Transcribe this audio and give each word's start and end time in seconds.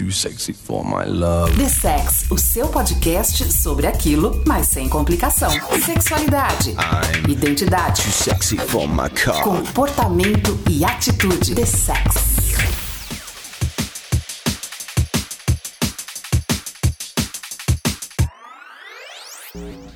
too 0.00 0.10
sexy 0.10 0.54
for 0.54 0.82
my 0.82 1.04
love. 1.04 1.54
The 1.58 1.68
Sex, 1.68 2.24
o 2.30 2.38
seu 2.38 2.68
podcast 2.68 3.52
sobre 3.52 3.86
aquilo, 3.86 4.42
mas 4.46 4.68
sem 4.68 4.88
complicação. 4.88 5.50
Sexualidade, 5.84 6.70
I'm 6.70 7.30
identidade, 7.30 8.02
too 8.02 8.10
sexy 8.10 8.56
for 8.56 8.88
my 8.88 9.10
car. 9.10 9.42
comportamento 9.42 10.58
e 10.70 10.86
atitude. 10.86 11.54
The 11.54 11.66
Sex. 11.66 12.39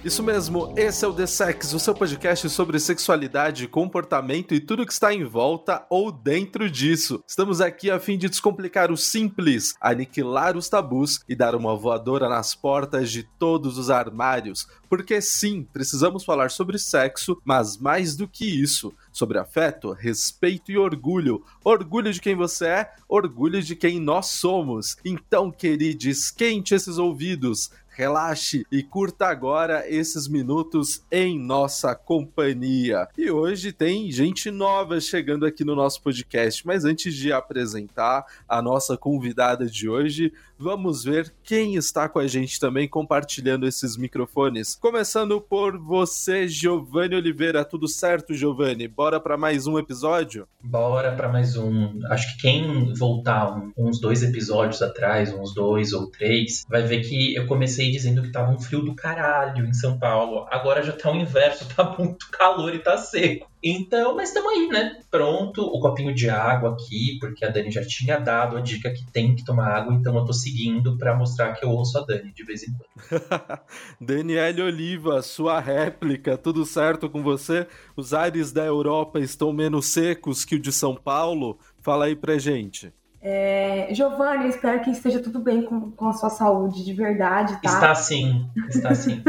Isso 0.05 0.23
mesmo, 0.23 0.75
esse 0.77 1.02
é 1.02 1.09
o 1.09 1.14
The 1.14 1.27
Sex, 1.27 1.73
o 1.73 1.80
seu 1.80 1.95
podcast 1.95 2.50
sobre 2.50 2.79
sexualidade, 2.79 3.66
comportamento 3.66 4.54
e 4.54 4.61
tudo 4.61 4.84
que 4.84 4.93
está 4.93 5.14
em 5.14 5.25
volta 5.25 5.86
ou 5.89 6.12
dentro 6.12 6.71
disso. 6.71 7.25
Estamos 7.27 7.59
aqui 7.59 7.91
a 7.91 7.98
fim 7.98 8.18
de 8.18 8.29
descomplicar 8.29 8.93
o 8.93 8.98
simples, 8.98 9.75
aniquilar 9.80 10.59
os 10.59 10.68
tabus 10.68 11.25
e 11.27 11.35
dar 11.35 11.54
uma 11.54 11.75
voadora 11.75 12.29
nas 12.29 12.54
portas 12.54 13.11
de 13.11 13.22
todos 13.22 13.79
os 13.79 13.89
armários. 13.89 14.68
Porque 14.90 15.22
sim, 15.22 15.67
precisamos 15.72 16.22
falar 16.22 16.50
sobre 16.50 16.79
sexo, 16.79 17.41
mas 17.43 17.79
mais 17.79 18.14
do 18.14 18.29
que 18.29 18.44
isso, 18.44 18.93
sobre 19.11 19.39
afeto, 19.39 19.91
respeito 19.93 20.71
e 20.71 20.77
orgulho. 20.77 21.43
Orgulho 21.64 22.13
de 22.13 22.21
quem 22.21 22.36
você 22.36 22.66
é, 22.66 22.93
orgulho 23.08 23.63
de 23.63 23.75
quem 23.75 23.99
nós 23.99 24.27
somos. 24.27 24.99
Então, 25.02 25.50
querido, 25.50 26.08
esquente 26.08 26.75
esses 26.75 26.99
ouvidos, 26.99 27.71
relaxe 27.94 28.66
e 28.72 28.82
curta 28.82 29.26
agora 29.26 29.89
esses 29.89 30.26
minutos 30.26 31.04
em 31.11 31.39
nossa 31.39 31.94
companhia. 31.94 33.06
E 33.16 33.30
hoje 33.30 33.72
tem 33.72 34.11
gente 34.11 34.50
nova 34.50 35.00
chegando 35.00 35.47
aqui 35.47 35.64
no 35.64 35.77
nosso 35.77 36.02
podcast, 36.02 36.66
mas 36.66 36.84
antes 36.84 37.14
de 37.14 37.33
apresentar 37.33 38.25
a 38.48 38.61
nossa 38.61 38.97
convidada 38.97 39.66
de 39.66 39.88
hoje, 39.88 40.33
vamos 40.58 41.05
ver 41.05 41.33
quem 41.42 41.77
está 41.77 42.08
com 42.08 42.19
a 42.19 42.27
gente 42.27 42.58
também 42.58 42.88
compartilhando 42.88 43.66
esses 43.66 43.97
microfones. 43.97 44.74
Começando 44.74 45.41
por 45.41 45.78
você, 45.78 46.48
Giovanni 46.48 47.14
Oliveira. 47.14 47.64
Tudo 47.64 47.86
certo, 47.86 48.34
Giovanni? 48.34 48.88
Bora 48.88 49.20
para 49.20 49.36
mais 49.36 49.66
um 49.66 49.78
episódio? 49.78 50.48
Bora 50.62 51.14
para 51.14 51.28
mais 51.28 51.56
um. 51.56 51.98
Acho 52.10 52.34
que 52.34 52.42
quem 52.42 52.92
voltar 52.94 53.62
uns 53.76 54.00
dois 54.00 54.22
episódios 54.22 54.82
atrás, 54.82 55.32
uns 55.32 55.54
dois 55.54 55.92
ou 55.92 56.10
três, 56.10 56.64
vai 56.69 56.82
ver 56.82 57.00
que 57.02 57.34
eu 57.34 57.47
comecei 57.47 57.83
dizendo 57.90 58.22
que 58.22 58.32
tava 58.32 58.52
um 58.52 58.60
frio 58.60 58.82
do 58.82 58.94
caralho 58.94 59.66
em 59.66 59.74
São 59.74 59.98
Paulo. 59.98 60.46
Agora 60.50 60.82
já 60.82 60.92
tá 60.92 61.10
o 61.10 61.16
inverso, 61.16 61.66
tá 61.74 61.96
muito 61.98 62.30
calor 62.30 62.74
e 62.74 62.78
tá 62.78 62.96
seco. 62.96 63.50
Então, 63.62 64.14
mas 64.14 64.28
estamos 64.28 64.52
aí, 64.52 64.68
né? 64.68 65.00
Pronto, 65.10 65.62
o 65.62 65.80
copinho 65.80 66.14
de 66.14 66.28
água 66.28 66.72
aqui, 66.72 67.16
porque 67.18 67.44
a 67.44 67.48
Dani 67.48 67.70
já 67.70 67.82
tinha 67.82 68.18
dado 68.18 68.58
a 68.58 68.60
dica 68.60 68.91
que 68.92 69.10
tem 69.10 69.34
que 69.34 69.44
tomar 69.44 69.68
água, 69.68 69.94
então 69.94 70.14
eu 70.16 70.24
tô 70.24 70.34
seguindo 70.34 70.98
pra 70.98 71.16
mostrar 71.16 71.54
que 71.54 71.64
eu 71.64 71.70
ouço 71.70 71.96
a 71.96 72.02
Dani 72.02 72.30
de 72.32 72.44
vez 72.44 72.62
em 72.62 72.74
quando. 72.74 73.22
Daniele 73.98 74.60
Oliva, 74.60 75.22
sua 75.22 75.60
réplica, 75.60 76.36
tudo 76.36 76.66
certo 76.66 77.08
com 77.08 77.22
você? 77.22 77.66
Os 77.96 78.12
ares 78.12 78.52
da 78.52 78.64
Europa 78.64 79.19
estão 79.19 79.50
menos 79.52 79.86
secos 79.86 80.44
que 80.44 80.56
o 80.56 80.60
de 80.60 80.70
São 80.70 80.94
Paulo? 80.94 81.58
Fala 81.80 82.04
aí 82.04 82.16
pra 82.16 82.36
gente. 82.36 82.92
É, 83.27 83.89
Giovanni, 83.92 84.50
espero 84.50 84.83
que 84.83 84.91
esteja 84.91 85.19
tudo 85.19 85.39
bem 85.39 85.62
com, 85.62 85.91
com 85.92 86.08
a 86.08 86.12
sua 86.12 86.28
saúde 86.28 86.84
de 86.84 86.92
verdade, 86.92 87.55
tá? 87.62 87.70
Está 87.72 87.94
sim, 87.94 88.50
está 88.69 88.94
sim. 88.94 89.25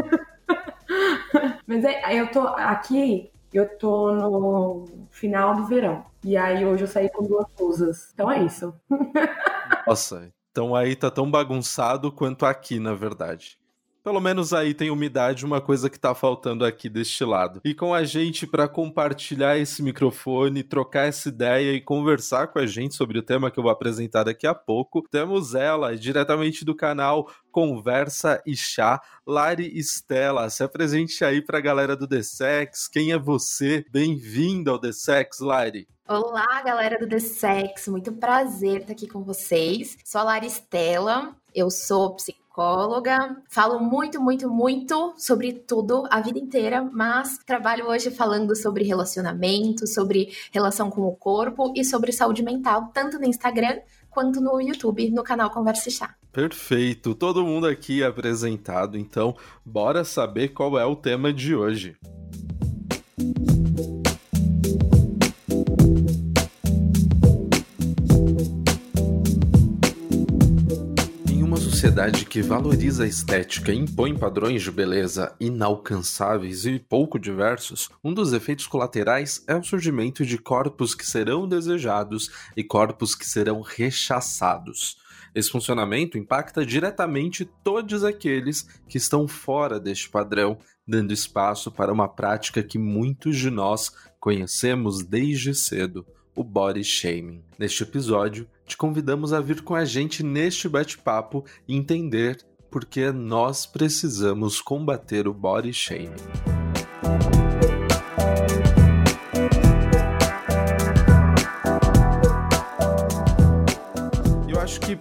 Mas 1.66 1.82
é, 1.86 2.14
eu 2.14 2.30
tô 2.30 2.42
aqui, 2.42 3.32
eu 3.54 3.66
tô 3.78 4.12
no 4.12 4.86
final 5.10 5.56
do 5.56 5.66
verão. 5.66 6.04
E 6.26 6.36
aí 6.36 6.66
hoje 6.66 6.84
eu 6.84 6.88
saí 6.90 7.10
com 7.10 7.24
duas 7.24 7.46
blusas. 7.58 8.10
Então 8.14 8.30
é 8.30 8.44
isso. 8.44 8.74
Nossa, 9.88 10.30
então 10.52 10.76
aí 10.76 10.94
tá 10.94 11.10
tão 11.10 11.32
bagunçado 11.32 12.12
quanto 12.12 12.46
aqui, 12.46 12.82
na 12.82 12.94
verdade. 12.94 13.58
Pelo 14.06 14.22
menos 14.22 14.54
aí 14.54 14.76
tem 14.76 14.92
umidade, 14.92 15.44
uma 15.44 15.60
coisa 15.60 15.90
que 15.90 16.00
tá 16.00 16.14
faltando 16.14 16.64
aqui 16.64 16.88
deste 16.88 17.26
lado. 17.26 17.60
E 17.66 17.74
com 17.74 17.92
a 17.92 18.04
gente 18.04 18.46
para 18.46 18.68
compartilhar 18.68 19.58
esse 19.58 19.82
microfone, 19.82 20.62
trocar 20.62 21.08
essa 21.08 21.28
ideia 21.28 21.74
e 21.74 21.82
conversar 21.82 22.50
com 22.50 22.60
a 22.60 22.68
gente 22.68 22.94
sobre 22.94 23.18
o 23.18 23.24
tema 23.24 23.50
que 23.50 23.58
eu 23.58 23.64
vou 23.64 23.72
apresentar 23.72 24.22
daqui 24.22 24.46
a 24.46 24.54
pouco, 24.54 25.02
temos 25.10 25.56
ela, 25.56 25.98
diretamente 25.98 26.64
do 26.64 26.76
canal 26.76 27.28
Conversa 27.52 28.40
e 28.46 28.56
Chá, 28.56 29.02
Lari 29.26 29.76
Estela. 29.76 30.52
Se 30.52 30.64
apresente 30.64 31.26
aí 31.26 31.42
pra 31.42 31.60
galera 31.60 31.96
do 31.96 32.08
The 32.08 32.22
Sex. 32.22 32.88
Quem 32.88 33.12
é 33.12 33.18
você? 33.18 33.84
Bem-vindo 33.90 34.70
ao 34.70 34.78
The 34.78 34.92
Sex, 34.92 35.40
Lari. 35.40 35.88
Olá, 36.08 36.62
galera 36.62 37.00
do 37.00 37.10
The 37.10 37.18
Sex, 37.18 37.88
muito 37.88 38.14
prazer 38.14 38.82
estar 38.82 38.94
aqui 38.94 39.08
com 39.08 39.24
vocês. 39.24 39.98
Sou 40.06 40.22
a 40.22 40.26
Laristela, 40.26 41.36
eu 41.56 41.72
sou 41.72 42.14
psicóloga, 42.14 42.45
falo 43.50 43.80
muito, 43.80 44.22
muito, 44.22 44.50
muito 44.50 45.14
sobre 45.18 45.52
tudo 45.52 46.06
a 46.10 46.22
vida 46.22 46.40
inteira, 46.40 46.82
mas 46.82 47.38
trabalho 47.46 47.88
hoje 47.88 48.10
falando 48.10 48.56
sobre 48.56 48.86
relacionamento, 48.86 49.86
sobre 49.86 50.32
relação 50.54 50.90
com 50.90 51.02
o 51.02 51.14
corpo 51.14 51.74
e 51.76 51.84
sobre 51.84 52.14
saúde 52.14 52.42
mental, 52.42 52.92
tanto 52.94 53.20
no 53.20 53.26
Instagram 53.26 53.80
quanto 54.10 54.40
no 54.40 54.62
YouTube, 54.62 55.12
no 55.12 55.22
canal 55.22 55.50
Conversa 55.50 55.90
Chá. 55.90 56.16
Perfeito, 56.32 57.14
todo 57.14 57.46
mundo 57.46 57.68
aqui 57.68 58.02
apresentado, 58.02 58.98
então 58.98 59.36
bora 59.66 60.06
saber 60.06 60.50
qual 60.50 60.80
é 60.80 60.86
o 60.86 60.96
tema 60.96 61.34
de 61.34 61.54
hoje. 61.54 61.98
Sociedade 71.86 72.26
que 72.26 72.42
valoriza 72.42 73.04
a 73.04 73.08
estética 73.08 73.72
e 73.72 73.78
impõe 73.78 74.18
padrões 74.18 74.64
de 74.64 74.72
beleza 74.72 75.36
inalcançáveis 75.40 76.66
e 76.66 76.80
pouco 76.80 77.20
diversos, 77.20 77.92
um 78.04 78.12
dos 78.12 78.34
efeitos 78.34 78.66
colaterais 78.66 79.44
é 79.48 79.56
o 79.56 79.64
surgimento 79.64 80.26
de 80.26 80.40
corpos 80.40 80.96
que 80.96 81.06
serão 81.06 81.48
desejados 81.48 82.32
e 82.58 82.64
corpos 82.64 83.14
que 83.14 83.24
serão 83.24 83.62
rechaçados. 83.62 84.98
Esse 85.36 85.52
funcionamento 85.52 86.18
impacta 86.18 86.66
diretamente 86.66 87.46
todos 87.64 88.04
aqueles 88.04 88.68
que 88.90 88.98
estão 88.98 89.28
fora 89.28 89.80
deste 89.80 90.10
padrão, 90.10 90.58
dando 90.88 91.14
espaço 91.14 91.72
para 91.72 91.94
uma 91.94 92.08
prática 92.08 92.64
que 92.64 92.80
muitos 92.80 93.38
de 93.38 93.52
nós 93.52 93.92
conhecemos 94.20 95.04
desde 95.04 95.54
cedo, 95.54 96.04
o 96.36 96.44
body 96.44 96.84
shaming. 96.84 97.42
Neste 97.58 97.84
episódio, 97.84 98.48
te 98.66 98.76
convidamos 98.76 99.32
a 99.32 99.40
vir 99.40 99.62
com 99.62 99.74
a 99.74 99.86
gente 99.86 100.22
neste 100.24 100.68
bate-papo 100.68 101.46
e 101.68 101.76
entender 101.76 102.46
por 102.70 102.86
que 102.86 103.12
nós 103.12 103.66
precisamos 103.66 104.60
combater 104.60 105.28
o 105.28 105.34
body 105.34 105.72
shaming. 105.72 106.55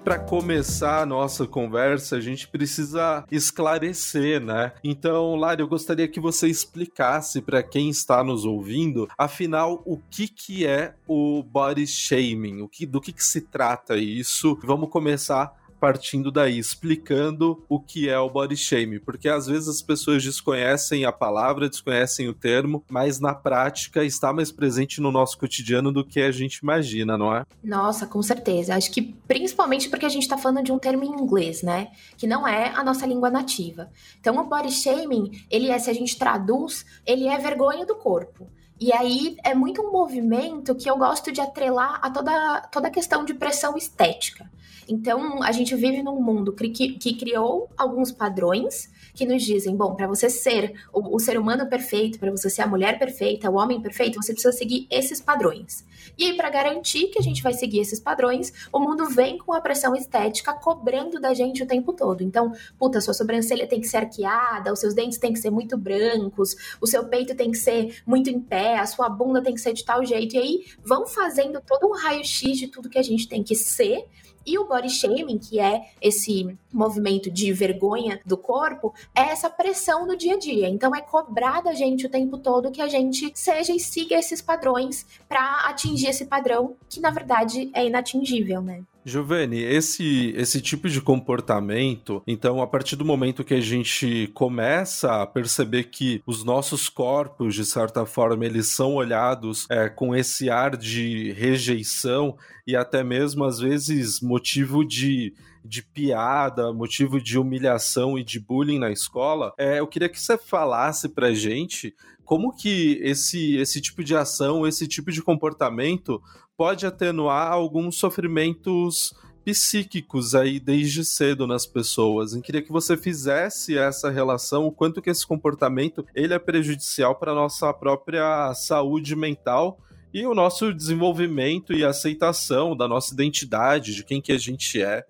Para 0.05 0.19
começar 0.19 1.01
a 1.01 1.07
nossa 1.07 1.47
conversa, 1.47 2.17
a 2.17 2.21
gente 2.21 2.47
precisa 2.47 3.25
esclarecer, 3.31 4.39
né? 4.39 4.73
Então, 4.85 5.35
Lari, 5.35 5.63
eu 5.63 5.67
gostaria 5.67 6.07
que 6.07 6.21
você 6.21 6.47
explicasse 6.47 7.41
para 7.41 7.63
quem 7.63 7.89
está 7.89 8.23
nos 8.23 8.45
ouvindo, 8.45 9.09
afinal, 9.17 9.83
o 9.87 9.97
que 10.11 10.29
que 10.29 10.67
é 10.67 10.95
o 11.09 11.43
body 11.43 11.87
shaming? 11.87 12.61
O 12.61 12.69
que 12.69 12.85
do 12.85 13.01
que 13.01 13.15
que 13.15 13.25
se 13.25 13.41
trata 13.41 13.97
isso? 13.97 14.59
Vamos 14.63 14.91
começar 14.91 15.64
partindo 15.85 16.33
daí, 16.33 16.59
explicando 16.59 17.63
o 17.69 17.79
que 17.79 18.09
é 18.09 18.19
o 18.19 18.31
body 18.31 18.57
shaming, 18.57 19.01
porque 19.01 19.29
às 19.29 19.47
vezes 19.47 19.69
as 19.69 19.83
pessoas 19.83 20.25
desconhecem 20.25 21.05
a 21.05 21.13
palavra, 21.13 21.69
desconhecem 21.69 22.27
o 22.27 22.33
termo, 22.33 22.83
mas 22.89 23.21
na 23.21 23.35
prática 23.35 24.03
está 24.03 24.33
mais 24.33 24.51
presente 24.51 24.99
no 24.99 25.13
nosso 25.13 25.37
cotidiano 25.37 25.93
do 25.93 26.03
que 26.03 26.23
a 26.23 26.33
gente 26.33 26.61
imagina, 26.61 27.19
não 27.19 27.37
é? 27.37 27.45
Nossa, 27.63 28.07
com 28.07 28.23
certeza. 28.23 28.75
Acho 28.75 28.91
que 28.91 29.03
principalmente 29.29 29.91
porque 29.91 30.07
a 30.07 30.09
gente 30.09 30.27
tá 30.27 30.39
falando 30.39 30.65
de 30.65 30.73
um 30.73 30.79
termo 30.79 31.05
em 31.05 31.21
inglês, 31.21 31.63
né? 31.63 31.89
Que 32.17 32.27
não 32.27 32.49
é 32.49 32.73
a 32.75 32.83
nossa 32.83 33.05
língua 33.05 33.29
nativa. 33.29 33.91
Então, 34.19 34.39
o 34.39 34.45
body 34.45 34.73
shaming, 34.73 35.45
ele 35.51 35.69
é, 35.69 35.79
se 35.79 35.91
a 35.91 35.95
gente 35.95 36.17
traduz, 36.17 36.87
ele 37.05 37.29
é 37.29 37.37
vergonha 37.37 37.85
do 37.85 37.95
corpo. 37.95 38.49
E 38.81 38.91
aí 38.91 39.37
é 39.45 39.55
muito 39.55 39.83
um 39.83 39.93
movimento 39.93 40.75
que 40.75 40.89
eu 40.89 40.97
gosto 40.97 41.31
de 41.31 41.43
atrelar 41.43 42.01
a 42.01 42.11
toda, 42.11 42.63
toda 42.73 42.91
questão 42.91 43.23
de 43.23 43.35
pressão 43.35 43.77
estética. 43.77 44.51
Então, 44.89 45.43
a 45.43 45.53
gente 45.53 45.75
vive 45.75 46.03
num 46.03 46.21
mundo 46.21 46.53
que, 46.53 46.69
que- 46.69 47.15
criou 47.15 47.71
alguns 47.77 48.11
padrões 48.13 48.91
que 49.15 49.25
nos 49.25 49.43
dizem, 49.43 49.77
bom, 49.77 49.95
para 49.95 50.07
você 50.07 50.29
ser 50.29 50.75
o, 50.93 51.17
o 51.17 51.19
ser 51.21 51.39
humano 51.39 51.69
perfeito, 51.69 52.19
para 52.19 52.31
você 52.31 52.51
ser 52.51 52.63
a 52.63 52.67
mulher 52.67 52.99
perfeita, 52.99 53.49
o 53.51 53.55
homem 53.55 53.81
perfeito, 53.81 54.21
você 54.21 54.33
precisa 54.33 54.53
seguir 54.53 54.87
esses 54.91 55.21
padrões. 55.21 55.85
E 56.19 56.25
aí, 56.25 56.37
para 56.37 56.51
garantir 56.51 57.09
que 57.09 57.19
a 57.19 57.23
gente 57.23 57.43
vai 57.43 57.55
seguir 57.55 57.81
esses 57.81 58.01
padrões, 58.01 58.53
o 58.73 58.79
mundo 58.79 59.09
vem 59.09 59.39
com 59.39 59.53
a 59.53 59.61
pressão 59.61 59.95
estética 59.95 60.53
cobrando 60.53 61.21
da 61.21 61.33
gente 61.33 61.63
o 61.63 61.67
tempo 61.67 61.93
todo. 61.93 62.23
Então, 62.23 62.53
puta, 62.79 63.01
sua 63.01 63.15
sobrancelha 63.15 63.67
tem 63.67 63.81
que 63.81 63.89
ser 63.89 63.99
arqueada, 63.99 64.73
os 64.73 64.81
seus 64.81 64.95
dentes 64.95 65.19
têm 65.19 65.33
que 65.33 65.39
ser 65.39 65.51
muito 65.51 65.77
brancos, 65.77 66.57
o 66.81 66.87
seu 66.87 67.05
peito 67.09 67.35
tem 67.35 67.51
que 67.51 67.59
ser 67.59 68.03
muito 68.07 68.29
em 68.29 68.41
pé, 68.41 68.79
a 68.79 68.87
sua 68.87 69.09
bunda 69.09 69.43
tem 69.43 69.55
que 69.55 69.61
ser 69.61 69.73
de 69.73 69.85
tal 69.85 70.05
jeito. 70.05 70.35
E 70.35 70.39
aí, 70.39 70.65
vão 70.85 71.07
fazendo 71.07 71.61
todo 71.61 71.89
um 71.89 71.93
raio-x 71.97 72.59
de 72.59 72.69
tudo 72.69 72.89
que 72.91 72.99
a 72.99 73.03
gente 73.03 73.29
tem 73.29 73.43
que 73.43 73.55
ser 73.55 74.05
E 74.47 74.59
o 74.59 74.67
body 74.67 74.91
shaming, 74.91 75.39
que 75.39 75.59
é 75.59 75.91
esse 76.01 76.57
movimento 76.73 77.31
de 77.31 77.53
vergonha 77.53 78.21
do 78.25 78.37
corpo, 78.37 78.93
é 79.15 79.23
essa 79.23 79.49
pressão 79.49 80.07
do 80.07 80.17
dia 80.17 80.35
a 80.35 80.39
dia. 80.39 80.69
Então 80.69 80.95
é 80.95 81.01
cobrar 81.01 81.63
da 81.63 81.73
gente 81.73 82.07
o 82.07 82.11
tempo 82.11 82.39
todo 82.39 82.71
que 82.71 82.83
a 82.83 82.89
gente 82.89 83.33
seja 83.35 83.73
e 83.73 83.81
siga 83.81 84.17
esses 84.17 84.43
padrões 84.43 85.07
para 85.29 85.67
atingir 85.69 86.09
esse 86.09 86.27
padrão 86.27 86.77
que 86.89 87.01
na 87.01 87.11
verdade 87.11 87.71
é 87.73 87.87
inatingível, 87.87 88.61
né? 88.61 88.83
Giovanni, 89.05 89.63
esse, 89.63 90.33
esse 90.37 90.61
tipo 90.61 90.89
de 90.89 91.01
comportamento, 91.01 92.23
então, 92.27 92.63
a 92.63 92.67
partir 92.67 92.97
do 92.97 93.05
momento 93.05 93.45
que 93.45 93.55
a 93.55 93.61
gente 93.61 94.31
começa 94.35 95.23
a 95.23 95.27
perceber 95.27 95.85
que 95.85 96.23
os 96.27 96.45
nossos 96.45 96.89
corpos, 96.89 97.55
de 97.55 97.65
certa 97.65 98.07
forma, 98.07 98.47
eles 98.47 98.69
são 98.69 98.95
olhados 98.95 99.67
é, 99.71 99.89
com 99.89 100.15
esse 100.17 100.49
ar 100.49 100.77
de 100.77 101.33
rejeição 101.33 102.37
e 102.67 102.75
até 102.75 103.05
mesmo, 103.05 103.45
às 103.45 103.59
vezes, 103.59 104.21
motivo 104.21 104.85
de 104.85 105.35
de 105.65 105.83
piada, 105.83 106.75
motivo 106.75 107.19
de 107.19 107.39
humilhação 107.39 108.19
e 108.19 108.23
de 108.23 108.39
bullying 108.39 108.79
na 108.79 108.91
escola, 108.91 109.55
é, 109.57 109.81
eu 109.81 109.87
queria 109.87 110.11
que 110.11 110.21
você 110.21 110.37
falasse 110.37 111.09
pra 111.09 111.33
gente 111.33 111.95
como 112.25 112.55
que 112.55 112.99
esse, 113.03 113.57
esse 113.57 113.81
tipo 113.81 114.03
de 114.03 114.17
ação, 114.17 114.67
esse 114.67 114.87
tipo 114.89 115.13
de 115.13 115.23
comportamento 115.23 116.23
pode 116.57 116.87
atenuar 116.87 117.53
alguns 117.53 117.99
sofrimentos 117.99 119.13
psíquicos 119.45 120.35
aí 120.35 120.59
desde 120.59 121.05
cedo 121.05 121.47
nas 121.47 121.67
pessoas. 121.67 122.33
Eu 122.33 122.41
queria 122.41 122.63
que 122.63 122.73
você 122.73 122.97
fizesse 122.97 123.77
essa 123.77 124.11
relação, 124.11 124.65
o 124.67 124.73
quanto 124.73 125.03
que 125.03 125.11
esse 125.11 125.27
comportamento 125.27 126.05
ele 126.15 126.33
é 126.33 126.39
prejudicial 126.39 127.15
para 127.15 127.35
nossa 127.35 127.73
própria 127.75 128.55
saúde 128.55 129.15
mental 129.15 129.79
e 130.13 130.27
o 130.27 130.35
nosso 130.35 130.73
desenvolvimento 130.73 131.73
e 131.73 131.85
aceitação 131.85 132.77
da 132.77 132.89
nossa 132.89 133.13
identidade, 133.13 133.95
de 133.95 134.05
quem 134.05 134.23
que 134.23 134.33
a 134.33 134.39
gente 134.39 134.81
é. 134.81 135.05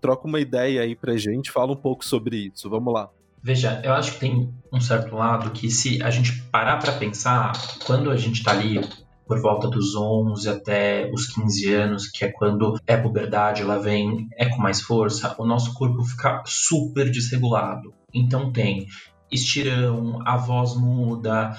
Troca 0.00 0.26
uma 0.26 0.40
ideia 0.40 0.82
aí 0.82 0.96
pra 0.96 1.16
gente, 1.16 1.50
fala 1.50 1.72
um 1.72 1.76
pouco 1.76 2.04
sobre 2.04 2.50
isso. 2.52 2.68
Vamos 2.68 2.92
lá. 2.92 3.08
Veja, 3.42 3.80
eu 3.84 3.92
acho 3.92 4.14
que 4.14 4.20
tem 4.20 4.52
um 4.72 4.80
certo 4.80 5.14
lado 5.14 5.50
que 5.50 5.70
se 5.70 6.02
a 6.02 6.10
gente 6.10 6.42
parar 6.50 6.78
para 6.78 6.92
pensar, 6.92 7.52
quando 7.86 8.10
a 8.10 8.16
gente 8.16 8.42
tá 8.42 8.50
ali 8.50 8.80
por 9.30 9.40
volta 9.40 9.68
dos 9.68 9.94
11 9.94 10.48
até 10.48 11.08
os 11.14 11.28
15 11.28 11.72
anos, 11.72 12.08
que 12.08 12.24
é 12.24 12.32
quando 12.32 12.76
é 12.84 12.96
puberdade, 12.96 13.62
ela 13.62 13.78
vem 13.78 14.28
é 14.36 14.46
com 14.46 14.60
mais 14.60 14.80
força, 14.80 15.36
o 15.38 15.46
nosso 15.46 15.72
corpo 15.74 16.02
fica 16.02 16.42
super 16.44 17.08
desregulado. 17.08 17.94
Então 18.12 18.52
tem 18.52 18.88
estirão, 19.30 20.20
a 20.26 20.36
voz 20.36 20.74
muda, 20.74 21.56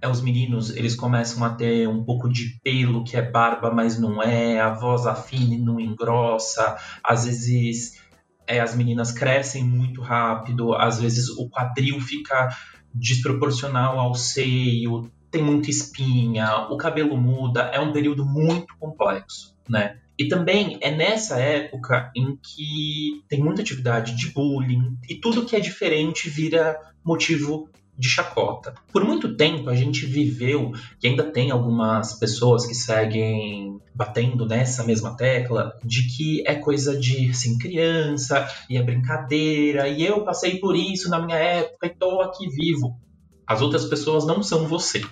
é, 0.00 0.06
os 0.06 0.20
meninos 0.20 0.70
eles 0.70 0.94
começam 0.94 1.44
a 1.44 1.50
ter 1.50 1.88
um 1.88 2.04
pouco 2.04 2.28
de 2.28 2.60
pelo 2.62 3.02
que 3.02 3.16
é 3.16 3.22
barba, 3.28 3.72
mas 3.72 3.98
não 3.98 4.22
é, 4.22 4.60
a 4.60 4.72
voz 4.72 5.04
afina 5.04 5.52
e 5.52 5.58
não 5.58 5.80
engrossa, 5.80 6.76
às 7.02 7.24
vezes 7.24 8.00
é, 8.46 8.60
as 8.60 8.76
meninas 8.76 9.10
crescem 9.10 9.64
muito 9.64 10.00
rápido, 10.00 10.74
às 10.74 11.00
vezes 11.00 11.28
o 11.30 11.48
quadril 11.48 12.00
fica 12.00 12.50
desproporcional 12.94 13.98
ao 13.98 14.14
seio, 14.14 15.10
tem 15.30 15.42
muita 15.42 15.70
espinha, 15.70 16.68
o 16.70 16.76
cabelo 16.76 17.16
muda, 17.16 17.62
é 17.72 17.80
um 17.80 17.92
período 17.92 18.24
muito 18.24 18.76
complexo, 18.78 19.54
né? 19.68 19.98
E 20.18 20.28
também 20.28 20.76
é 20.80 20.90
nessa 20.90 21.38
época 21.38 22.10
em 22.14 22.36
que 22.36 23.22
tem 23.28 23.42
muita 23.42 23.62
atividade 23.62 24.14
de 24.16 24.30
bullying 24.30 24.98
e 25.08 25.14
tudo 25.14 25.46
que 25.46 25.56
é 25.56 25.60
diferente 25.60 26.28
vira 26.28 26.78
motivo 27.02 27.70
de 27.96 28.08
chacota. 28.08 28.74
Por 28.92 29.04
muito 29.04 29.36
tempo 29.36 29.68
a 29.68 29.76
gente 29.76 30.06
viveu, 30.06 30.72
e 31.02 31.06
ainda 31.06 31.24
tem 31.24 31.50
algumas 31.50 32.18
pessoas 32.18 32.66
que 32.66 32.74
seguem 32.74 33.78
batendo 33.94 34.46
nessa 34.46 34.82
mesma 34.82 35.14
tecla, 35.16 35.78
de 35.84 36.06
que 36.08 36.42
é 36.46 36.54
coisa 36.54 36.98
de 36.98 37.28
assim, 37.28 37.58
criança, 37.58 38.48
e 38.70 38.78
é 38.78 38.82
brincadeira, 38.82 39.86
e 39.86 40.02
eu 40.02 40.24
passei 40.24 40.58
por 40.58 40.74
isso 40.74 41.10
na 41.10 41.24
minha 41.24 41.36
época 41.36 41.86
e 41.86 41.90
tô 41.90 42.22
aqui 42.22 42.48
vivo. 42.48 42.98
As 43.46 43.60
outras 43.60 43.84
pessoas 43.84 44.26
não 44.26 44.42
são 44.42 44.66
você. 44.66 45.02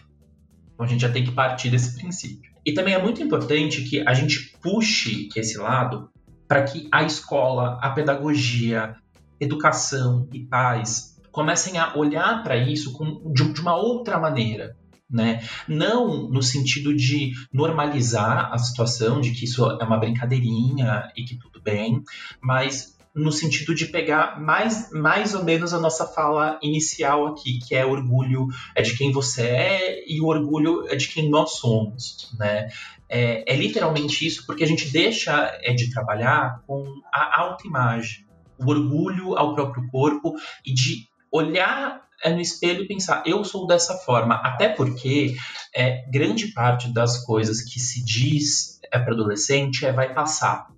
Então 0.79 0.87
a 0.87 0.89
gente 0.89 1.01
já 1.01 1.11
tem 1.11 1.25
que 1.25 1.33
partir 1.33 1.71
desse 1.71 1.97
princípio. 1.97 2.53
E 2.65 2.73
também 2.73 2.95
é 2.95 3.03
muito 3.03 3.21
importante 3.21 3.83
que 3.83 4.01
a 4.07 4.15
gente 4.15 4.57
puxe 4.63 5.29
esse 5.35 5.59
lado 5.59 6.09
para 6.47 6.63
que 6.63 6.87
a 6.93 7.03
escola, 7.03 7.81
a 7.83 7.91
pedagogia, 7.91 8.95
educação 9.41 10.29
e 10.33 10.47
pais 10.47 11.19
comecem 11.33 11.79
a 11.79 11.97
olhar 11.97 12.45
para 12.45 12.57
isso 12.57 12.93
com, 12.93 13.33
de, 13.33 13.53
de 13.53 13.61
uma 13.61 13.75
outra 13.75 14.21
maneira. 14.21 14.77
Né? 15.11 15.43
Não 15.67 16.29
no 16.29 16.43
sentido 16.43 16.95
de 16.95 17.33
normalizar 17.53 18.53
a 18.53 18.59
situação, 18.59 19.21
de 19.21 19.33
que 19.33 19.47
isso 19.47 19.65
é 19.65 19.85
uma 19.85 19.99
brincadeirinha 19.99 21.11
e 21.17 21.25
que 21.25 21.37
tudo 21.37 21.61
bem, 21.61 22.05
mas 22.41 22.98
no 23.19 23.33
sentido 23.33 23.75
de 23.75 23.87
pegar 23.87 24.41
mais, 24.41 24.91
mais 24.93 25.35
ou 25.35 25.45
menos 25.45 25.75
a 25.75 25.81
nossa 25.81 26.07
fala 26.07 26.59
inicial 26.63 27.27
aqui, 27.27 27.59
que 27.59 27.75
é 27.75 27.85
orgulho 27.85 28.47
é 28.75 28.83
de 28.83 28.97
quem 28.97 29.11
você 29.11 29.43
é 29.43 30.05
e 30.07 30.21
o 30.21 30.27
orgulho 30.27 30.87
é 30.89 30.95
de 30.95 31.09
quem 31.09 31.29
nós 31.29 31.57
somos, 31.57 32.33
né? 32.39 32.69
É, 33.09 33.53
é 33.53 33.57
literalmente 33.57 34.27
isso, 34.27 34.47
porque 34.47 34.63
a 34.63 34.67
gente 34.67 34.91
deixa 34.91 35.59
é, 35.63 35.73
de 35.73 35.91
trabalhar 35.91 36.63
com 36.67 36.85
a 37.13 37.41
autoimagem, 37.41 38.27
o 38.59 38.71
orgulho 38.71 39.37
ao 39.37 39.55
próprio 39.55 39.89
corpo 39.89 40.35
e 40.65 40.73
de 40.73 41.09
olhar 41.33 42.03
é, 42.23 42.31
no 42.31 42.41
espelho 42.41 42.83
e 42.83 42.89
pensar, 42.89 43.23
eu 43.27 43.43
sou 43.45 43.67
dessa 43.67 43.95
forma. 43.95 44.35
Até 44.37 44.69
porque 44.69 45.37
é, 45.75 46.05
grande 46.11 46.49
parte 46.49 46.93
das 46.93 47.25
coisas 47.25 47.63
que 47.63 47.81
se 47.81 48.05
diz 48.05 48.79
é, 48.93 48.99
para 48.99 49.15
adolescente 49.15 49.87
é 49.87 49.93
vai 49.93 50.13
passar 50.13 50.69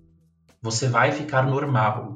você 0.61 0.87
vai 0.87 1.11
ficar 1.11 1.41
normal. 1.43 2.15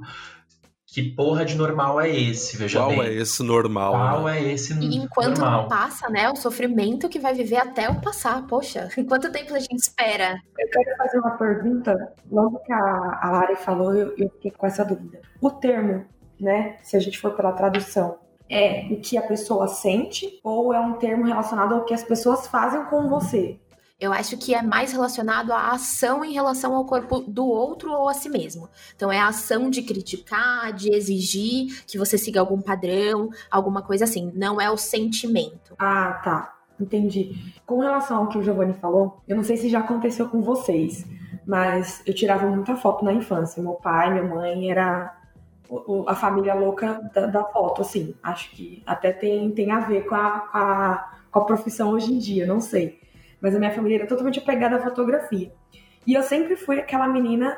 Que 0.88 1.14
porra 1.14 1.44
de 1.44 1.56
normal 1.56 2.00
é 2.00 2.10
esse, 2.10 2.56
veja 2.56 2.80
Qual 2.80 2.90
bem. 2.90 3.02
é 3.02 3.14
esse 3.16 3.44
normal? 3.44 3.92
Qual 3.92 4.24
né? 4.24 4.40
é 4.40 4.54
esse 4.54 4.74
E 4.80 4.96
enquanto 4.96 5.40
normal? 5.40 5.64
não 5.64 5.68
passa, 5.68 6.08
né, 6.10 6.30
o 6.30 6.38
sofrimento 6.38 7.10
que 7.10 7.20
vai 7.20 7.34
viver 7.34 7.58
até 7.58 7.90
o 7.90 8.00
passar, 8.00 8.48
poxa, 8.48 8.88
quanto 9.10 9.30
tempo 9.30 9.54
a 9.54 9.60
gente 9.60 9.76
espera? 9.76 10.40
Eu 10.58 10.70
quero 10.70 10.98
fazer 10.98 11.20
uma 11.20 11.32
pergunta, 11.32 12.14
logo 12.32 12.60
que 12.60 12.72
a, 12.72 13.20
a 13.22 13.32
Lari 13.32 13.58
falou, 13.58 13.94
eu, 13.94 14.14
eu 14.18 14.30
fiquei 14.30 14.52
com 14.52 14.66
essa 14.66 14.86
dúvida. 14.86 15.20
O 15.42 15.50
termo, 15.50 16.06
né, 16.40 16.78
se 16.82 16.96
a 16.96 17.00
gente 17.02 17.20
for 17.20 17.32
pela 17.32 17.52
tradução, 17.52 18.18
é 18.50 18.86
o 18.92 19.02
que 19.02 19.18
a 19.18 19.24
pessoa 19.24 19.68
sente 19.68 20.40
ou 20.44 20.74
é 20.74 20.80
um 20.80 20.94
termo 20.94 21.26
relacionado 21.26 21.74
ao 21.74 21.84
que 21.84 21.94
as 21.94 22.04
pessoas 22.04 22.48
fazem 22.48 22.86
com 22.86 23.10
você? 23.10 23.60
Eu 23.98 24.12
acho 24.12 24.38
que 24.38 24.54
é 24.54 24.62
mais 24.62 24.92
relacionado 24.92 25.54
à 25.54 25.70
ação 25.72 26.24
em 26.24 26.34
relação 26.34 26.76
ao 26.76 26.84
corpo 26.84 27.22
do 27.22 27.48
outro 27.48 27.94
ou 27.94 28.10
a 28.10 28.14
si 28.14 28.28
mesmo. 28.28 28.68
Então 28.94 29.10
é 29.10 29.20
a 29.20 29.30
ação 29.30 29.70
de 29.70 29.82
criticar, 29.84 30.74
de 30.74 30.94
exigir 30.94 31.82
que 31.88 31.98
você 31.98 32.18
siga 32.18 32.42
algum 32.42 32.62
padrão, 32.62 33.30
alguma 33.50 33.82
coisa 33.82 34.04
assim. 34.04 34.34
Não 34.36 34.60
é 34.60 34.70
o 34.70 34.76
sentimento. 34.76 35.76
Ah, 35.80 36.20
tá. 36.22 36.56
Entendi. 36.78 37.54
Com 37.66 37.80
relação 37.80 38.18
ao 38.18 38.28
que 38.28 38.38
o 38.38 38.44
Giovanni 38.44 38.74
falou, 38.74 39.22
eu 39.26 39.38
não 39.38 39.44
sei 39.46 39.56
se 39.56 39.70
já 39.70 39.80
aconteceu 39.80 40.28
com 40.28 40.42
vocês, 40.42 41.06
mas 41.48 42.04
eu 42.06 42.14
tirava 42.14 42.48
muita 42.48 42.76
foto 42.76 43.06
na 43.06 43.14
infância. 43.14 43.64
Meu 43.64 43.76
pai, 43.76 44.12
minha 44.12 44.26
mãe 44.26 44.70
era 44.70 45.18
a 46.06 46.16
família 46.16 46.54
louca 46.54 47.00
da, 47.14 47.28
da 47.28 47.46
foto, 47.46 47.82
assim. 47.82 48.14
Acho 48.22 48.52
que 48.52 48.84
até 48.86 49.14
tem, 49.14 49.50
tem 49.52 49.72
a 49.72 49.80
ver 49.80 50.06
com 50.06 50.16
a, 50.16 50.40
com 50.42 50.58
a, 50.58 51.12
com 51.32 51.40
a 51.40 51.46
profissão 51.46 51.92
hoje 51.92 52.12
em 52.12 52.18
dia, 52.18 52.46
não 52.46 52.60
sei 52.60 53.05
mas 53.46 53.56
a 53.56 53.60
minha 53.60 53.72
família 53.72 53.98
era 53.98 54.08
totalmente 54.08 54.40
apegada 54.40 54.78
à 54.78 54.80
fotografia. 54.80 55.52
E 56.08 56.16
eu 56.16 56.24
sempre 56.24 56.56
fui 56.56 56.80
aquela 56.80 57.08
menina, 57.08 57.56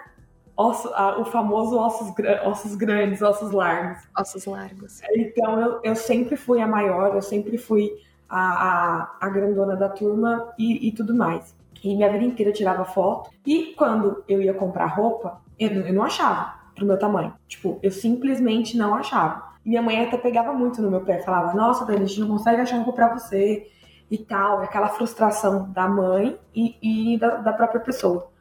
osso, 0.58 0.90
a, 0.94 1.18
o 1.18 1.24
famoso 1.24 1.78
ossos, 1.80 2.14
ossos 2.44 2.76
grandes, 2.76 3.22
ossos 3.22 3.54
largos. 3.54 4.04
Ossos 4.20 4.46
largos. 4.46 5.02
Então 5.16 5.62
eu, 5.62 5.80
eu 5.82 5.96
sempre 5.96 6.36
fui 6.36 6.60
a 6.60 6.68
maior, 6.68 7.16
eu 7.16 7.22
sempre 7.22 7.58
fui 7.58 7.90
a, 8.28 8.42
a, 8.42 9.18
a 9.22 9.30
grandona 9.30 9.78
da 9.78 9.88
turma 9.88 10.54
e, 10.60 10.90
e 10.90 10.92
tudo 10.92 11.16
mais. 11.16 11.56
E 11.82 11.96
minha 11.96 12.12
vida 12.12 12.26
inteira 12.26 12.52
eu 12.52 12.56
tirava 12.56 12.84
foto. 12.84 13.30
E 13.46 13.74
quando 13.78 14.26
eu 14.28 14.42
ia 14.42 14.54
comprar 14.54 14.88
roupa, 14.88 15.42
eu, 15.58 15.70
eu 15.70 15.94
não 15.94 16.04
achava 16.04 16.54
pro 16.76 16.86
meu 16.86 17.00
tamanho. 17.00 17.34
Tipo, 17.48 17.80
eu 17.82 17.92
simplesmente 17.92 18.76
não 18.76 18.94
achava. 18.94 19.54
Minha 19.64 19.82
mãe 19.82 20.04
até 20.04 20.18
pegava 20.18 20.52
muito 20.52 20.82
no 20.82 20.92
meu 20.92 21.00
pé, 21.00 21.20
falava: 21.20 21.54
Nossa, 21.54 21.86
Dani, 21.86 22.04
a 22.04 22.06
gente 22.06 22.20
não 22.20 22.28
consegue 22.28 22.60
achar 22.60 22.76
roupa 22.76 22.92
pra 22.92 23.18
você 23.18 23.68
e 24.10 24.18
tal, 24.18 24.62
aquela 24.62 24.90
frustração 24.90 25.70
da 25.72 25.88
mãe 25.88 26.40
e, 26.56 27.14
e 27.14 27.18
da, 27.18 27.38
da, 27.38 27.54
própria 27.54 27.82
pessoa. 27.82 28.32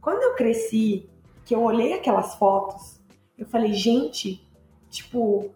Quando 0.00 0.22
eu 0.22 0.34
cresci, 0.34 1.08
que 1.44 1.54
eu 1.54 1.62
olhei 1.62 1.94
aquelas 1.94 2.34
fotos, 2.36 3.00
eu 3.36 3.46
falei, 3.46 3.72
gente, 3.72 4.46
tipo, 4.88 5.50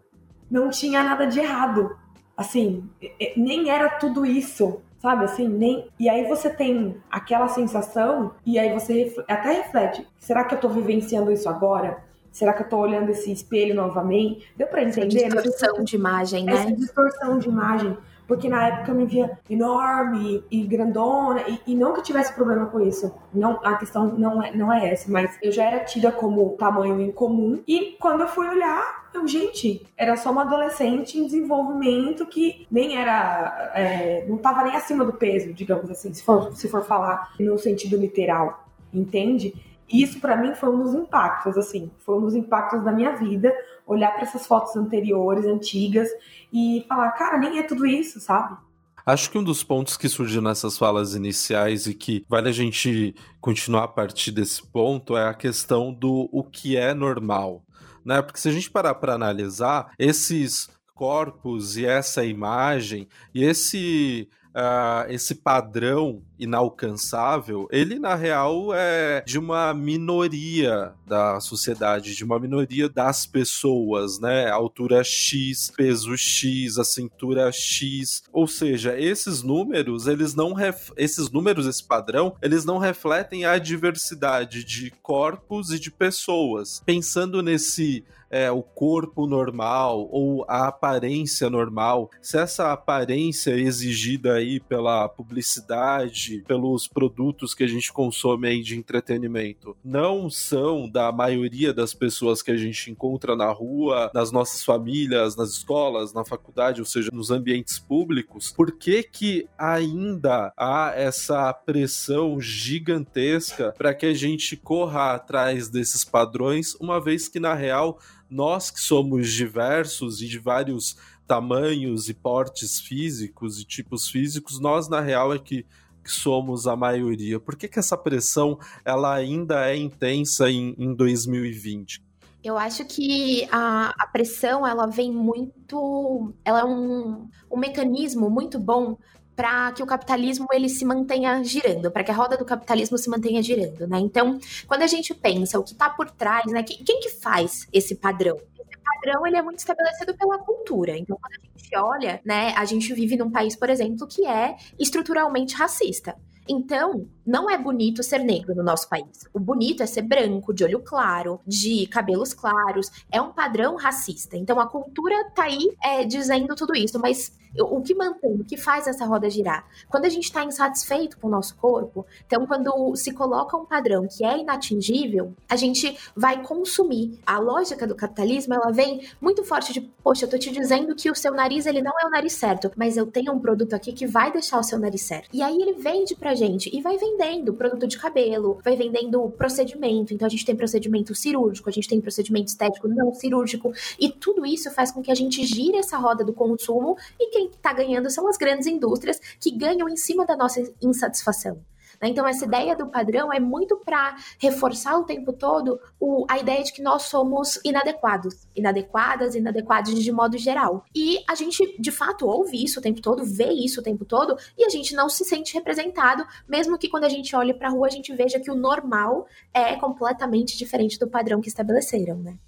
não 0.50 0.70
tinha 0.70 1.02
nada 1.02 1.26
de 1.26 1.38
errado. 1.38 1.96
Assim, 2.36 2.88
nem 3.36 3.70
era 3.70 3.88
tudo 3.88 4.26
isso, 4.26 4.80
sabe? 4.98 5.24
Assim, 5.24 5.46
nem. 5.46 5.88
E 5.98 6.08
aí 6.08 6.26
você 6.26 6.50
tem 6.50 6.96
aquela 7.10 7.48
sensação, 7.48 8.32
e 8.44 8.58
aí 8.58 8.72
você 8.72 9.14
até 9.28 9.52
reflete: 9.52 10.06
será 10.18 10.44
que 10.44 10.54
eu 10.54 10.58
tô 10.58 10.68
vivenciando 10.68 11.30
isso 11.30 11.48
agora? 11.48 12.02
Será 12.32 12.52
que 12.52 12.62
eu 12.62 12.68
tô 12.68 12.78
olhando 12.78 13.10
esse 13.10 13.30
espelho 13.32 13.74
novamente? 13.74 14.50
Deu 14.56 14.68
pra 14.68 14.82
entender? 14.82 15.24
Essa 15.24 15.42
distorção 15.42 15.84
de 15.84 15.96
imagem, 15.96 16.44
né? 16.44 16.52
Essa 16.52 16.72
distorção 16.72 17.38
de 17.38 17.48
imagem 17.48 17.98
porque 18.30 18.49
na 18.49 18.68
época 18.68 18.92
eu 18.92 18.94
me 18.94 19.06
via 19.06 19.37
enorme 19.50 20.44
e, 20.49 20.62
grandona, 20.62 21.42
e, 21.49 21.60
e, 21.66 21.75
não 21.75 21.92
que 21.92 22.00
tivesse 22.00 22.32
problema 22.32 22.66
com 22.66 22.78
isso. 22.78 23.12
Não, 23.34 23.58
a 23.64 23.75
questão 23.75 24.06
não 24.06 24.40
é, 24.40 24.54
não 24.54 24.72
é 24.72 24.92
essa, 24.92 25.10
mas 25.10 25.37
eu 25.42 25.50
já 25.50 25.64
era 25.64 25.80
tida 25.80 26.12
como 26.12 26.50
tamanho 26.50 27.00
incomum. 27.00 27.60
E 27.66 27.96
quando 27.99 28.20
eu 28.20 28.28
fui 28.28 28.46
olhar, 28.46 29.10
eu, 29.12 29.26
gente, 29.26 29.84
era 29.96 30.16
só 30.16 30.30
uma 30.30 30.42
adolescente 30.42 31.18
em 31.18 31.25
desenvolvimento 31.25 32.25
que 32.25 32.68
nem 32.70 32.96
era. 32.96 33.72
É, 33.75 34.25
não 34.28 34.37
estava 34.37 34.62
nem 34.62 34.76
acima 34.76 35.04
do 35.04 35.12
peso, 35.12 35.52
digamos 35.52 35.90
assim, 35.90 36.14
se 36.14 36.22
for, 36.22 36.54
se 36.54 36.68
for 36.68 36.84
falar 36.84 37.32
no 37.40 37.58
sentido 37.58 37.96
literal, 37.96 38.64
entende? 38.94 39.52
Isso 39.92 40.20
para 40.20 40.37
mim 40.37 40.54
foi 40.54 40.68
um 40.68 40.78
dos 40.84 40.94
impactos, 40.94 41.58
assim, 41.58 41.90
foi 41.99 42.16
um 42.16 42.20
dos 42.20 42.37
impactos 42.37 42.84
da 42.84 42.92
minha 42.92 43.10
vida, 43.16 43.52
olhar 43.90 44.12
para 44.12 44.23
essas 44.23 44.47
fotos 44.47 44.76
anteriores, 44.76 45.44
antigas 45.44 46.09
e 46.52 46.85
falar, 46.88 47.11
cara, 47.12 47.38
nem 47.38 47.59
é 47.59 47.62
tudo 47.62 47.87
isso, 47.87 48.20
sabe? 48.20 48.56
Acho 49.04 49.30
que 49.30 49.38
um 49.38 49.44
dos 49.44 49.64
pontos 49.64 49.97
que 49.97 50.09
surgiu 50.09 50.42
nessas 50.42 50.78
falas 50.78 51.14
iniciais 51.14 51.87
e 51.87 51.94
que 51.94 52.25
vale 52.28 52.49
a 52.49 52.52
gente 52.52 53.14
continuar 53.40 53.85
a 53.85 53.88
partir 53.88 54.30
desse 54.30 54.64
ponto 54.64 55.16
é 55.16 55.26
a 55.26 55.35
questão 55.35 55.92
do 55.92 56.28
o 56.30 56.44
que 56.44 56.76
é 56.76 56.94
normal, 56.94 57.64
né? 58.04 58.20
Porque 58.23 58.38
se 58.38 58.49
a 58.49 58.52
gente 58.52 58.70
parar 58.70 58.94
para 58.94 59.14
analisar 59.14 59.92
esses 59.99 60.68
corpos 60.94 61.76
e 61.78 61.87
essa 61.87 62.25
imagem 62.25 63.09
e 63.35 63.42
esse 63.42 64.28
uh, 64.54 65.11
esse 65.11 65.35
padrão 65.35 66.23
inalcançável, 66.38 67.69
ele 67.71 67.99
na 67.99 68.14
real 68.14 68.75
é 68.75 69.23
de 69.26 69.38
uma 69.38 69.75
minoria 69.75 70.92
da 71.07 71.38
sociedade, 71.38 72.14
de 72.14 72.25
uma 72.25 72.38
minoria 72.38 72.88
das 72.88 73.26
pessoas, 73.26 74.19
né? 74.19 74.49
Altura 74.49 75.04
X, 75.04 75.71
peso 75.76 76.16
X, 76.16 76.78
a 76.78 76.85
cintura 76.85 77.52
X. 77.52 78.23
Ou 78.33 78.47
seja, 78.47 78.99
esses 78.99 79.42
números, 79.42 80.07
eles 80.07 80.35
não 80.35 80.54
ref... 80.54 80.90
esses 80.97 81.30
números, 81.30 81.66
esse 81.66 81.85
padrão, 81.85 82.35
eles 82.40 82.64
não 82.64 82.78
refletem 82.78 83.45
a 83.45 83.59
diversidade 83.59 84.64
de 84.64 84.90
corpos 85.02 85.71
e 85.71 85.78
de 85.78 85.90
pessoas. 85.90 86.83
Pensando 86.87 87.42
nesse 87.42 88.04
é, 88.30 88.50
o 88.50 88.62
corpo 88.62 89.26
normal 89.26 90.08
ou 90.10 90.44
a 90.49 90.68
aparência 90.68 91.50
normal, 91.50 92.10
se 92.22 92.38
essa 92.38 92.72
aparência 92.72 93.50
exigida 93.50 94.34
aí 94.34 94.60
pela 94.60 95.08
publicidade, 95.08 96.44
pelos 96.46 96.87
produtos 96.87 97.54
que 97.54 97.64
a 97.64 97.66
gente 97.66 97.92
consome 97.92 98.49
aí 98.49 98.62
de 98.62 98.78
entretenimento, 98.78 99.76
não 99.84 100.30
são 100.30 100.88
da 100.88 101.10
maioria 101.10 101.75
das 101.75 101.92
pessoas 101.92 102.42
que 102.42 102.50
a 102.50 102.56
gente 102.56 102.90
encontra 102.90 103.34
na 103.34 103.50
rua, 103.50 104.10
nas 104.14 104.30
nossas 104.30 104.64
famílias, 104.64 105.37
nas 105.37 105.50
escolas, 105.50 106.12
na 106.12 106.25
faculdade, 106.25 106.80
ou 106.80 106.87
seja, 106.87 107.10
nos 107.12 107.30
ambientes 107.30 107.78
públicos, 107.78 108.52
por 108.52 108.72
que 108.72 109.02
que 109.02 109.49
ainda 109.58 110.52
há 110.56 110.92
essa 110.94 111.52
pressão 111.52 112.40
gigantesca 112.40 113.75
para 113.76 113.94
que 113.94 114.06
a 114.06 114.14
gente 114.14 114.56
corra 114.56 115.14
atrás 115.14 115.68
desses 115.68 116.04
padrões, 116.04 116.75
uma 116.76 117.00
vez 117.00 117.28
que 117.28 117.40
na 117.40 117.54
real 117.54 117.99
nós 118.30 118.70
que 118.70 118.80
somos 118.80 119.32
diversos 119.32 120.22
e 120.22 120.28
de 120.28 120.38
vários 120.38 120.96
tamanhos 121.26 122.08
e 122.08 122.14
portes 122.14 122.80
físicos 122.80 123.60
e 123.60 123.64
tipos 123.64 124.08
físicos, 124.08 124.60
nós 124.60 124.88
na 124.88 125.00
real 125.00 125.34
é 125.34 125.38
que, 125.38 125.64
que 126.02 126.10
somos 126.10 126.66
a 126.66 126.75
maioria. 126.75 127.38
Por 127.38 127.56
que, 127.56 127.68
que 127.68 127.78
essa 127.78 127.96
pressão 127.96 128.58
ela 128.84 129.14
ainda 129.14 129.68
é 129.68 129.76
intensa 129.76 130.50
em, 130.50 130.75
em 130.78 130.94
2020? 130.94 132.02
Eu 132.42 132.56
acho 132.56 132.84
que 132.87 133.46
a, 133.52 133.92
a, 133.99 134.06
pressão 134.06 134.66
ela 134.66 134.87
vem 134.87 135.12
muito, 135.12 136.32
ela 136.42 136.60
é 136.60 136.64
um, 136.64 137.28
um 137.50 137.58
mecanismo 137.58 138.30
muito 138.30 138.58
bom 138.58 138.96
para 139.40 139.73
que 139.73 139.82
o 139.82 139.87
capitalismo 139.87 140.47
ele 140.52 140.68
se 140.68 140.85
mantenha 140.85 141.42
girando, 141.42 141.90
para 141.90 142.04
que 142.04 142.11
a 142.11 142.14
roda 142.14 142.37
do 142.37 142.44
capitalismo 142.44 142.99
se 142.99 143.09
mantenha 143.09 143.42
girando, 143.42 143.88
né? 143.88 143.99
Então, 143.99 144.38
quando 144.66 144.82
a 144.82 144.87
gente 144.87 145.14
pensa 145.14 145.59
o 145.59 145.64
que 145.64 145.73
está 145.73 145.88
por 145.88 146.11
trás, 146.11 146.44
né? 146.52 146.62
Quem, 146.62 146.85
quem, 146.85 147.00
que 147.00 147.09
faz 147.09 147.66
esse 147.73 147.94
padrão? 147.94 148.37
Padrão 148.85 149.26
ele 149.26 149.38
é 149.38 149.42
muito 149.42 149.61
estabelecido 149.61 150.14
pela 150.14 150.37
cultura. 150.40 150.94
Então, 150.94 151.16
quando 151.18 151.32
a 151.32 151.59
gente 151.59 151.75
olha, 151.75 152.20
né, 152.23 152.52
a 152.54 152.66
gente 152.66 152.92
vive 152.92 153.16
num 153.16 153.30
país, 153.30 153.56
por 153.56 153.70
exemplo, 153.70 154.06
que 154.06 154.26
é 154.26 154.59
estruturalmente 154.78 155.54
racista. 155.54 156.14
Então, 156.47 157.06
não 157.25 157.49
é 157.49 157.56
bonito 157.56 158.02
ser 158.02 158.18
negro 158.18 158.54
no 158.54 158.62
nosso 158.62 158.90
país. 158.90 159.25
O 159.32 159.40
bonito 159.40 159.82
é 159.82 159.87
ser 159.87 160.02
branco, 160.02 160.52
de 160.52 160.64
olho 160.64 160.80
claro, 160.80 161.40
de 161.47 161.87
cabelos 161.87 162.35
claros. 162.35 162.90
É 163.11 163.23
um 163.23 163.32
padrão 163.32 163.76
racista. 163.76 164.37
Então, 164.37 164.61
a 164.61 164.68
cultura 164.68 165.30
tá 165.35 165.44
aí 165.44 165.75
é, 165.82 166.04
dizendo 166.04 166.54
tudo 166.54 166.76
isso. 166.76 166.99
Mas 166.99 167.32
o 167.59 167.80
que 167.80 167.95
mantém, 167.95 168.35
o 168.40 168.45
que 168.45 168.57
faz 168.57 168.87
essa 168.87 169.04
roda 169.04 169.28
girar? 169.28 169.66
Quando 169.88 170.04
a 170.04 170.09
gente 170.09 170.25
está 170.25 170.45
insatisfeito 170.45 171.19
com 171.19 171.28
o 171.28 171.30
nosso 171.30 171.57
corpo, 171.57 172.07
então 172.26 172.47
quando 172.47 172.95
se 172.97 173.12
coloca 173.12 173.57
um 173.57 173.64
padrão 173.64 174.07
que 174.07 174.25
é 174.25 174.38
inatingível, 174.38 175.35
a 175.49 175.57
gente 175.57 175.99
vai 176.14 176.42
consumir. 176.42 177.19
A 177.26 177.38
lógica 177.38 177.87
do 177.87 177.95
capitalismo, 177.95 178.54
ela 178.54 178.71
vem 178.71 179.07
muito 179.21 179.42
forte 179.45 179.73
de, 179.73 179.80
poxa, 179.80 180.25
eu 180.25 180.30
tô 180.30 180.38
te 180.38 180.50
dizendo 180.50 180.95
que 180.95 181.11
o 181.11 181.14
seu 181.14 181.33
nariz, 181.33 181.66
ele 181.66 181.83
não 181.83 181.92
é 182.00 182.07
o 182.07 182.11
nariz 182.11 182.35
certo, 182.35 182.71
mas 182.76 182.97
eu 182.97 183.07
tenho 183.07 183.33
um 183.33 183.38
produto 183.38 183.75
aqui 183.75 183.92
que 183.92 184.07
vai 184.07 184.33
deixar 184.33 184.59
o 184.59 184.62
seu 184.62 184.78
nariz 184.78 185.02
certo. 185.02 185.28
E 185.33 185.42
aí 185.42 185.61
ele 185.61 185.75
vende 185.75 186.14
pra 186.14 186.35
gente 186.35 186.75
e 186.75 186.80
vai 186.80 186.97
vendendo 186.97 187.52
produto 187.54 187.87
de 187.87 187.99
cabelo, 187.99 188.61
vai 188.64 188.76
vendendo 188.76 189.28
procedimento. 189.30 190.14
Então 190.14 190.26
a 190.26 190.30
gente 190.30 190.45
tem 190.45 190.54
procedimento 190.54 191.14
cirúrgico, 191.14 191.69
a 191.69 191.73
gente 191.73 191.88
tem 191.88 192.00
procedimento 192.00 192.49
estético 192.49 192.88
não 192.88 193.12
cirúrgico, 193.12 193.73
e 193.99 194.11
tudo 194.11 194.47
isso 194.47 194.71
faz 194.71 194.90
com 194.90 195.02
que 195.02 195.11
a 195.11 195.14
gente 195.14 195.45
gire 195.45 195.76
essa 195.76 195.97
roda 195.97 196.25
do 196.25 196.33
consumo 196.33 196.97
e 197.19 197.30
que 197.30 197.39
quem 197.40 197.47
está 197.49 197.73
ganhando 197.73 198.11
são 198.11 198.28
as 198.28 198.37
grandes 198.37 198.66
indústrias 198.66 199.18
que 199.38 199.50
ganham 199.50 199.88
em 199.88 199.97
cima 199.97 200.26
da 200.26 200.37
nossa 200.37 200.61
insatisfação. 200.82 201.64
Né? 202.00 202.09
Então, 202.09 202.26
essa 202.26 202.44
ideia 202.44 202.76
do 202.76 202.88
padrão 202.88 203.32
é 203.32 203.40
muito 203.40 203.76
para 203.78 204.16
reforçar 204.38 204.99
o 204.99 205.04
tempo 205.04 205.32
todo 205.32 205.80
o, 205.99 206.26
a 206.28 206.38
ideia 206.38 206.62
de 206.62 206.73
que 206.73 206.82
nós 206.82 207.04
somos 207.04 207.59
inadequados, 207.64 208.47
inadequadas, 208.54 209.35
inadequados 209.35 209.94
de 209.94 210.12
modo 210.12 210.37
geral. 210.37 210.85
E 210.94 211.23
a 211.28 211.35
gente, 211.35 211.76
de 211.80 211.90
fato, 211.90 212.26
ouve 212.26 212.62
isso 212.62 212.78
o 212.78 212.82
tempo 212.82 213.00
todo, 213.00 213.25
vê 213.25 213.50
isso 213.50 213.80
o 213.80 213.82
tempo 213.82 214.04
todo, 214.04 214.37
e 214.56 214.64
a 214.64 214.68
gente 214.68 214.94
não 214.94 215.09
se 215.09 215.25
sente 215.25 215.54
representado, 215.54 216.26
mesmo 216.49 216.78
que 216.78 216.88
quando 216.88 217.04
a 217.04 217.09
gente 217.09 217.35
olhe 217.35 217.54
para 217.54 217.68
a 217.68 217.70
rua 217.70 217.87
a 217.87 217.90
gente 217.90 218.14
veja 218.14 218.40
que 218.40 218.50
o 218.50 218.54
normal 218.54 219.26
é 219.52 219.76
completamente 219.76 220.56
diferente 220.56 220.99
do 220.99 221.09
padrão 221.09 221.40
que 221.40 221.49
estabeleceram, 221.49 222.18
né? 222.18 222.38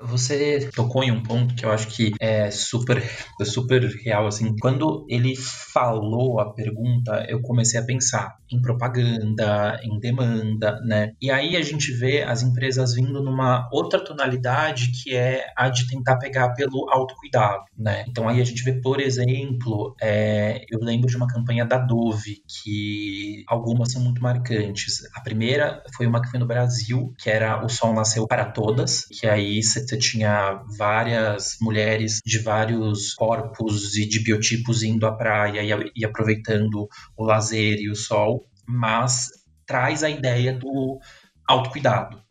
Você 0.00 0.70
tocou 0.74 1.02
em 1.02 1.10
um 1.10 1.22
ponto 1.22 1.54
que 1.54 1.64
eu 1.64 1.70
acho 1.70 1.88
que 1.88 2.12
é 2.20 2.50
super, 2.50 3.02
super 3.44 3.82
real, 4.04 4.26
assim. 4.26 4.54
Quando 4.60 5.06
ele 5.08 5.34
falou 5.36 6.40
a 6.40 6.52
pergunta, 6.52 7.24
eu 7.28 7.40
comecei 7.40 7.80
a 7.80 7.84
pensar 7.84 8.36
em 8.50 8.60
propaganda, 8.60 9.80
em 9.82 9.98
demanda, 9.98 10.80
né? 10.82 11.12
E 11.20 11.30
aí 11.30 11.56
a 11.56 11.62
gente 11.62 11.92
vê 11.92 12.22
as 12.22 12.42
empresas 12.42 12.94
vindo 12.94 13.22
numa 13.22 13.68
outra 13.72 13.98
tonalidade 13.98 14.92
que 14.92 15.14
é 15.14 15.46
a 15.56 15.68
de 15.68 15.86
tentar 15.88 16.16
pegar 16.16 16.50
pelo 16.50 16.88
autocuidado, 16.90 17.64
né? 17.76 18.04
Então 18.08 18.28
aí 18.28 18.40
a 18.40 18.44
gente 18.44 18.62
vê, 18.62 18.80
por 18.80 19.00
exemplo, 19.00 19.94
é, 20.00 20.64
eu 20.70 20.78
lembro 20.80 21.08
de 21.08 21.16
uma 21.16 21.26
campanha 21.26 21.64
da 21.64 21.78
Dove, 21.78 22.42
que 22.46 23.44
algumas 23.48 23.92
são 23.92 24.02
muito 24.02 24.22
marcantes. 24.22 25.02
A 25.14 25.20
primeira 25.20 25.82
foi 25.96 26.06
uma 26.06 26.20
que 26.20 26.30
foi 26.30 26.38
no 26.38 26.46
Brasil, 26.46 27.14
que 27.18 27.30
era 27.30 27.64
O 27.64 27.68
Sol 27.68 27.94
Nasceu 27.94 28.26
para 28.26 28.44
Todas, 28.44 29.06
que 29.06 29.26
aí 29.26 29.62
você 29.62 29.85
você 29.88 29.98
tinha 29.98 30.62
várias 30.78 31.56
mulheres 31.60 32.20
de 32.24 32.38
vários 32.38 33.14
corpos 33.14 33.96
e 33.96 34.06
de 34.06 34.20
biotipos 34.20 34.82
indo 34.82 35.06
à 35.06 35.12
praia 35.12 35.62
e, 35.62 35.92
e 35.96 36.04
aproveitando 36.04 36.88
o 37.16 37.24
lazer 37.24 37.78
e 37.78 37.90
o 37.90 37.96
sol, 37.96 38.46
mas 38.66 39.30
traz 39.66 40.02
a 40.02 40.10
ideia 40.10 40.52
do 40.52 40.98
autocuidado, 41.46 42.22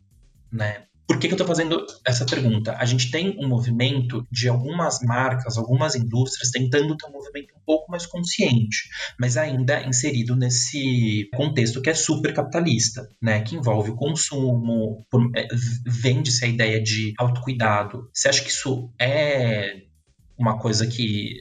né? 0.52 0.85
Por 1.06 1.20
que, 1.20 1.28
que 1.28 1.34
eu 1.34 1.36
estou 1.36 1.46
fazendo 1.46 1.86
essa 2.04 2.26
pergunta? 2.26 2.74
A 2.78 2.84
gente 2.84 3.10
tem 3.12 3.36
um 3.38 3.46
movimento 3.46 4.26
de 4.30 4.48
algumas 4.48 5.00
marcas, 5.00 5.56
algumas 5.56 5.94
indústrias 5.94 6.50
tentando 6.50 6.96
ter 6.96 7.06
um 7.06 7.12
movimento 7.12 7.54
um 7.56 7.60
pouco 7.64 7.90
mais 7.90 8.04
consciente, 8.06 8.88
mas 9.18 9.36
ainda 9.36 9.86
inserido 9.86 10.34
nesse 10.34 11.28
contexto 11.34 11.80
que 11.80 11.90
é 11.90 11.94
super 11.94 12.34
capitalista, 12.34 13.08
né? 13.22 13.40
Que 13.40 13.54
envolve 13.54 13.90
o 13.90 13.96
consumo, 13.96 15.06
é, 15.36 15.46
vende-se 15.86 16.44
a 16.44 16.48
ideia 16.48 16.82
de 16.82 17.14
autocuidado. 17.18 18.10
Você 18.12 18.28
acha 18.28 18.42
que 18.42 18.50
isso 18.50 18.90
é 19.00 19.82
uma 20.36 20.58
coisa 20.58 20.86
que 20.88 21.40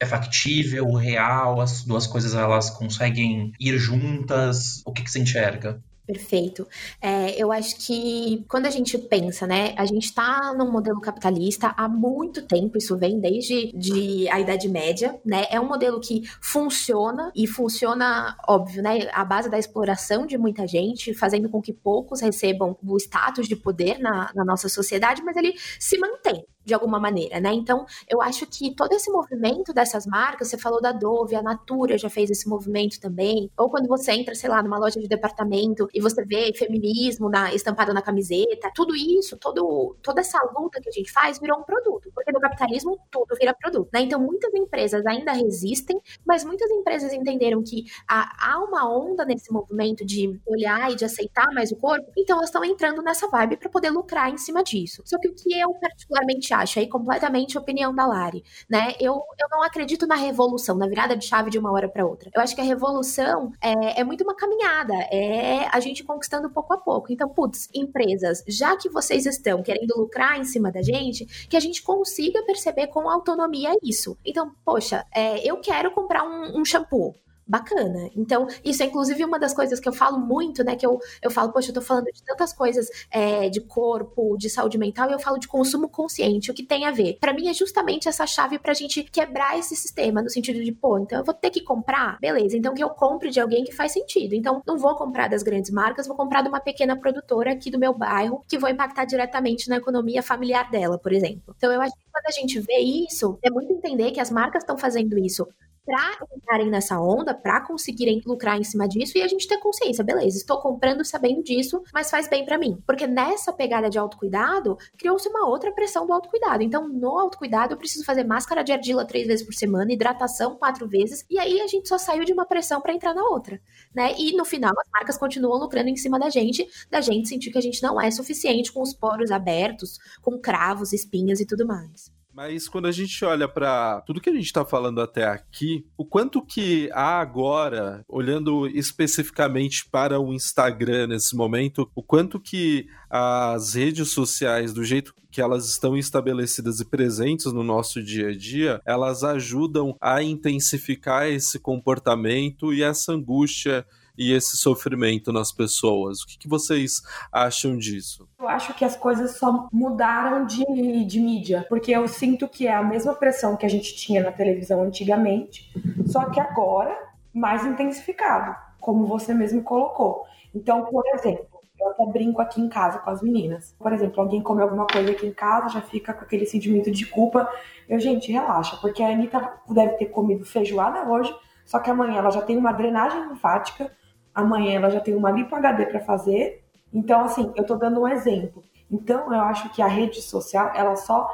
é 0.00 0.06
factível, 0.06 0.90
real, 0.94 1.60
as 1.60 1.84
duas 1.84 2.06
coisas 2.06 2.34
elas 2.34 2.70
conseguem 2.70 3.52
ir 3.60 3.78
juntas? 3.78 4.82
O 4.86 4.92
que, 4.92 5.02
que 5.02 5.10
você 5.10 5.20
enxerga? 5.20 5.82
Perfeito. 6.04 6.66
É, 7.00 7.40
eu 7.40 7.52
acho 7.52 7.76
que 7.76 8.44
quando 8.48 8.66
a 8.66 8.70
gente 8.70 8.98
pensa, 8.98 9.46
né, 9.46 9.72
a 9.78 9.84
gente 9.86 10.04
está 10.06 10.52
num 10.52 10.70
modelo 10.70 11.00
capitalista 11.00 11.72
há 11.76 11.88
muito 11.88 12.42
tempo, 12.42 12.76
isso 12.76 12.98
vem 12.98 13.20
desde 13.20 13.70
de 13.72 14.28
a 14.28 14.40
Idade 14.40 14.68
Média, 14.68 15.18
né? 15.24 15.46
É 15.48 15.60
um 15.60 15.68
modelo 15.68 16.00
que 16.00 16.22
funciona 16.40 17.30
e 17.36 17.46
funciona, 17.46 18.36
óbvio, 18.48 18.82
né, 18.82 19.08
à 19.12 19.24
base 19.24 19.48
da 19.48 19.58
exploração 19.58 20.26
de 20.26 20.36
muita 20.36 20.66
gente, 20.66 21.14
fazendo 21.14 21.48
com 21.48 21.62
que 21.62 21.72
poucos 21.72 22.20
recebam 22.20 22.76
o 22.82 22.96
status 22.96 23.46
de 23.46 23.54
poder 23.54 23.98
na, 24.00 24.28
na 24.34 24.44
nossa 24.44 24.68
sociedade, 24.68 25.22
mas 25.22 25.36
ele 25.36 25.54
se 25.78 25.96
mantém. 25.98 26.44
De 26.64 26.74
alguma 26.74 26.98
maneira, 26.98 27.40
né? 27.40 27.52
Então, 27.52 27.84
eu 28.08 28.22
acho 28.22 28.46
que 28.46 28.74
todo 28.74 28.92
esse 28.92 29.10
movimento 29.10 29.72
dessas 29.72 30.06
marcas, 30.06 30.48
você 30.48 30.58
falou 30.58 30.80
da 30.80 30.92
Dove, 30.92 31.34
a 31.34 31.42
Natura 31.42 31.98
já 31.98 32.08
fez 32.08 32.30
esse 32.30 32.48
movimento 32.48 33.00
também, 33.00 33.50
ou 33.56 33.70
quando 33.70 33.88
você 33.88 34.12
entra, 34.12 34.34
sei 34.34 34.48
lá, 34.48 34.62
numa 34.62 34.78
loja 34.78 35.00
de 35.00 35.08
departamento 35.08 35.88
e 35.92 36.00
você 36.00 36.24
vê 36.24 36.52
feminismo 36.54 37.28
na, 37.28 37.52
estampado 37.54 37.92
na 37.92 38.02
camiseta, 38.02 38.70
tudo 38.74 38.94
isso, 38.94 39.36
todo, 39.36 39.96
toda 40.02 40.20
essa 40.20 40.38
luta 40.56 40.80
que 40.80 40.88
a 40.88 40.92
gente 40.92 41.10
faz 41.10 41.38
virou 41.38 41.58
um 41.58 41.62
produto, 41.64 42.10
porque 42.14 42.32
no 42.32 42.40
capitalismo 42.40 42.98
tudo 43.10 43.34
vira 43.36 43.54
produto, 43.54 43.88
né? 43.92 44.00
Então, 44.02 44.20
muitas 44.20 44.52
empresas 44.54 45.04
ainda 45.06 45.32
resistem, 45.32 46.00
mas 46.26 46.44
muitas 46.44 46.70
empresas 46.70 47.12
entenderam 47.12 47.62
que 47.62 47.84
há, 48.08 48.52
há 48.52 48.58
uma 48.64 48.88
onda 48.88 49.24
nesse 49.24 49.52
movimento 49.52 50.04
de 50.04 50.40
olhar 50.46 50.92
e 50.92 50.96
de 50.96 51.04
aceitar 51.04 51.46
mais 51.52 51.72
o 51.72 51.76
corpo, 51.76 52.10
então 52.16 52.36
elas 52.36 52.48
estão 52.48 52.64
entrando 52.64 53.02
nessa 53.02 53.28
vibe 53.28 53.56
para 53.56 53.68
poder 53.68 53.90
lucrar 53.90 54.30
em 54.30 54.38
cima 54.38 54.62
disso. 54.62 55.02
Só 55.04 55.18
que 55.18 55.28
o 55.28 55.34
que 55.34 55.58
eu 55.58 55.72
particularmente 55.74 56.51
acho, 56.52 56.78
aí 56.78 56.86
completamente 56.86 57.56
a 57.56 57.60
opinião 57.60 57.94
da 57.94 58.06
Lari, 58.06 58.44
né? 58.68 58.94
Eu, 59.00 59.14
eu 59.38 59.48
não 59.50 59.62
acredito 59.62 60.06
na 60.06 60.14
revolução, 60.14 60.76
na 60.76 60.86
virada 60.86 61.16
de 61.16 61.24
chave 61.24 61.50
de 61.50 61.58
uma 61.58 61.72
hora 61.72 61.88
para 61.88 62.06
outra. 62.06 62.30
Eu 62.34 62.40
acho 62.40 62.54
que 62.54 62.60
a 62.60 62.64
revolução 62.64 63.52
é, 63.60 64.00
é 64.00 64.04
muito 64.04 64.22
uma 64.22 64.34
caminhada, 64.34 64.94
é 65.10 65.68
a 65.70 65.80
gente 65.80 66.04
conquistando 66.04 66.50
pouco 66.50 66.72
a 66.72 66.78
pouco. 66.78 67.12
Então, 67.12 67.28
putz, 67.28 67.68
empresas, 67.74 68.44
já 68.46 68.76
que 68.76 68.88
vocês 68.88 69.26
estão 69.26 69.62
querendo 69.62 69.94
lucrar 69.96 70.38
em 70.38 70.44
cima 70.44 70.70
da 70.70 70.82
gente, 70.82 71.46
que 71.48 71.56
a 71.56 71.60
gente 71.60 71.82
consiga 71.82 72.42
perceber 72.44 72.88
com 72.88 73.08
autonomia 73.08 73.74
isso. 73.82 74.16
Então, 74.24 74.52
poxa, 74.64 75.06
é, 75.14 75.38
eu 75.48 75.58
quero 75.58 75.90
comprar 75.90 76.24
um, 76.24 76.60
um 76.60 76.64
shampoo 76.64 77.14
bacana. 77.52 78.08
Então, 78.16 78.46
isso 78.64 78.82
é 78.82 78.86
inclusive 78.86 79.22
uma 79.22 79.38
das 79.38 79.52
coisas 79.52 79.78
que 79.78 79.86
eu 79.86 79.92
falo 79.92 80.18
muito, 80.18 80.64
né? 80.64 80.74
Que 80.74 80.86
eu, 80.86 80.98
eu 81.20 81.30
falo, 81.30 81.52
poxa, 81.52 81.68
eu 81.68 81.74
tô 81.74 81.82
falando 81.82 82.06
de 82.06 82.22
tantas 82.24 82.50
coisas 82.50 82.88
é, 83.10 83.50
de 83.50 83.60
corpo, 83.60 84.38
de 84.38 84.48
saúde 84.48 84.78
mental, 84.78 85.10
e 85.10 85.12
eu 85.12 85.18
falo 85.18 85.38
de 85.38 85.46
consumo 85.46 85.86
consciente, 85.86 86.50
o 86.50 86.54
que 86.54 86.62
tem 86.62 86.86
a 86.86 86.90
ver. 86.90 87.18
Para 87.20 87.34
mim 87.34 87.48
é 87.48 87.52
justamente 87.52 88.08
essa 88.08 88.26
chave 88.26 88.58
pra 88.58 88.72
gente 88.72 89.04
quebrar 89.04 89.58
esse 89.58 89.76
sistema, 89.76 90.22
no 90.22 90.30
sentido 90.30 90.64
de, 90.64 90.72
pô, 90.72 90.98
então 90.98 91.18
eu 91.18 91.24
vou 91.24 91.34
ter 91.34 91.50
que 91.50 91.60
comprar? 91.60 92.18
Beleza, 92.20 92.56
então 92.56 92.72
que 92.72 92.82
eu 92.82 92.88
compre 92.88 93.28
de 93.28 93.38
alguém 93.38 93.64
que 93.64 93.72
faz 93.72 93.92
sentido. 93.92 94.34
Então, 94.34 94.62
não 94.66 94.78
vou 94.78 94.94
comprar 94.96 95.28
das 95.28 95.42
grandes 95.42 95.70
marcas, 95.70 96.06
vou 96.06 96.16
comprar 96.16 96.40
de 96.40 96.48
uma 96.48 96.60
pequena 96.60 96.96
produtora 96.96 97.52
aqui 97.52 97.70
do 97.70 97.78
meu 97.78 97.92
bairro, 97.92 98.42
que 98.48 98.58
vou 98.58 98.70
impactar 98.70 99.04
diretamente 99.04 99.68
na 99.68 99.76
economia 99.76 100.22
familiar 100.22 100.70
dela, 100.70 100.98
por 100.98 101.12
exemplo. 101.12 101.54
Então, 101.56 101.70
eu 101.70 101.82
acho 101.82 101.92
que 101.92 102.04
quando 102.10 102.26
a 102.26 102.30
gente 102.30 102.58
vê 102.60 102.78
isso, 102.78 103.38
é 103.42 103.50
muito 103.50 103.72
entender 103.72 104.10
que 104.10 104.20
as 104.20 104.30
marcas 104.30 104.62
estão 104.62 104.78
fazendo 104.78 105.18
isso 105.18 105.46
para 105.84 106.18
entrarem 106.36 106.70
nessa 106.70 107.00
onda, 107.00 107.34
para 107.34 107.60
conseguirem 107.60 108.20
lucrar 108.24 108.58
em 108.58 108.64
cima 108.64 108.88
disso 108.88 109.18
e 109.18 109.22
a 109.22 109.28
gente 109.28 109.48
ter 109.48 109.58
consciência, 109.58 110.04
beleza, 110.04 110.36
estou 110.36 110.60
comprando 110.60 111.04
sabendo 111.04 111.42
disso, 111.42 111.82
mas 111.92 112.10
faz 112.10 112.28
bem 112.28 112.44
para 112.44 112.58
mim. 112.58 112.78
Porque 112.86 113.06
nessa 113.06 113.52
pegada 113.52 113.90
de 113.90 113.98
autocuidado, 113.98 114.76
criou-se 114.96 115.28
uma 115.28 115.48
outra 115.48 115.72
pressão 115.72 116.06
do 116.06 116.12
autocuidado. 116.12 116.62
Então, 116.62 116.88
no 116.88 117.18
autocuidado, 117.18 117.74
eu 117.74 117.78
preciso 117.78 118.04
fazer 118.04 118.24
máscara 118.24 118.62
de 118.62 118.72
argila 118.72 119.04
três 119.04 119.26
vezes 119.26 119.44
por 119.44 119.54
semana, 119.54 119.92
hidratação 119.92 120.56
quatro 120.56 120.88
vezes, 120.88 121.24
e 121.28 121.38
aí 121.38 121.60
a 121.60 121.66
gente 121.66 121.88
só 121.88 121.98
saiu 121.98 122.24
de 122.24 122.32
uma 122.32 122.46
pressão 122.46 122.80
para 122.80 122.94
entrar 122.94 123.14
na 123.14 123.24
outra, 123.24 123.60
né? 123.94 124.14
E 124.18 124.36
no 124.36 124.44
final, 124.44 124.72
as 124.78 124.90
marcas 124.92 125.18
continuam 125.18 125.58
lucrando 125.58 125.88
em 125.88 125.96
cima 125.96 126.18
da 126.18 126.30
gente, 126.30 126.66
da 126.90 127.00
gente 127.00 127.28
sentir 127.28 127.50
que 127.50 127.58
a 127.58 127.62
gente 127.62 127.82
não 127.82 128.00
é 128.00 128.10
suficiente 128.10 128.72
com 128.72 128.82
os 128.82 128.94
poros 128.94 129.30
abertos, 129.30 129.98
com 130.20 130.38
cravos, 130.38 130.92
espinhas 130.92 131.40
e 131.40 131.46
tudo 131.46 131.66
mais. 131.66 132.21
Mas 132.34 132.66
quando 132.66 132.86
a 132.86 132.92
gente 132.92 133.22
olha 133.24 133.46
para 133.46 134.00
tudo 134.02 134.20
que 134.20 134.30
a 134.30 134.34
gente 134.34 134.46
está 134.46 134.64
falando 134.64 135.00
até 135.00 135.24
aqui, 135.24 135.84
o 135.96 136.04
quanto 136.04 136.40
que 136.40 136.88
há 136.92 137.20
agora, 137.20 138.02
olhando 138.08 138.66
especificamente 138.66 139.86
para 139.90 140.18
o 140.18 140.32
Instagram 140.32 141.08
nesse 141.08 141.36
momento, 141.36 141.90
o 141.94 142.02
quanto 142.02 142.40
que 142.40 142.86
as 143.10 143.74
redes 143.74 144.10
sociais, 144.10 144.72
do 144.72 144.82
jeito 144.82 145.14
que 145.30 145.40
elas 145.40 145.68
estão 145.68 145.96
estabelecidas 145.96 146.80
e 146.80 146.84
presentes 146.84 147.52
no 147.52 147.62
nosso 147.62 148.02
dia 148.02 148.28
a 148.28 148.36
dia, 148.36 148.80
elas 148.84 149.24
ajudam 149.24 149.96
a 150.00 150.22
intensificar 150.22 151.26
esse 151.26 151.58
comportamento 151.58 152.72
e 152.72 152.82
essa 152.82 153.12
angústia 153.12 153.86
e 154.16 154.32
esse 154.32 154.56
sofrimento 154.56 155.32
nas 155.32 155.52
pessoas. 155.52 156.22
O 156.22 156.26
que, 156.26 156.38
que, 156.38 156.48
vocês 156.48 157.02
acham 157.30 157.76
disso? 157.76 158.28
Eu 158.38 158.48
acho 158.48 158.74
que 158.74 158.84
as 158.84 158.96
coisas 158.96 159.36
só 159.36 159.68
mudaram 159.72 160.44
de, 160.46 161.04
de 161.04 161.20
mídia, 161.20 161.66
porque 161.68 161.92
eu 161.92 162.06
sinto 162.08 162.48
que 162.48 162.66
é 162.66 162.74
a 162.74 162.82
mesma 162.82 163.14
pressão 163.14 163.56
que 163.56 163.66
a 163.66 163.70
gente 163.70 163.94
tinha 163.94 164.22
na 164.22 164.32
televisão 164.32 164.82
antigamente, 164.82 165.70
só 166.06 166.24
que 166.30 166.40
agora 166.40 166.96
mais 167.32 167.64
intensificado, 167.64 168.54
como 168.80 169.06
você 169.06 169.32
mesmo 169.32 169.62
colocou. 169.62 170.24
Então, 170.54 170.84
por 170.84 171.04
exemplo, 171.14 171.46
eu 171.80 171.90
até 171.90 172.06
brinco 172.06 172.40
aqui 172.40 172.60
em 172.60 172.68
casa 172.68 172.98
com 172.98 173.10
as 173.10 173.22
meninas. 173.22 173.74
Por 173.78 173.92
exemplo, 173.92 174.20
alguém 174.20 174.42
come 174.42 174.62
alguma 174.62 174.86
coisa 174.86 175.10
aqui 175.10 175.26
em 175.26 175.32
casa, 175.32 175.68
já 175.70 175.80
fica 175.80 176.12
com 176.12 176.24
aquele 176.24 176.46
sentimento 176.46 176.90
de 176.90 177.06
culpa. 177.06 177.48
Eu, 177.88 177.98
gente, 177.98 178.30
relaxa, 178.30 178.76
porque 178.76 179.02
a 179.02 179.08
Anitta 179.08 179.52
deve 179.68 179.94
ter 179.94 180.06
comido 180.06 180.44
feijoada 180.44 181.08
hoje, 181.10 181.34
só 181.64 181.78
que 181.78 181.90
amanhã 181.90 182.18
ela 182.18 182.30
já 182.30 182.42
tem 182.42 182.56
uma 182.56 182.72
drenagem 182.72 183.28
linfática, 183.28 183.90
amanhã 184.34 184.76
ela 184.76 184.90
já 184.90 185.00
tem 185.00 185.14
uma 185.14 185.30
lipo 185.30 185.54
HD 185.54 185.86
para 185.86 186.00
fazer. 186.00 186.64
Então, 186.92 187.20
assim, 187.22 187.52
eu 187.56 187.64
tô 187.64 187.76
dando 187.76 188.00
um 188.00 188.08
exemplo. 188.08 188.62
Então, 188.90 189.32
eu 189.32 189.40
acho 189.40 189.70
que 189.70 189.80
a 189.80 189.86
rede 189.86 190.20
social, 190.20 190.72
ela 190.74 190.96
só, 190.96 191.28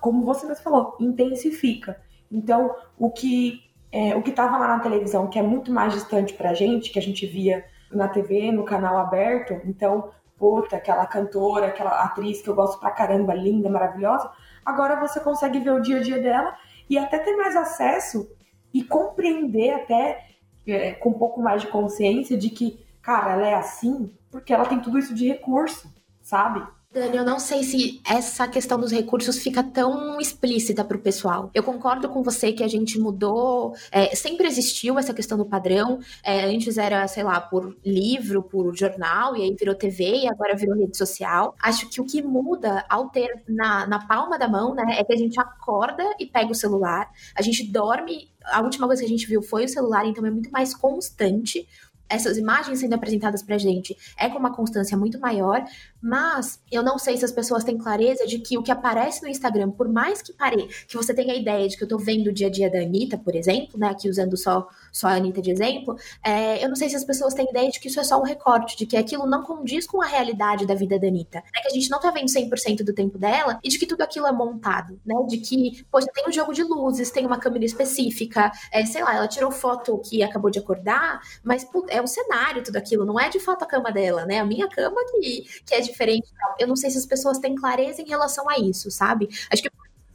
como 0.00 0.24
você 0.24 0.46
mesmo 0.46 0.64
falou, 0.64 0.96
intensifica. 0.98 2.00
Então, 2.30 2.74
o 2.98 3.10
que 3.10 3.66
é, 3.92 4.14
o 4.14 4.22
que 4.22 4.30
estava 4.30 4.58
lá 4.58 4.68
na 4.68 4.80
televisão, 4.80 5.28
que 5.28 5.38
é 5.38 5.42
muito 5.42 5.72
mais 5.72 5.92
distante 5.92 6.34
pra 6.34 6.54
gente, 6.54 6.90
que 6.90 6.98
a 6.98 7.02
gente 7.02 7.26
via 7.26 7.64
na 7.90 8.08
TV, 8.08 8.50
no 8.52 8.64
canal 8.64 8.98
aberto, 8.98 9.60
então, 9.64 10.10
puta, 10.36 10.76
aquela 10.76 11.06
cantora, 11.06 11.66
aquela 11.66 12.02
atriz 12.02 12.42
que 12.42 12.48
eu 12.48 12.54
gosto 12.54 12.78
pra 12.78 12.90
caramba, 12.90 13.32
linda, 13.34 13.70
maravilhosa, 13.70 14.30
agora 14.64 15.00
você 15.00 15.20
consegue 15.20 15.60
ver 15.60 15.70
o 15.70 15.80
dia 15.80 15.98
a 15.98 16.02
dia 16.02 16.20
dela 16.20 16.54
e 16.90 16.98
até 16.98 17.18
ter 17.18 17.34
mais 17.36 17.56
acesso 17.56 18.28
e 18.72 18.82
compreender 18.82 19.70
até 19.70 20.26
é, 20.66 20.92
com 20.92 21.10
um 21.10 21.18
pouco 21.18 21.40
mais 21.40 21.62
de 21.62 21.68
consciência 21.68 22.36
de 22.36 22.50
que, 22.50 22.84
cara, 23.02 23.32
ela 23.32 23.46
é 23.46 23.54
assim 23.54 24.12
porque 24.30 24.52
ela 24.52 24.66
tem 24.66 24.80
tudo 24.80 24.98
isso 24.98 25.14
de 25.14 25.26
recurso, 25.26 25.90
sabe? 26.20 26.62
Dani, 26.96 27.18
eu 27.18 27.24
não 27.26 27.38
sei 27.38 27.62
se 27.62 28.00
essa 28.08 28.48
questão 28.48 28.80
dos 28.80 28.90
recursos 28.90 29.38
fica 29.38 29.62
tão 29.62 30.18
explícita 30.18 30.82
para 30.82 30.96
o 30.96 31.00
pessoal. 31.00 31.50
Eu 31.52 31.62
concordo 31.62 32.08
com 32.08 32.22
você 32.22 32.54
que 32.54 32.64
a 32.64 32.68
gente 32.68 32.98
mudou, 32.98 33.74
é, 33.92 34.16
sempre 34.16 34.46
existiu 34.46 34.98
essa 34.98 35.12
questão 35.12 35.36
do 35.36 35.44
padrão. 35.44 35.98
É, 36.24 36.46
antes 36.46 36.78
era, 36.78 37.06
sei 37.06 37.22
lá, 37.22 37.38
por 37.38 37.76
livro, 37.84 38.42
por 38.42 38.74
jornal, 38.74 39.36
e 39.36 39.42
aí 39.42 39.54
virou 39.54 39.74
TV, 39.74 40.22
e 40.22 40.26
agora 40.26 40.56
virou 40.56 40.74
rede 40.74 40.96
social. 40.96 41.54
Acho 41.62 41.86
que 41.90 42.00
o 42.00 42.06
que 42.06 42.22
muda 42.22 42.82
ao 42.88 43.10
ter 43.10 43.42
na, 43.46 43.86
na 43.86 44.06
palma 44.06 44.38
da 44.38 44.48
mão, 44.48 44.74
né, 44.74 44.96
é 44.98 45.04
que 45.04 45.12
a 45.12 45.18
gente 45.18 45.38
acorda 45.38 46.02
e 46.18 46.24
pega 46.24 46.50
o 46.50 46.54
celular, 46.54 47.10
a 47.34 47.42
gente 47.42 47.70
dorme 47.70 48.30
a 48.42 48.62
última 48.62 48.86
coisa 48.86 49.02
que 49.02 49.06
a 49.06 49.10
gente 49.10 49.26
viu 49.26 49.42
foi 49.42 49.64
o 49.64 49.68
celular, 49.68 50.06
então 50.06 50.24
é 50.24 50.30
muito 50.30 50.50
mais 50.50 50.72
constante 50.72 51.66
essas 52.08 52.36
imagens 52.36 52.80
sendo 52.80 52.94
apresentadas 52.94 53.42
pra 53.42 53.58
gente 53.58 53.96
é 54.16 54.28
com 54.28 54.38
uma 54.38 54.54
constância 54.54 54.96
muito 54.96 55.18
maior, 55.18 55.64
mas 56.06 56.62
eu 56.70 56.84
não 56.84 57.00
sei 57.00 57.16
se 57.16 57.24
as 57.24 57.32
pessoas 57.32 57.64
têm 57.64 57.76
clareza 57.76 58.24
de 58.28 58.38
que 58.38 58.56
o 58.56 58.62
que 58.62 58.70
aparece 58.70 59.20
no 59.22 59.28
Instagram, 59.28 59.72
por 59.72 59.88
mais 59.88 60.22
que 60.22 60.32
pare, 60.32 60.68
que 60.86 60.96
você 60.96 61.12
tenha 61.12 61.34
a 61.34 61.36
ideia 61.36 61.68
de 61.68 61.76
que 61.76 61.82
eu 61.82 61.88
tô 61.88 61.98
vendo 61.98 62.28
o 62.28 62.32
dia 62.32 62.46
a 62.46 62.50
dia 62.50 62.70
da 62.70 62.78
Anitta, 62.78 63.18
por 63.18 63.34
exemplo, 63.34 63.76
né, 63.76 63.88
aqui 63.88 64.08
usando 64.08 64.36
só, 64.36 64.68
só 64.92 65.08
a 65.08 65.14
Anitta 65.14 65.42
de 65.42 65.50
exemplo, 65.50 65.96
é, 66.24 66.64
eu 66.64 66.68
não 66.68 66.76
sei 66.76 66.88
se 66.88 66.94
as 66.94 67.02
pessoas 67.02 67.34
têm 67.34 67.50
ideia 67.50 67.68
de 67.72 67.80
que 67.80 67.88
isso 67.88 67.98
é 67.98 68.04
só 68.04 68.20
um 68.20 68.22
recorte, 68.22 68.76
de 68.76 68.86
que 68.86 68.96
aquilo 68.96 69.26
não 69.26 69.42
condiz 69.42 69.84
com 69.84 70.00
a 70.00 70.06
realidade 70.06 70.64
da 70.64 70.76
vida 70.76 70.96
da 70.96 71.08
Anitta, 71.08 71.38
né, 71.38 71.60
que 71.60 71.68
a 71.68 71.74
gente 71.74 71.90
não 71.90 71.98
tá 71.98 72.12
vendo 72.12 72.28
100% 72.28 72.84
do 72.84 72.92
tempo 72.92 73.18
dela 73.18 73.58
e 73.64 73.68
de 73.68 73.76
que 73.76 73.86
tudo 73.86 74.02
aquilo 74.02 74.28
é 74.28 74.32
montado, 74.32 75.00
né, 75.04 75.16
de 75.26 75.38
que, 75.38 75.84
poxa, 75.90 76.06
tem 76.14 76.28
um 76.28 76.32
jogo 76.32 76.52
de 76.52 76.62
luzes, 76.62 77.10
tem 77.10 77.26
uma 77.26 77.38
câmera 77.38 77.64
específica, 77.64 78.52
é, 78.70 78.86
sei 78.86 79.02
lá, 79.02 79.16
ela 79.16 79.26
tirou 79.26 79.50
foto 79.50 79.98
que 79.98 80.22
acabou 80.22 80.52
de 80.52 80.60
acordar, 80.60 81.20
mas 81.42 81.66
é 81.88 82.00
um 82.00 82.06
cenário 82.06 82.62
tudo 82.62 82.76
aquilo, 82.76 83.04
não 83.04 83.18
é 83.18 83.28
de 83.28 83.40
fato 83.40 83.64
a 83.64 83.66
cama 83.66 83.90
dela, 83.90 84.24
né, 84.24 84.38
a 84.38 84.44
minha 84.44 84.68
cama 84.68 85.00
que, 85.10 85.44
que 85.66 85.74
é 85.74 85.80
diferente. 85.96 86.28
Eu 86.58 86.68
não 86.68 86.76
sei 86.76 86.90
se 86.90 86.98
as 86.98 87.06
pessoas 87.06 87.38
têm 87.38 87.54
clareza 87.54 88.02
em 88.02 88.06
relação 88.06 88.48
a 88.48 88.58
isso, 88.58 88.90
sabe? 88.90 89.28
Acho 89.50 89.62
que 89.62 89.70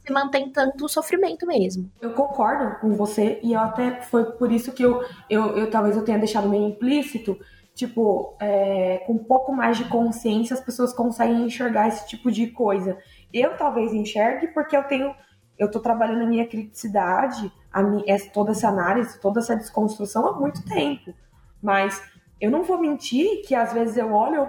se 0.06 0.12
mantém 0.12 0.50
tanto 0.50 0.88
sofrimento 0.88 1.46
mesmo. 1.46 1.90
Eu 2.00 2.12
concordo 2.12 2.80
com 2.80 2.94
você 2.94 3.38
e 3.42 3.52
eu 3.52 3.60
até 3.60 4.00
foi 4.02 4.24
por 4.32 4.50
isso 4.50 4.72
que 4.72 4.82
eu, 4.82 5.04
eu, 5.28 5.56
eu 5.56 5.70
talvez 5.70 5.96
eu 5.96 6.04
tenha 6.04 6.18
deixado 6.18 6.48
meio 6.48 6.68
implícito, 6.68 7.38
tipo, 7.74 8.36
é, 8.40 8.98
com 9.06 9.14
um 9.14 9.24
pouco 9.24 9.52
mais 9.52 9.76
de 9.76 9.84
consciência 9.84 10.54
as 10.54 10.60
pessoas 10.60 10.92
conseguem 10.92 11.44
enxergar 11.44 11.88
esse 11.88 12.06
tipo 12.08 12.30
de 12.30 12.48
coisa. 12.48 12.98
Eu 13.32 13.56
talvez 13.56 13.92
enxergue 13.92 14.48
porque 14.48 14.76
eu 14.76 14.82
tenho, 14.84 15.14
eu 15.58 15.70
tô 15.70 15.78
trabalhando 15.78 16.22
a 16.22 16.26
minha 16.26 16.46
criticidade, 16.46 17.52
a 17.72 17.82
minha, 17.82 18.04
toda 18.32 18.50
essa 18.50 18.68
análise, 18.68 19.20
toda 19.20 19.38
essa 19.38 19.54
desconstrução 19.54 20.26
há 20.26 20.38
muito 20.38 20.64
tempo. 20.64 21.14
Mas 21.62 22.02
eu 22.40 22.50
não 22.50 22.64
vou 22.64 22.76
mentir 22.76 23.42
que 23.46 23.54
às 23.54 23.72
vezes 23.72 23.96
eu 23.96 24.12
olho, 24.12 24.48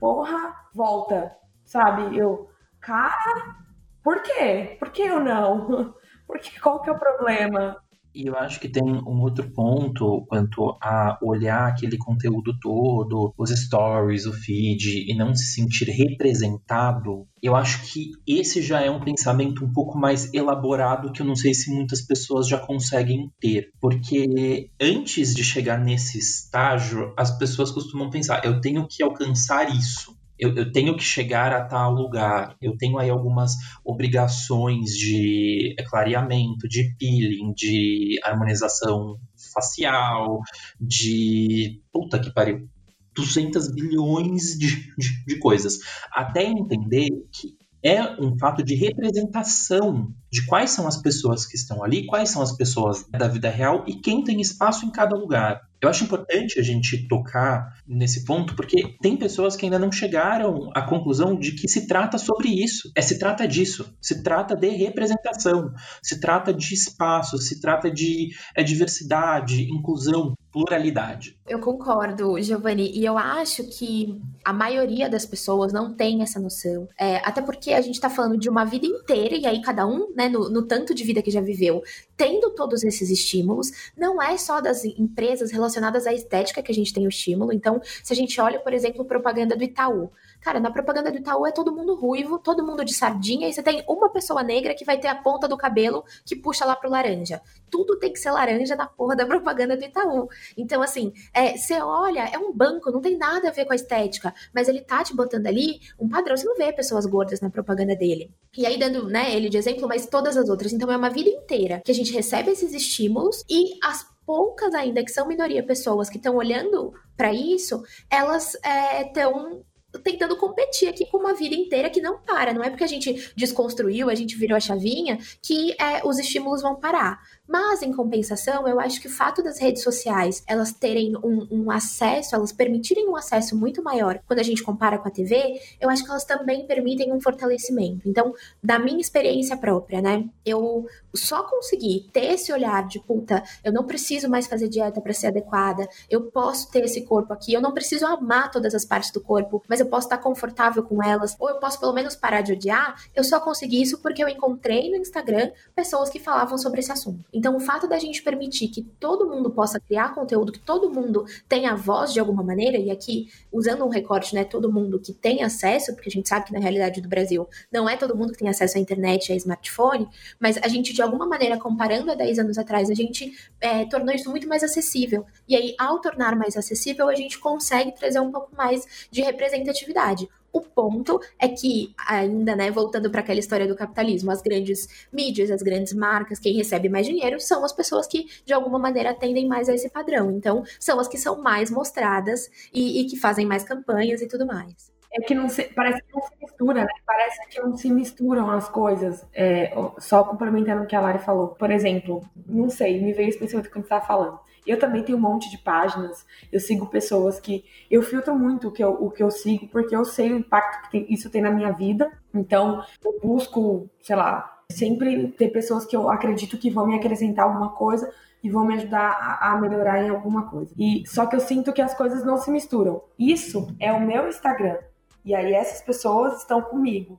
porra, 0.00 0.56
volta, 0.74 1.36
sabe? 1.64 2.16
Eu, 2.18 2.50
cara, 2.80 3.56
por 4.02 4.22
quê? 4.22 4.76
Por 4.78 4.90
que 4.90 5.02
eu 5.02 5.20
não? 5.20 5.94
Porque 6.26 6.58
qual 6.60 6.82
que 6.82 6.90
é 6.90 6.92
o 6.92 6.98
problema? 6.98 7.76
E 8.14 8.26
eu 8.26 8.36
acho 8.36 8.60
que 8.60 8.68
tem 8.68 8.82
um 8.82 9.20
outro 9.20 9.50
ponto 9.50 10.24
quanto 10.28 10.76
a 10.82 11.18
olhar 11.22 11.68
aquele 11.68 11.96
conteúdo 11.96 12.58
todo, 12.60 13.32
os 13.36 13.50
stories, 13.50 14.26
o 14.26 14.32
feed, 14.32 15.10
e 15.10 15.16
não 15.16 15.34
se 15.34 15.52
sentir 15.52 15.88
representado. 15.90 17.26
Eu 17.42 17.54
acho 17.54 17.82
que 17.90 18.10
esse 18.26 18.60
já 18.60 18.80
é 18.80 18.90
um 18.90 19.00
pensamento 19.00 19.64
um 19.64 19.72
pouco 19.72 19.98
mais 19.98 20.32
elaborado 20.34 21.12
que 21.12 21.22
eu 21.22 21.26
não 21.26 21.36
sei 21.36 21.54
se 21.54 21.72
muitas 21.72 22.02
pessoas 22.02 22.48
já 22.48 22.58
conseguem 22.58 23.30
ter. 23.40 23.70
Porque 23.80 24.70
antes 24.80 25.34
de 25.34 25.42
chegar 25.44 25.78
nesse 25.78 26.18
estágio, 26.18 27.14
as 27.16 27.30
pessoas 27.36 27.70
costumam 27.70 28.10
pensar: 28.10 28.44
eu 28.44 28.60
tenho 28.60 28.86
que 28.86 29.02
alcançar 29.02 29.74
isso 29.74 30.19
eu, 30.40 30.54
eu, 30.54 30.72
tenho 30.72 30.96
que 30.96 31.02
chegar 31.02 31.52
a 31.52 31.64
tal 31.64 31.92
lugar, 31.92 32.56
eu 32.60 32.76
tenho 32.76 32.98
aí 32.98 33.10
algumas 33.10 33.52
obrigações 33.84 34.90
de 34.90 35.74
clareamento, 35.88 36.68
de 36.68 36.94
peeling, 36.98 37.52
de 37.54 38.18
harmonização 38.24 39.16
facial, 39.52 40.40
de. 40.80 41.82
Puta 41.92 42.18
que 42.18 42.32
pariu. 42.32 42.68
200 43.14 43.74
bilhões 43.74 44.58
de, 44.58 44.94
de, 44.96 45.24
de 45.26 45.38
coisas. 45.38 45.78
Até 46.12 46.44
entender 46.44 47.08
que 47.32 47.58
é 47.82 48.02
um 48.20 48.38
fato 48.38 48.62
de 48.62 48.74
representação 48.74 50.12
de 50.30 50.44
quais 50.46 50.70
são 50.70 50.86
as 50.86 50.96
pessoas 50.96 51.46
que 51.46 51.56
estão 51.56 51.82
ali, 51.82 52.06
quais 52.06 52.28
são 52.28 52.42
as 52.42 52.52
pessoas 52.52 53.04
da 53.08 53.26
vida 53.26 53.48
real 53.48 53.84
e 53.86 53.94
quem 53.94 54.22
tem 54.22 54.40
espaço 54.40 54.84
em 54.84 54.90
cada 54.90 55.16
lugar. 55.16 55.60
Eu 55.82 55.88
acho 55.88 56.04
importante 56.04 56.60
a 56.60 56.62
gente 56.62 57.08
tocar 57.08 57.74
nesse 57.86 58.24
ponto, 58.24 58.54
porque 58.54 58.96
tem 59.00 59.16
pessoas 59.16 59.56
que 59.56 59.64
ainda 59.64 59.78
não 59.78 59.90
chegaram 59.90 60.70
à 60.74 60.82
conclusão 60.82 61.38
de 61.38 61.52
que 61.52 61.66
se 61.68 61.86
trata 61.86 62.18
sobre 62.18 62.48
isso. 62.48 62.92
É 62.94 63.00
se 63.00 63.18
trata 63.18 63.48
disso. 63.48 63.96
Se 64.00 64.22
trata 64.22 64.54
de 64.54 64.68
representação, 64.68 65.72
se 66.02 66.20
trata 66.20 66.52
de 66.52 66.74
espaço, 66.74 67.38
se 67.38 67.60
trata 67.60 67.90
de 67.90 68.28
é, 68.54 68.62
diversidade, 68.62 69.70
inclusão, 69.70 70.34
pluralidade. 70.52 71.38
Eu 71.46 71.60
concordo, 71.60 72.40
Giovanni, 72.42 72.90
e 72.92 73.04
eu 73.04 73.16
acho 73.16 73.64
que 73.64 74.20
a 74.44 74.52
maioria 74.52 75.08
das 75.08 75.24
pessoas 75.24 75.72
não 75.72 75.94
tem 75.94 76.22
essa 76.22 76.40
noção. 76.40 76.88
É, 76.98 77.16
até 77.18 77.40
porque 77.40 77.72
a 77.72 77.80
gente 77.80 77.94
está 77.94 78.10
falando 78.10 78.36
de 78.36 78.48
uma 78.48 78.64
vida 78.64 78.86
inteira, 78.86 79.36
e 79.36 79.46
aí 79.46 79.60
cada 79.62 79.86
um, 79.86 80.12
né, 80.14 80.28
no, 80.28 80.48
no 80.48 80.62
tanto 80.62 80.94
de 80.94 81.04
vida 81.04 81.22
que 81.22 81.30
já 81.30 81.40
viveu, 81.40 81.82
tendo 82.16 82.50
todos 82.50 82.82
esses 82.82 83.10
estímulos, 83.10 83.70
não 83.96 84.20
é 84.20 84.36
só 84.36 84.60
das 84.60 84.84
empresas 84.84 85.50
relacionadas 85.50 86.06
à 86.06 86.12
estética 86.12 86.62
que 86.62 86.72
a 86.72 86.74
gente 86.74 86.92
tem 86.92 87.06
o 87.06 87.10
estímulo. 87.10 87.52
Então, 87.52 87.80
se 88.02 88.12
a 88.12 88.16
gente 88.16 88.40
olha, 88.40 88.58
por 88.58 88.72
exemplo, 88.72 89.04
propaganda 89.04 89.56
do 89.56 89.64
Itaú, 89.64 90.10
Cara, 90.40 90.58
na 90.58 90.70
propaganda 90.70 91.10
do 91.10 91.18
Itaú 91.18 91.46
é 91.46 91.52
todo 91.52 91.72
mundo 91.72 91.94
ruivo, 91.94 92.38
todo 92.38 92.64
mundo 92.64 92.84
de 92.84 92.94
sardinha, 92.94 93.48
e 93.48 93.52
você 93.52 93.62
tem 93.62 93.84
uma 93.86 94.08
pessoa 94.10 94.42
negra 94.42 94.74
que 94.74 94.84
vai 94.84 94.98
ter 94.98 95.08
a 95.08 95.14
ponta 95.14 95.46
do 95.46 95.56
cabelo 95.56 96.04
que 96.24 96.34
puxa 96.34 96.64
lá 96.64 96.74
pro 96.74 96.90
laranja. 96.90 97.40
Tudo 97.70 97.98
tem 97.98 98.12
que 98.12 98.18
ser 98.18 98.30
laranja 98.30 98.74
na 98.74 98.86
porra 98.86 99.14
da 99.14 99.26
propaganda 99.26 99.76
do 99.76 99.84
Itaú. 99.84 100.28
Então, 100.56 100.82
assim, 100.82 101.12
é, 101.34 101.56
você 101.56 101.74
olha, 101.80 102.20
é 102.20 102.38
um 102.38 102.52
banco, 102.52 102.90
não 102.90 103.00
tem 103.00 103.16
nada 103.16 103.48
a 103.48 103.52
ver 103.52 103.64
com 103.64 103.72
a 103.72 103.76
estética, 103.76 104.34
mas 104.54 104.68
ele 104.68 104.80
tá 104.80 105.04
te 105.04 105.14
botando 105.14 105.46
ali 105.46 105.80
um 105.98 106.08
padrão. 106.08 106.36
Você 106.36 106.46
não 106.46 106.56
vê 106.56 106.72
pessoas 106.72 107.04
gordas 107.06 107.40
na 107.40 107.50
propaganda 107.50 107.94
dele. 107.94 108.32
E 108.56 108.64
aí, 108.64 108.78
dando 108.78 109.08
né, 109.08 109.34
ele 109.34 109.48
de 109.48 109.58
exemplo, 109.58 109.86
mas 109.86 110.06
todas 110.06 110.36
as 110.36 110.48
outras. 110.48 110.72
Então, 110.72 110.90
é 110.90 110.96
uma 110.96 111.10
vida 111.10 111.28
inteira 111.28 111.82
que 111.84 111.92
a 111.92 111.94
gente 111.94 112.12
recebe 112.12 112.50
esses 112.50 112.72
estímulos 112.72 113.44
e 113.48 113.78
as 113.82 114.06
poucas 114.24 114.74
ainda 114.74 115.02
que 115.02 115.10
são 115.10 115.26
minoria 115.26 115.60
pessoas 115.60 116.08
que 116.08 116.16
estão 116.16 116.36
olhando 116.36 116.94
para 117.16 117.32
isso, 117.32 117.82
elas 118.08 118.54
estão 118.54 119.60
é, 119.60 119.69
tentando 119.98 120.36
competir 120.36 120.88
aqui 120.88 121.06
com 121.06 121.18
uma 121.18 121.34
vida 121.34 121.54
inteira 121.54 121.90
que 121.90 122.00
não 122.00 122.18
para. 122.18 122.52
Não 122.52 122.62
é 122.62 122.70
porque 122.70 122.84
a 122.84 122.88
gente 122.88 123.32
desconstruiu, 123.36 124.08
a 124.08 124.14
gente 124.14 124.36
virou 124.36 124.56
a 124.56 124.60
chavinha, 124.60 125.18
que 125.42 125.72
é, 125.72 126.06
os 126.06 126.18
estímulos 126.18 126.62
vão 126.62 126.76
parar. 126.76 127.20
Mas, 127.50 127.82
em 127.82 127.92
compensação, 127.92 128.68
eu 128.68 128.78
acho 128.78 129.00
que 129.00 129.08
o 129.08 129.10
fato 129.10 129.42
das 129.42 129.58
redes 129.58 129.82
sociais 129.82 130.40
elas 130.46 130.72
terem 130.72 131.16
um, 131.16 131.48
um, 131.50 131.70
acesso, 131.72 132.36
elas 132.36 132.52
permitirem 132.52 133.08
um 133.08 133.16
acesso 133.16 133.56
muito 133.56 133.82
maior 133.82 134.20
quando 134.24 134.38
a 134.38 134.44
gente 134.44 134.62
compara 134.62 134.98
com 134.98 135.08
a 135.08 135.10
TV, 135.10 135.60
eu 135.80 135.90
acho 135.90 136.04
que 136.04 136.10
elas 136.10 136.24
também 136.24 136.64
permitem 136.64 137.12
um 137.12 137.20
fortalecimento. 137.20 138.08
Então, 138.08 138.32
da 138.62 138.78
minha 138.78 139.00
experiência 139.00 139.56
própria, 139.56 140.00
né? 140.00 140.28
Eu 140.46 140.86
só 141.12 141.42
consegui 141.42 142.08
ter 142.12 142.34
esse 142.34 142.52
olhar 142.52 142.86
de 142.86 143.00
puta, 143.00 143.42
eu 143.64 143.72
não 143.72 143.84
preciso 143.84 144.28
mais 144.28 144.46
fazer 144.46 144.68
dieta 144.68 145.00
para 145.00 145.12
ser 145.12 145.26
adequada, 145.26 145.88
eu 146.08 146.30
posso 146.30 146.70
ter 146.70 146.84
esse 146.84 147.02
corpo 147.02 147.32
aqui, 147.32 147.52
eu 147.52 147.60
não 147.60 147.72
preciso 147.72 148.06
amar 148.06 148.52
todas 148.52 148.76
as 148.76 148.84
partes 148.84 149.10
do 149.10 149.20
corpo, 149.20 149.60
mas 149.68 149.80
eu 149.80 149.86
posso 149.86 150.06
estar 150.06 150.18
confortável 150.18 150.84
com 150.84 151.02
elas, 151.02 151.34
ou 151.40 151.48
eu 151.48 151.56
posso 151.56 151.80
pelo 151.80 151.92
menos 151.92 152.14
parar 152.14 152.42
de 152.42 152.52
odiar. 152.52 152.94
Eu 153.12 153.24
só 153.24 153.40
consegui 153.40 153.82
isso 153.82 153.98
porque 153.98 154.22
eu 154.22 154.28
encontrei 154.28 154.88
no 154.88 154.96
Instagram 154.96 155.50
pessoas 155.74 156.08
que 156.08 156.20
falavam 156.20 156.56
sobre 156.56 156.78
esse 156.78 156.92
assunto. 156.92 157.24
Então, 157.40 157.56
o 157.56 157.60
fato 157.60 157.88
da 157.88 157.98
gente 157.98 158.22
permitir 158.22 158.68
que 158.68 158.82
todo 158.82 159.26
mundo 159.26 159.50
possa 159.50 159.80
criar 159.80 160.14
conteúdo, 160.14 160.52
que 160.52 160.58
todo 160.58 160.92
mundo 160.92 161.24
tenha 161.48 161.74
voz 161.74 162.12
de 162.12 162.20
alguma 162.20 162.42
maneira, 162.42 162.76
e 162.76 162.90
aqui, 162.90 163.30
usando 163.50 163.82
um 163.82 163.88
recorte, 163.88 164.34
né, 164.34 164.44
todo 164.44 164.70
mundo 164.70 165.00
que 165.00 165.14
tem 165.14 165.42
acesso, 165.42 165.94
porque 165.94 166.10
a 166.10 166.12
gente 166.12 166.28
sabe 166.28 166.44
que 166.44 166.52
na 166.52 166.60
realidade 166.60 167.00
do 167.00 167.08
Brasil 167.08 167.48
não 167.72 167.88
é 167.88 167.96
todo 167.96 168.14
mundo 168.14 168.32
que 168.32 168.38
tem 168.40 168.48
acesso 168.50 168.76
à 168.76 168.80
internet 168.80 169.32
a 169.32 169.36
smartphone, 169.36 170.06
mas 170.38 170.58
a 170.58 170.68
gente, 170.68 170.92
de 170.92 171.00
alguma 171.00 171.26
maneira, 171.26 171.56
comparando 171.56 172.10
a 172.10 172.14
10 172.14 172.40
anos 172.40 172.58
atrás, 172.58 172.90
a 172.90 172.94
gente 172.94 173.32
é, 173.58 173.86
tornou 173.86 174.14
isso 174.14 174.28
muito 174.28 174.46
mais 174.46 174.62
acessível. 174.62 175.24
E 175.48 175.56
aí, 175.56 175.74
ao 175.78 175.98
tornar 175.98 176.36
mais 176.36 176.58
acessível, 176.58 177.08
a 177.08 177.14
gente 177.14 177.38
consegue 177.38 177.92
trazer 177.92 178.20
um 178.20 178.30
pouco 178.30 178.54
mais 178.54 179.08
de 179.10 179.22
representatividade. 179.22 180.28
O 180.52 180.60
ponto 180.60 181.20
é 181.38 181.48
que, 181.48 181.94
ainda, 182.06 182.56
né, 182.56 182.70
voltando 182.70 183.10
para 183.10 183.20
aquela 183.20 183.38
história 183.38 183.68
do 183.68 183.76
capitalismo, 183.76 184.30
as 184.30 184.42
grandes 184.42 185.06
mídias, 185.12 185.50
as 185.50 185.62
grandes 185.62 185.92
marcas, 185.92 186.38
quem 186.38 186.54
recebe 186.54 186.88
mais 186.88 187.06
dinheiro 187.06 187.38
são 187.40 187.64
as 187.64 187.72
pessoas 187.72 188.06
que, 188.06 188.26
de 188.44 188.52
alguma 188.52 188.78
maneira, 188.78 189.10
atendem 189.10 189.46
mais 189.46 189.68
a 189.68 189.74
esse 189.74 189.88
padrão. 189.88 190.30
Então, 190.30 190.64
são 190.78 190.98
as 190.98 191.06
que 191.06 191.18
são 191.18 191.40
mais 191.40 191.70
mostradas 191.70 192.50
e, 192.72 193.00
e 193.00 193.06
que 193.06 193.16
fazem 193.16 193.46
mais 193.46 193.62
campanhas 193.62 194.20
e 194.22 194.26
tudo 194.26 194.46
mais. 194.46 194.90
É 195.12 195.20
que 195.22 195.34
não 195.34 195.48
se, 195.48 195.64
parece 195.74 196.02
que 196.02 196.14
não 196.14 196.22
se 196.22 196.32
mistura, 196.40 196.84
né? 196.84 196.92
Parece 197.04 197.48
que 197.48 197.60
não 197.60 197.76
se 197.76 197.90
misturam 197.90 198.50
as 198.50 198.68
coisas. 198.68 199.26
É, 199.34 199.72
só 199.98 200.22
complementando 200.22 200.84
o 200.84 200.86
que 200.86 200.94
a 200.94 201.00
Lari 201.00 201.18
falou. 201.18 201.48
Por 201.48 201.70
exemplo, 201.70 202.22
não 202.46 202.70
sei, 202.70 203.00
me 203.00 203.12
veio 203.12 203.28
esse 203.28 203.38
pensamento 203.38 203.70
quando 203.70 203.82
você 203.82 203.94
estava 203.94 204.06
falando. 204.06 204.38
Eu 204.66 204.78
também 204.78 205.02
tenho 205.02 205.18
um 205.18 205.20
monte 205.20 205.50
de 205.50 205.58
páginas, 205.58 206.26
eu 206.52 206.60
sigo 206.60 206.86
pessoas 206.86 207.40
que. 207.40 207.64
Eu 207.90 208.02
filtro 208.02 208.34
muito 208.34 208.68
o 208.68 208.72
que 208.72 208.82
eu, 208.82 208.92
o 208.92 209.10
que 209.10 209.22
eu 209.22 209.30
sigo, 209.30 209.66
porque 209.68 209.94
eu 209.94 210.04
sei 210.04 210.32
o 210.32 210.36
impacto 210.36 210.82
que 210.82 210.90
tem, 210.90 211.06
isso 211.12 211.30
tem 211.30 211.42
na 211.42 211.50
minha 211.50 211.72
vida. 211.72 212.10
Então, 212.32 212.84
eu 213.04 213.18
busco, 213.20 213.88
sei 214.00 214.16
lá, 214.16 214.60
sempre 214.70 215.28
ter 215.28 215.48
pessoas 215.48 215.84
que 215.84 215.96
eu 215.96 216.08
acredito 216.08 216.58
que 216.58 216.70
vão 216.70 216.86
me 216.86 216.96
acrescentar 216.96 217.46
alguma 217.46 217.70
coisa 217.70 218.12
e 218.42 218.48
vão 218.48 218.64
me 218.64 218.74
ajudar 218.74 219.10
a, 219.10 219.52
a, 219.52 219.60
melhorar 219.60 220.02
em 220.02 220.08
alguma 220.08 220.48
coisa. 220.48 220.72
E 220.78 221.04
só 221.06 221.26
que 221.26 221.36
eu 221.36 221.40
sinto 221.40 221.72
que 221.72 221.82
as 221.82 221.94
coisas 221.94 222.24
não 222.24 222.36
se 222.38 222.50
misturam. 222.50 223.02
Isso 223.18 223.74
é 223.78 223.92
o 223.92 224.00
meu 224.00 224.28
Instagram. 224.28 224.78
E 225.24 225.34
aí 225.34 225.52
essas 225.52 225.82
pessoas 225.82 226.38
estão 226.38 226.62
comigo. 226.62 227.18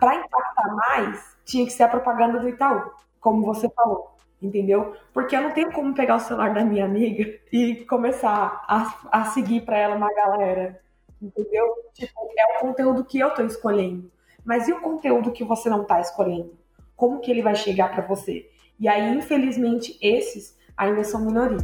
Para 0.00 0.16
impactar 0.16 0.74
mais, 0.74 1.36
tinha 1.44 1.64
que 1.64 1.72
ser 1.72 1.84
a 1.84 1.88
propaganda 1.88 2.38
do 2.38 2.48
Itaú, 2.48 2.90
como 3.20 3.44
você 3.44 3.68
falou 3.70 4.17
entendeu? 4.40 4.94
Porque 5.12 5.36
eu 5.36 5.42
não 5.42 5.52
tenho 5.52 5.72
como 5.72 5.94
pegar 5.94 6.16
o 6.16 6.20
celular 6.20 6.54
da 6.54 6.64
minha 6.64 6.84
amiga 6.84 7.38
e 7.52 7.84
começar 7.84 8.64
a, 8.68 9.20
a 9.20 9.24
seguir 9.26 9.62
para 9.62 9.78
ela 9.78 9.96
uma 9.96 10.12
galera, 10.12 10.80
entendeu? 11.20 11.66
Tipo, 11.94 12.28
é 12.36 12.56
o 12.56 12.60
conteúdo 12.60 13.04
que 13.04 13.18
eu 13.18 13.30
tô 13.30 13.42
escolhendo. 13.42 14.10
Mas 14.44 14.68
e 14.68 14.72
o 14.72 14.80
conteúdo 14.80 15.32
que 15.32 15.44
você 15.44 15.68
não 15.68 15.84
tá 15.84 16.00
escolhendo? 16.00 16.56
Como 16.96 17.20
que 17.20 17.30
ele 17.30 17.42
vai 17.42 17.54
chegar 17.54 17.92
para 17.92 18.06
você? 18.06 18.48
E 18.80 18.88
aí, 18.88 19.14
infelizmente, 19.14 19.98
esses 20.00 20.56
ainda 20.76 21.04
são 21.04 21.20
minoria. 21.20 21.58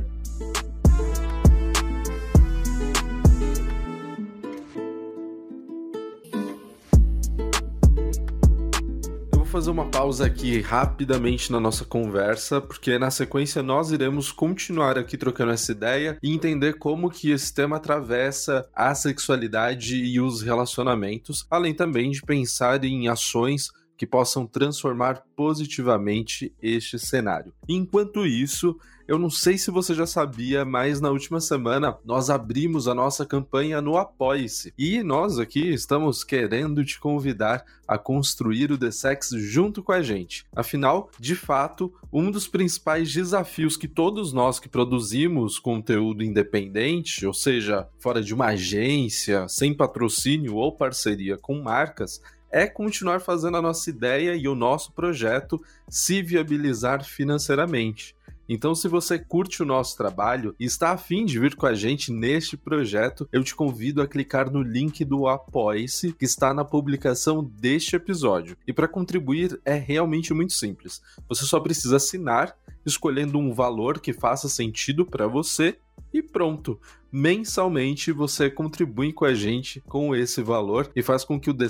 Fazer 9.54 9.70
uma 9.70 9.86
pausa 9.86 10.26
aqui 10.26 10.60
rapidamente 10.60 11.52
na 11.52 11.60
nossa 11.60 11.84
conversa, 11.84 12.60
porque 12.60 12.98
na 12.98 13.08
sequência 13.08 13.62
nós 13.62 13.92
iremos 13.92 14.32
continuar 14.32 14.98
aqui 14.98 15.16
trocando 15.16 15.52
essa 15.52 15.70
ideia 15.70 16.18
e 16.20 16.34
entender 16.34 16.72
como 16.72 17.08
que 17.08 17.30
esse 17.30 17.54
tema 17.54 17.76
atravessa 17.76 18.68
a 18.74 18.92
sexualidade 18.96 19.94
e 19.94 20.20
os 20.20 20.42
relacionamentos, 20.42 21.46
além 21.48 21.72
também 21.72 22.10
de 22.10 22.20
pensar 22.22 22.82
em 22.82 23.06
ações 23.06 23.70
que 23.96 24.04
possam 24.04 24.44
transformar 24.44 25.22
positivamente 25.36 26.52
este 26.60 26.98
cenário. 26.98 27.54
Enquanto 27.68 28.26
isso, 28.26 28.76
eu 29.06 29.18
não 29.18 29.28
sei 29.28 29.58
se 29.58 29.70
você 29.70 29.94
já 29.94 30.06
sabia, 30.06 30.64
mas 30.64 31.00
na 31.00 31.10
última 31.10 31.40
semana 31.40 31.96
nós 32.04 32.30
abrimos 32.30 32.88
a 32.88 32.94
nossa 32.94 33.26
campanha 33.26 33.80
no 33.80 33.96
Apoie-se. 33.96 34.72
E 34.78 35.02
nós 35.02 35.38
aqui 35.38 35.72
estamos 35.72 36.24
querendo 36.24 36.84
te 36.84 36.98
convidar 36.98 37.64
a 37.86 37.98
construir 37.98 38.72
o 38.72 38.78
The 38.78 38.90
Sex 38.90 39.30
junto 39.36 39.82
com 39.82 39.92
a 39.92 40.02
gente. 40.02 40.46
Afinal, 40.56 41.10
de 41.20 41.34
fato, 41.34 41.92
um 42.12 42.30
dos 42.30 42.48
principais 42.48 43.12
desafios 43.12 43.76
que 43.76 43.86
todos 43.86 44.32
nós 44.32 44.58
que 44.58 44.68
produzimos 44.68 45.58
conteúdo 45.58 46.24
independente, 46.24 47.26
ou 47.26 47.34
seja, 47.34 47.86
fora 47.98 48.22
de 48.22 48.32
uma 48.32 48.46
agência, 48.46 49.46
sem 49.48 49.74
patrocínio 49.74 50.54
ou 50.54 50.72
parceria 50.72 51.36
com 51.36 51.60
marcas, 51.60 52.22
é 52.54 52.68
continuar 52.68 53.20
fazendo 53.20 53.56
a 53.56 53.62
nossa 53.62 53.90
ideia 53.90 54.36
e 54.36 54.46
o 54.46 54.54
nosso 54.54 54.92
projeto 54.92 55.60
se 55.88 56.22
viabilizar 56.22 57.04
financeiramente. 57.04 58.13
Então, 58.48 58.74
se 58.74 58.88
você 58.88 59.18
curte 59.18 59.62
o 59.62 59.66
nosso 59.66 59.96
trabalho 59.96 60.54
e 60.60 60.64
está 60.64 60.90
afim 60.90 61.24
de 61.24 61.38
vir 61.38 61.56
com 61.56 61.66
a 61.66 61.74
gente 61.74 62.12
neste 62.12 62.56
projeto, 62.56 63.28
eu 63.32 63.42
te 63.42 63.54
convido 63.54 64.02
a 64.02 64.06
clicar 64.06 64.50
no 64.50 64.62
link 64.62 65.04
do 65.04 65.26
Apoie-se 65.26 66.12
que 66.12 66.24
está 66.24 66.52
na 66.52 66.64
publicação 66.64 67.42
deste 67.42 67.96
episódio. 67.96 68.56
E 68.66 68.72
para 68.72 68.88
contribuir 68.88 69.58
é 69.64 69.74
realmente 69.74 70.34
muito 70.34 70.52
simples. 70.52 71.00
Você 71.28 71.44
só 71.44 71.58
precisa 71.58 71.96
assinar, 71.96 72.54
escolhendo 72.84 73.38
um 73.38 73.52
valor 73.52 74.00
que 74.00 74.12
faça 74.12 74.48
sentido 74.48 75.04
para 75.04 75.26
você 75.26 75.78
e 76.14 76.22
pronto. 76.22 76.80
Mensalmente 77.10 78.12
você 78.12 78.48
contribui 78.48 79.12
com 79.12 79.24
a 79.24 79.34
gente 79.34 79.80
com 79.82 80.14
esse 80.14 80.42
valor 80.42 80.90
e 80.94 81.02
faz 81.02 81.24
com 81.24 81.38
que 81.38 81.50
o 81.50 81.54
The 81.54 81.66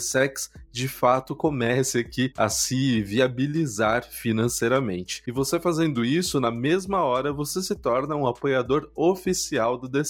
de 0.71 0.89
fato 0.89 1.35
comece 1.35 1.99
aqui 1.99 2.33
a 2.37 2.49
se 2.49 3.03
viabilizar 3.03 4.05
financeiramente. 4.05 5.23
E 5.27 5.33
você 5.33 5.59
fazendo 5.59 6.05
isso, 6.05 6.41
na 6.41 6.51
mesma 6.51 7.03
hora 7.03 7.33
você 7.33 7.63
se 7.63 7.75
torna 7.75 8.17
um 8.17 8.27
apoiador 8.27 8.91
oficial 8.95 9.79
do 9.79 9.89
The. 9.89 10.03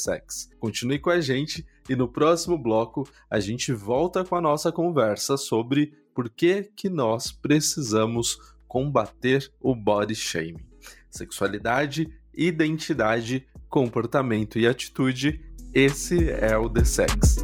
Continue 0.58 0.98
com 0.98 1.10
a 1.10 1.20
gente 1.20 1.64
e 1.88 1.94
no 1.94 2.08
próximo 2.08 2.58
bloco 2.58 3.08
a 3.30 3.38
gente 3.38 3.72
volta 3.72 4.24
com 4.24 4.36
a 4.36 4.40
nossa 4.40 4.72
conversa 4.72 5.36
sobre 5.36 5.92
por 6.14 6.28
que 6.30 6.70
que 6.76 6.88
nós 6.88 7.32
precisamos 7.32 8.38
combater 8.66 9.52
o 9.60 9.74
body 9.74 10.14
shaming. 10.14 10.73
Sexualidade, 11.14 12.12
identidade 12.36 13.46
comportamento 13.68 14.58
e 14.58 14.66
atitude, 14.66 15.40
esse 15.72 16.28
é 16.28 16.58
o 16.58 16.68
The 16.68 16.84
Sex. 16.84 17.36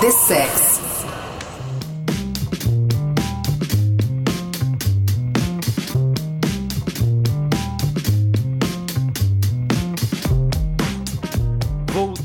The 0.00 0.10
Sex. 0.12 0.93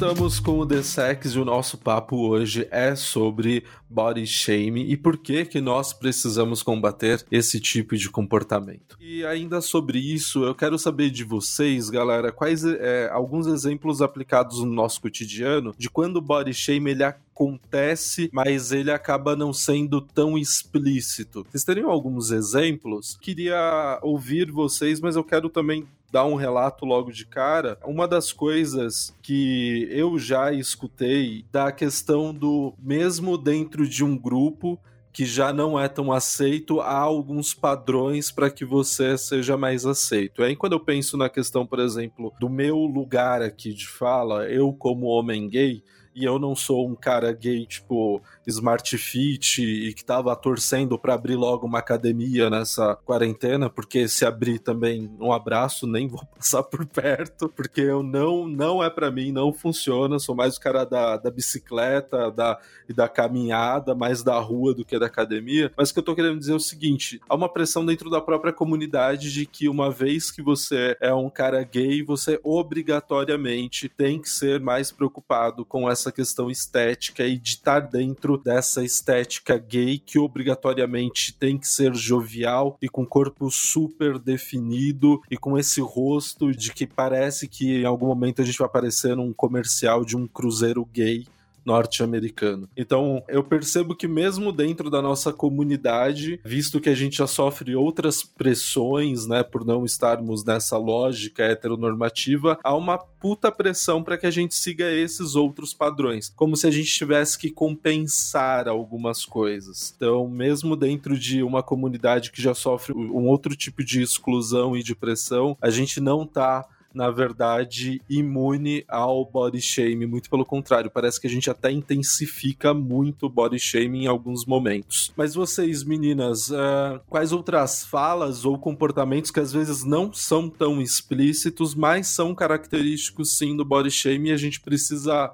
Voltamos 0.09 0.39
com 0.39 0.57
o 0.57 0.65
The 0.65 0.81
Sex 0.81 1.35
e 1.35 1.39
o 1.39 1.45
nosso 1.45 1.77
papo 1.77 2.27
hoje 2.27 2.67
é 2.71 2.95
sobre 2.95 3.63
body 3.87 4.25
shaming 4.25 4.87
e 4.89 4.97
por 4.97 5.15
que 5.17 5.45
que 5.45 5.61
nós 5.61 5.93
precisamos 5.93 6.63
combater 6.63 7.23
esse 7.31 7.59
tipo 7.59 7.95
de 7.95 8.09
comportamento. 8.09 8.97
E 8.99 9.23
ainda 9.23 9.61
sobre 9.61 9.99
isso, 9.99 10.43
eu 10.43 10.55
quero 10.55 10.79
saber 10.79 11.11
de 11.11 11.23
vocês, 11.23 11.91
galera, 11.91 12.31
quais 12.31 12.65
é, 12.65 13.07
alguns 13.11 13.45
exemplos 13.45 14.01
aplicados 14.01 14.63
no 14.63 14.71
nosso 14.71 14.99
cotidiano 14.99 15.75
de 15.77 15.91
quando 15.91 16.15
o 16.15 16.21
body 16.21 16.55
shaming 16.55 16.89
ele 16.89 17.03
acontece, 17.39 18.29
mas 18.33 18.73
ele 18.73 18.91
acaba 18.91 19.33
não 19.35 19.53
sendo 19.53 20.01
tão 20.01 20.37
explícito. 20.37 21.45
Vocês 21.49 21.63
teriam 21.63 21.89
alguns 21.89 22.31
exemplos? 22.31 23.17
Queria 23.21 23.97
ouvir 24.03 24.51
vocês, 24.51 24.99
mas 24.99 25.15
eu 25.15 25.23
quero 25.23 25.49
também 25.49 25.87
dar 26.11 26.25
um 26.25 26.35
relato 26.35 26.85
logo 26.85 27.11
de 27.11 27.25
cara, 27.25 27.77
uma 27.85 28.07
das 28.07 28.33
coisas 28.33 29.15
que 29.21 29.87
eu 29.91 30.17
já 30.17 30.51
escutei 30.51 31.45
da 31.51 31.71
questão 31.71 32.33
do 32.33 32.73
mesmo 32.79 33.37
dentro 33.37 33.87
de 33.87 34.03
um 34.03 34.17
grupo 34.17 34.79
que 35.13 35.25
já 35.25 35.53
não 35.53 35.79
é 35.79 35.87
tão 35.87 36.11
aceito, 36.11 36.81
há 36.81 36.97
alguns 36.97 37.53
padrões 37.53 38.31
para 38.31 38.49
que 38.49 38.65
você 38.65 39.17
seja 39.17 39.55
mais 39.57 39.85
aceito. 39.85 40.43
Aí 40.43 40.55
quando 40.55 40.73
eu 40.73 40.79
penso 40.79 41.15
na 41.17 41.29
questão, 41.29 41.65
por 41.65 41.79
exemplo, 41.79 42.33
do 42.39 42.49
meu 42.49 42.77
lugar 42.77 43.41
aqui 43.41 43.73
de 43.73 43.87
fala, 43.87 44.47
eu 44.49 44.73
como 44.73 45.07
homem 45.07 45.47
gay, 45.47 45.83
e 46.15 46.25
eu 46.25 46.39
não 46.39 46.55
sou 46.55 46.87
um 46.87 46.95
cara 46.95 47.31
gay, 47.31 47.65
tipo, 47.65 48.21
smart 48.45 48.97
fit 48.97 49.61
e 49.61 49.93
que 49.93 50.03
tava 50.03 50.35
torcendo 50.35 50.97
para 50.97 51.13
abrir 51.13 51.35
logo 51.35 51.67
uma 51.67 51.79
academia 51.79 52.49
nessa 52.49 52.95
quarentena, 53.05 53.69
porque 53.69 54.07
se 54.07 54.25
abrir 54.25 54.59
também 54.59 55.09
um 55.19 55.31
abraço, 55.31 55.87
nem 55.87 56.07
vou 56.07 56.25
passar 56.35 56.63
por 56.63 56.85
perto, 56.85 57.49
porque 57.49 57.81
eu 57.81 58.03
não, 58.03 58.47
não 58.47 58.83
é 58.83 58.89
para 58.89 59.11
mim, 59.11 59.31
não 59.31 59.53
funciona, 59.53 60.19
sou 60.19 60.35
mais 60.35 60.57
o 60.57 60.59
cara 60.59 60.83
da, 60.83 61.17
da 61.17 61.31
bicicleta 61.31 62.31
da, 62.31 62.59
e 62.87 62.93
da 62.93 63.07
caminhada, 63.07 63.93
mais 63.93 64.23
da 64.23 64.37
rua 64.39 64.73
do 64.73 64.83
que 64.83 64.97
da 64.97 65.05
academia, 65.05 65.71
mas 65.77 65.89
o 65.89 65.93
que 65.93 65.99
eu 65.99 66.03
tô 66.03 66.15
querendo 66.15 66.39
dizer 66.39 66.53
é 66.53 66.55
o 66.55 66.59
seguinte, 66.59 67.21
há 67.29 67.35
uma 67.35 67.49
pressão 67.49 67.85
dentro 67.85 68.09
da 68.09 68.19
própria 68.19 68.51
comunidade 68.51 69.31
de 69.31 69.45
que 69.45 69.69
uma 69.69 69.91
vez 69.91 70.31
que 70.31 70.41
você 70.41 70.97
é 70.99 71.13
um 71.13 71.29
cara 71.29 71.63
gay, 71.63 72.03
você 72.03 72.39
obrigatoriamente 72.43 73.87
tem 73.87 74.19
que 74.19 74.29
ser 74.29 74.59
mais 74.59 74.91
preocupado 74.91 75.63
com 75.63 75.89
essa 75.89 75.98
questão 76.11 76.49
estética 76.49 77.25
e 77.25 77.37
de 77.37 77.49
estar 77.49 77.81
dentro 77.81 78.37
dessa 78.37 78.83
estética 78.83 79.57
gay 79.57 79.99
que 79.99 80.17
obrigatoriamente 80.17 81.33
tem 81.33 81.57
que 81.57 81.67
ser 81.67 81.93
jovial 81.93 82.77
e 82.81 82.87
com 82.87 83.05
corpo 83.05 83.51
super 83.51 84.17
definido 84.17 85.21
e 85.29 85.37
com 85.37 85.57
esse 85.57 85.81
rosto 85.81 86.51
de 86.51 86.71
que 86.71 86.87
parece 86.87 87.47
que 87.47 87.81
em 87.81 87.85
algum 87.85 88.07
momento 88.07 88.41
a 88.41 88.45
gente 88.45 88.57
vai 88.57 88.67
aparecer 88.67 89.15
num 89.15 89.33
comercial 89.33 90.05
de 90.05 90.15
um 90.15 90.25
cruzeiro 90.25 90.85
gay 90.85 91.25
norte-americano. 91.65 92.69
Então, 92.75 93.23
eu 93.27 93.43
percebo 93.43 93.95
que 93.95 94.07
mesmo 94.07 94.51
dentro 94.51 94.89
da 94.89 95.01
nossa 95.01 95.31
comunidade, 95.31 96.39
visto 96.43 96.79
que 96.79 96.89
a 96.89 96.95
gente 96.95 97.17
já 97.17 97.27
sofre 97.27 97.75
outras 97.75 98.23
pressões, 98.23 99.27
né, 99.27 99.43
por 99.43 99.65
não 99.65 99.85
estarmos 99.85 100.43
nessa 100.43 100.77
lógica 100.77 101.43
heteronormativa, 101.43 102.57
há 102.63 102.75
uma 102.75 102.97
puta 102.97 103.51
pressão 103.51 104.03
para 104.03 104.17
que 104.17 104.25
a 104.25 104.31
gente 104.31 104.55
siga 104.55 104.89
esses 104.91 105.35
outros 105.35 105.73
padrões, 105.73 106.31
como 106.35 106.55
se 106.55 106.67
a 106.67 106.71
gente 106.71 106.93
tivesse 106.93 107.37
que 107.37 107.49
compensar 107.49 108.67
algumas 108.67 109.25
coisas. 109.25 109.93
Então, 109.95 110.27
mesmo 110.27 110.75
dentro 110.75 111.17
de 111.17 111.43
uma 111.43 111.61
comunidade 111.61 112.31
que 112.31 112.41
já 112.41 112.53
sofre 112.53 112.93
um 112.93 113.27
outro 113.27 113.55
tipo 113.55 113.83
de 113.83 114.01
exclusão 114.01 114.75
e 114.75 114.83
de 114.83 114.95
pressão, 114.95 115.57
a 115.61 115.69
gente 115.69 115.99
não 115.99 116.25
tá 116.25 116.65
na 116.93 117.11
verdade, 117.11 118.01
imune 118.09 118.83
ao 118.87 119.23
body 119.23 119.61
shaming. 119.61 120.05
Muito 120.05 120.29
pelo 120.29 120.45
contrário, 120.45 120.89
parece 120.89 121.19
que 121.19 121.27
a 121.27 121.29
gente 121.29 121.49
até 121.49 121.71
intensifica 121.71 122.73
muito 122.73 123.27
o 123.27 123.29
body 123.29 123.59
shaming 123.59 124.03
em 124.03 124.07
alguns 124.07 124.45
momentos. 124.45 125.13
Mas 125.15 125.35
vocês, 125.35 125.83
meninas, 125.83 126.49
uh, 126.49 126.99
quais 127.07 127.31
outras 127.31 127.83
falas 127.85 128.45
ou 128.45 128.57
comportamentos 128.57 129.31
que 129.31 129.39
às 129.39 129.51
vezes 129.51 129.83
não 129.83 130.11
são 130.11 130.49
tão 130.49 130.81
explícitos, 130.81 131.75
mas 131.75 132.07
são 132.07 132.33
característicos 132.33 133.37
sim 133.37 133.55
do 133.55 133.65
body 133.65 133.91
shaming 133.91 134.29
e 134.29 134.33
a 134.33 134.37
gente 134.37 134.59
precisa 134.59 135.31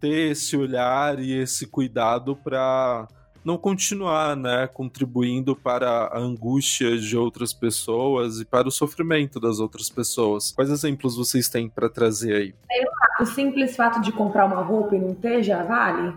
ter 0.00 0.32
esse 0.32 0.56
olhar 0.56 1.18
e 1.18 1.32
esse 1.32 1.66
cuidado 1.66 2.36
para 2.36 3.08
não 3.48 3.56
continuar, 3.56 4.36
né, 4.36 4.66
contribuindo 4.66 5.56
para 5.56 5.88
a 5.88 6.18
angústia 6.18 6.98
de 6.98 7.16
outras 7.16 7.50
pessoas 7.50 8.40
e 8.40 8.44
para 8.44 8.68
o 8.68 8.70
sofrimento 8.70 9.40
das 9.40 9.58
outras 9.58 9.88
pessoas. 9.88 10.52
Quais 10.52 10.70
exemplos 10.70 11.16
vocês 11.16 11.48
têm 11.48 11.66
para 11.66 11.88
trazer 11.88 12.34
aí? 12.34 12.54
O 13.18 13.24
simples 13.24 13.74
fato 13.74 14.02
de 14.02 14.12
comprar 14.12 14.44
uma 14.44 14.60
roupa 14.60 14.94
e 14.96 14.98
não 14.98 15.14
ter 15.14 15.42
já 15.42 15.62
vale? 15.62 16.14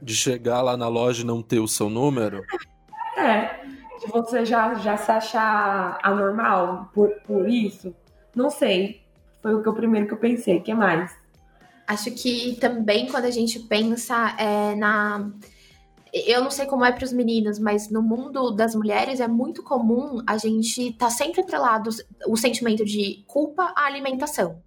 De 0.00 0.14
chegar 0.14 0.62
lá 0.62 0.74
na 0.74 0.88
loja 0.88 1.20
e 1.20 1.26
não 1.26 1.42
ter 1.42 1.58
o 1.58 1.68
seu 1.68 1.90
número? 1.90 2.42
É, 3.16 3.60
de 4.00 4.08
você 4.10 4.44
já, 4.44 4.74
já 4.74 4.96
se 4.96 5.08
achar 5.08 6.00
anormal 6.02 6.90
por, 6.92 7.10
por 7.24 7.48
isso? 7.48 7.94
Não 8.34 8.50
sei. 8.50 9.02
Foi 9.40 9.54
o 9.54 9.62
que 9.62 9.68
o 9.68 9.72
primeiro 9.72 10.08
que 10.08 10.14
eu 10.14 10.18
pensei. 10.18 10.56
O 10.56 10.62
que 10.62 10.74
mais? 10.74 11.16
Acho 11.86 12.10
que 12.10 12.56
também 12.60 13.06
quando 13.06 13.26
a 13.26 13.30
gente 13.30 13.60
pensa 13.60 14.34
é, 14.36 14.74
na 14.74 15.30
eu 16.14 16.42
não 16.42 16.50
sei 16.50 16.66
como 16.66 16.84
é 16.84 16.92
para 16.92 17.04
os 17.04 17.12
meninos, 17.12 17.58
mas 17.58 17.90
no 17.90 18.00
mundo 18.00 18.52
das 18.52 18.74
mulheres 18.74 19.18
é 19.18 19.26
muito 19.26 19.64
comum 19.64 20.22
a 20.24 20.38
gente 20.38 20.92
tá 20.92 21.10
sempre 21.10 21.40
atrelado 21.40 21.90
o 22.28 22.36
sentimento 22.36 22.84
de 22.84 23.24
culpa 23.26 23.72
à 23.76 23.86
alimentação. 23.86 24.62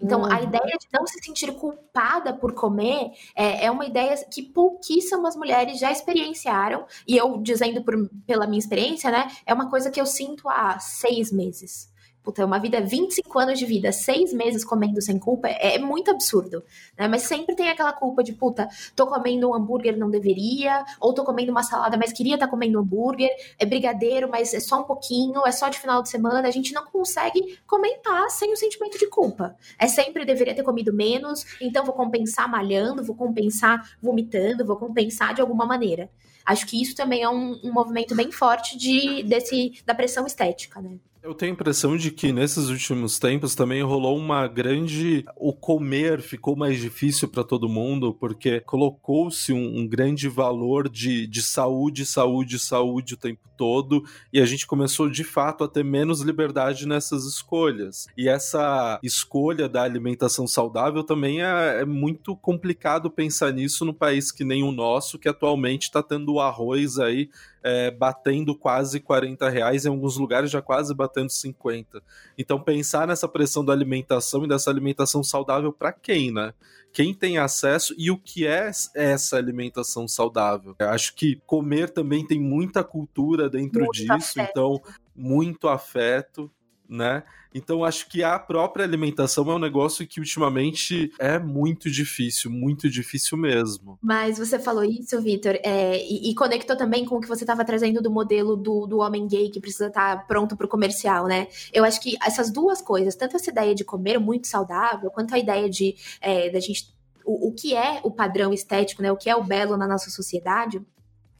Então, 0.00 0.22
uhum. 0.22 0.32
a 0.32 0.42
ideia 0.42 0.76
de 0.78 0.86
não 0.92 1.06
se 1.06 1.18
sentir 1.24 1.52
culpada 1.52 2.32
por 2.32 2.52
comer 2.52 3.10
é, 3.34 3.64
é, 3.66 3.70
uma 3.70 3.84
ideia 3.84 4.14
que 4.30 4.42
pouquíssimas 4.42 5.34
mulheres 5.34 5.78
já 5.78 5.90
experienciaram. 5.90 6.86
E 7.06 7.16
eu, 7.16 7.38
dizendo 7.38 7.82
por, 7.82 7.94
pela 8.24 8.46
minha 8.46 8.60
experiência, 8.60 9.10
né, 9.10 9.28
é 9.44 9.52
uma 9.52 9.68
coisa 9.68 9.90
que 9.90 10.00
eu 10.00 10.06
sinto 10.06 10.48
há 10.48 10.78
seis 10.78 11.32
meses 11.32 11.88
puta, 12.22 12.44
uma 12.44 12.58
vida, 12.58 12.80
25 12.80 13.38
anos 13.38 13.58
de 13.58 13.64
vida, 13.64 13.90
seis 13.92 14.32
meses 14.32 14.64
comendo 14.64 15.00
sem 15.00 15.18
culpa, 15.18 15.48
é, 15.48 15.78
muito 15.78 16.10
absurdo, 16.10 16.62
né? 16.96 17.08
Mas 17.08 17.22
sempre 17.22 17.54
tem 17.54 17.68
aquela 17.70 17.92
culpa 17.92 18.22
de, 18.22 18.32
puta, 18.32 18.68
tô 18.94 19.06
comendo 19.06 19.48
um 19.48 19.54
hambúrguer, 19.54 19.96
não 19.96 20.10
deveria, 20.10 20.84
ou 21.00 21.14
tô 21.14 21.24
comendo 21.24 21.50
uma 21.50 21.62
salada, 21.62 21.96
mas 21.96 22.12
queria 22.12 22.34
estar 22.34 22.46
tá 22.46 22.50
comendo 22.50 22.78
hambúrguer, 22.78 23.30
é 23.58 23.64
brigadeiro, 23.64 24.28
mas 24.30 24.52
é 24.52 24.60
só 24.60 24.80
um 24.80 24.84
pouquinho, 24.84 25.46
é 25.46 25.52
só 25.52 25.68
de 25.68 25.78
final 25.78 26.02
de 26.02 26.08
semana, 26.08 26.46
a 26.46 26.50
gente 26.50 26.72
não 26.72 26.84
consegue 26.86 27.58
comentar 27.66 28.30
sem 28.30 28.52
o 28.52 28.56
sentimento 28.56 28.98
de 28.98 29.08
culpa. 29.08 29.56
É 29.78 29.86
sempre 29.86 30.24
deveria 30.24 30.54
ter 30.54 30.62
comido 30.62 30.92
menos, 30.92 31.44
então 31.60 31.84
vou 31.84 31.94
compensar 31.94 32.48
malhando, 32.48 33.02
vou 33.02 33.16
compensar 33.16 33.96
vomitando, 34.02 34.64
vou 34.64 34.76
compensar 34.76 35.34
de 35.34 35.40
alguma 35.40 35.64
maneira. 35.64 36.10
Acho 36.44 36.66
que 36.66 36.80
isso 36.80 36.94
também 36.94 37.22
é 37.22 37.28
um, 37.28 37.60
um 37.62 37.72
movimento 37.72 38.14
bem 38.14 38.32
forte 38.32 38.76
de, 38.78 39.22
desse, 39.22 39.82
da 39.84 39.94
pressão 39.94 40.26
estética, 40.26 40.80
né? 40.80 40.98
Eu 41.20 41.34
tenho 41.34 41.52
a 41.52 41.54
impressão 41.54 41.96
de 41.96 42.12
que 42.12 42.32
nesses 42.32 42.68
últimos 42.68 43.18
tempos 43.18 43.54
também 43.54 43.82
rolou 43.82 44.16
uma 44.16 44.46
grande. 44.46 45.24
O 45.36 45.52
comer 45.52 46.20
ficou 46.20 46.54
mais 46.54 46.78
difícil 46.78 47.28
para 47.28 47.42
todo 47.42 47.68
mundo, 47.68 48.14
porque 48.14 48.60
colocou-se 48.60 49.52
um, 49.52 49.78
um, 49.78 49.86
grande 49.86 50.28
valor 50.28 50.88
de, 50.88 51.26
de 51.26 51.42
saúde, 51.42 52.06
saúde, 52.06 52.58
saúde 52.58 53.14
o 53.14 53.16
tempo 53.16 53.48
todo, 53.56 54.04
e 54.32 54.40
a 54.40 54.46
gente 54.46 54.66
começou 54.66 55.10
de 55.10 55.24
fato 55.24 55.64
a 55.64 55.68
ter 55.68 55.84
menos 55.84 56.20
liberdade 56.20 56.86
nessas 56.86 57.24
escolhas. 57.24 58.06
E 58.16 58.28
essa 58.28 59.00
escolha 59.02 59.68
da 59.68 59.82
alimentação 59.82 60.46
saudável 60.46 61.02
também 61.02 61.42
é, 61.42 61.80
é 61.80 61.84
muito 61.84 62.36
complicado 62.36 63.10
pensar 63.10 63.52
nisso 63.52 63.84
no 63.84 63.92
país 63.92 64.30
que 64.30 64.44
nem 64.44 64.62
o 64.62 64.70
nosso, 64.70 65.18
que 65.18 65.28
atualmente 65.28 65.82
está 65.82 66.02
tendo 66.02 66.34
o 66.34 66.40
arroz 66.40 67.00
aí 67.00 67.28
é, 67.62 67.90
batendo 67.90 68.54
quase 68.54 69.00
40 69.00 69.48
reais, 69.48 69.84
em 69.84 69.88
alguns 69.88 70.16
lugares 70.16 70.50
já 70.50 70.62
quase 70.62 70.94
batendo 70.94 71.30
50. 71.30 72.02
Então 72.36 72.60
pensar 72.60 73.06
nessa 73.06 73.28
pressão 73.28 73.64
da 73.64 73.72
alimentação 73.72 74.44
e 74.44 74.48
dessa 74.48 74.70
alimentação 74.70 75.22
saudável 75.22 75.72
para 75.72 75.92
quem, 75.92 76.32
né? 76.32 76.52
Quem 76.92 77.12
tem 77.12 77.38
acesso 77.38 77.94
e 77.98 78.10
o 78.10 78.16
que 78.16 78.46
é 78.46 78.70
essa 78.94 79.36
alimentação 79.36 80.08
saudável? 80.08 80.74
Eu 80.78 80.88
acho 80.88 81.14
que 81.14 81.40
comer 81.46 81.90
também 81.90 82.26
tem 82.26 82.40
muita 82.40 82.82
cultura 82.82 83.48
dentro 83.48 83.80
muito 83.80 83.92
disso, 83.92 84.40
afeto. 84.40 84.50
então 84.50 84.82
muito 85.14 85.68
afeto 85.68 86.50
né? 86.88 87.22
Então 87.54 87.84
acho 87.84 88.08
que 88.08 88.22
a 88.22 88.38
própria 88.38 88.84
alimentação 88.84 89.50
é 89.50 89.54
um 89.54 89.58
negócio 89.58 90.06
que 90.06 90.20
ultimamente 90.20 91.12
é 91.18 91.38
muito 91.38 91.90
difícil, 91.90 92.50
muito 92.50 92.88
difícil 92.88 93.36
mesmo. 93.36 93.98
Mas 94.02 94.38
você 94.38 94.58
falou 94.58 94.84
isso, 94.84 95.20
Vitor, 95.20 95.58
é, 95.62 95.98
e, 96.02 96.30
e, 96.30 96.34
conectou 96.34 96.76
também 96.76 97.04
com 97.04 97.16
o 97.16 97.20
que 97.20 97.28
você 97.28 97.44
estava 97.44 97.64
trazendo 97.64 98.02
do 98.02 98.10
modelo 98.10 98.56
do, 98.56 98.86
do 98.86 98.98
homem 98.98 99.26
gay 99.26 99.50
que 99.50 99.60
precisa 99.60 99.88
estar 99.88 100.16
tá 100.16 100.22
pronto 100.24 100.56
para 100.56 100.66
o 100.66 100.68
comercial, 100.68 101.26
né? 101.26 101.48
Eu 101.72 101.84
acho 101.84 102.00
que 102.00 102.16
essas 102.24 102.50
duas 102.50 102.80
coisas, 102.80 103.14
tanto 103.14 103.36
essa 103.36 103.50
ideia 103.50 103.74
de 103.74 103.84
comer 103.84 104.18
muito 104.18 104.46
saudável, 104.46 105.10
quanto 105.10 105.34
a 105.34 105.38
ideia 105.38 105.68
de 105.68 105.96
é, 106.20 106.50
da 106.50 106.60
gente 106.60 106.96
o, 107.24 107.48
o 107.48 107.52
que 107.52 107.74
é 107.74 108.00
o 108.02 108.10
padrão 108.10 108.52
estético, 108.52 109.02
né? 109.02 109.12
O 109.12 109.16
que 109.16 109.28
é 109.28 109.36
o 109.36 109.44
belo 109.44 109.76
na 109.76 109.86
nossa 109.86 110.10
sociedade, 110.10 110.82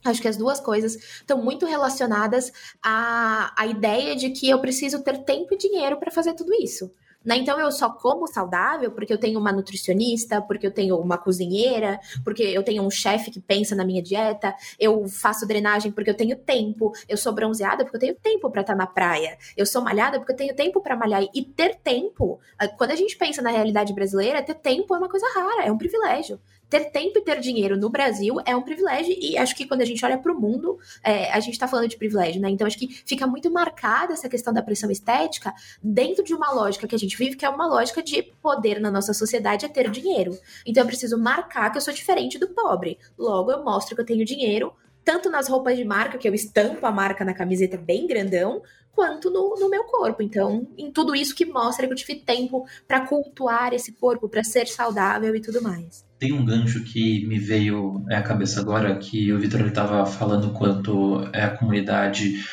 Acho 0.05 0.23
que 0.23 0.29
as 0.29 0.37
duas 0.37 0.61
coisas 0.61 0.95
estão 0.95 1.43
muito 1.43 1.67
relacionadas 1.67 2.53
à, 2.83 3.53
à 3.57 3.67
ideia 3.67 4.15
de 4.15 4.31
que 4.31 4.49
eu 4.49 4.61
preciso 4.61 5.03
ter 5.03 5.19
tempo 5.25 5.55
e 5.55 5.59
dinheiro 5.59 5.99
para 5.99 6.11
fazer 6.11 6.35
tudo 6.35 6.55
isso. 6.55 6.91
Né? 7.25 7.37
Então 7.37 7.59
eu 7.59 7.71
só 7.73 7.91
como 7.91 8.27
saudável 8.27 8.93
porque 8.93 9.13
eu 9.13 9.19
tenho 9.19 9.39
uma 9.39 9.53
nutricionista, 9.53 10.41
porque 10.41 10.67
eu 10.67 10.71
tenho 10.71 10.97
uma 10.97 11.19
cozinheira, 11.19 11.99
porque 12.25 12.43
eu 12.43 12.63
tenho 12.63 12.83
um 12.83 12.91
chefe 12.91 13.31
que 13.31 13.41
pensa 13.41 13.75
na 13.75 13.85
minha 13.85 14.01
dieta, 14.01 14.55
eu 14.79 15.07
faço 15.09 15.47
drenagem 15.47 15.91
porque 15.91 16.11
eu 16.11 16.17
tenho 16.17 16.37
tempo, 16.37 16.93
eu 17.09 17.17
sou 17.17 17.33
bronzeada 17.33 17.85
porque 17.85 17.97
eu 17.97 18.01
tenho 18.01 18.15
tempo 18.15 18.51
para 18.51 18.61
estar 18.61 18.77
na 18.77 18.87
praia, 18.87 19.37
eu 19.57 19.67
sou 19.67 19.83
malhada 19.83 20.19
porque 20.19 20.33
eu 20.33 20.37
tenho 20.37 20.55
tempo 20.55 20.81
para 20.81 20.97
malhar. 20.97 21.23
E 21.35 21.45
ter 21.45 21.77
tempo, 21.77 22.41
quando 22.77 22.93
a 22.93 22.97
gente 22.97 23.17
pensa 23.17 23.43
na 23.43 23.51
realidade 23.51 23.93
brasileira, 23.93 24.43
ter 24.43 24.55
tempo 24.55 24.95
é 24.95 24.99
uma 24.99 25.09
coisa 25.09 25.27
rara, 25.35 25.65
é 25.65 25.73
um 25.73 25.79
privilégio 25.79 26.41
ter 26.69 26.91
tempo 26.91 27.19
e 27.19 27.23
ter 27.23 27.41
dinheiro 27.41 27.77
no 27.77 27.89
Brasil 27.89 28.37
é 28.45 28.55
um 28.55 28.63
privilégio, 28.63 29.15
e 29.19 29.39
acho 29.39 29.55
que 29.55 29.67
quando 29.67 29.81
a 29.81 29.85
gente 29.85 30.05
olha 30.05 30.19
para 30.19 30.33
o 30.33 30.39
mundo, 30.39 30.79
é, 31.03 31.31
a 31.33 31.41
gente 31.41 31.55
está 31.55 31.67
falando 31.67 31.89
de 31.89 31.97
privilégio, 31.97 32.41
né? 32.41 32.51
Então 32.51 32.67
acho 32.67 32.79
que 32.79 32.89
fica 33.07 33.27
muito 33.27 33.51
marcada 33.51 34.13
essa 34.13 34.29
questão 34.29 34.53
da 34.53 34.63
pressão 34.63 34.91
estética 34.91 35.55
dentro 35.83 36.23
de 36.23 36.35
uma 36.35 36.53
lógica 36.53 36.87
que 36.87 36.95
a 36.95 36.99
gente 36.99 37.17
vive, 37.17 37.37
que 37.37 37.45
é 37.45 37.49
uma 37.49 37.67
lógica 37.67 38.03
de 38.03 38.23
poder 38.43 38.81
na 38.81 38.91
nossa 38.91 39.15
sociedade 39.15 39.65
é 39.65 39.69
ter 39.69 39.91
dinheiro. 39.91 40.39
Então 40.67 40.83
eu 40.83 40.87
preciso 40.87 41.19
marcar 41.19 41.71
que 41.71 41.79
eu 41.79 41.83
sou 41.83 41.95
diferente 41.95 42.39
do 42.39 42.49
pobre. 42.49 42.99
Logo, 43.17 43.51
eu 43.51 43.65
mostro 43.65 43.95
que 43.95 44.01
eu 44.01 44.07
tenho 44.07 44.25
dinheiro, 44.25 44.73
tanto 45.05 45.31
nas 45.31 45.49
roupas 45.49 45.77
de 45.77 45.85
marca, 45.85 46.19
que 46.19 46.29
eu 46.29 46.35
estampo 46.35 46.85
a 46.85 46.91
marca 46.91 47.25
na 47.25 47.33
camiseta 47.33 47.77
bem 47.77 48.07
grandão, 48.07 48.63
quanto 48.93 49.31
no, 49.31 49.55
no 49.59 49.71
meu 49.71 49.85
corpo. 49.85 50.23
Então, 50.23 50.67
em 50.77 50.91
tudo 50.91 51.15
isso 51.15 51.35
que 51.35 51.47
mostra 51.47 51.87
que 51.87 51.93
eu 51.93 51.97
tive 51.97 52.17
tempo 52.17 52.67
para 52.87 53.07
cultuar 53.07 53.73
esse 53.73 53.93
corpo, 53.93 54.29
para 54.29 54.43
ser 54.43 54.67
saudável 54.67 55.35
e 55.35 55.41
tudo 55.41 55.63
mais. 55.63 56.08
Tem 56.19 56.33
um 56.33 56.45
gancho 56.45 56.83
que 56.83 57.25
me 57.27 57.39
veio 57.39 58.05
à 58.11 58.21
cabeça 58.23 58.61
agora, 58.61 58.99
que 58.99 59.33
o 59.33 59.39
Vitor 59.39 59.61
estava 59.67 60.05
falando 60.05 60.53
quanto 60.53 61.29
é 61.33 61.45
a 61.45 61.57
comunidade 61.57 62.45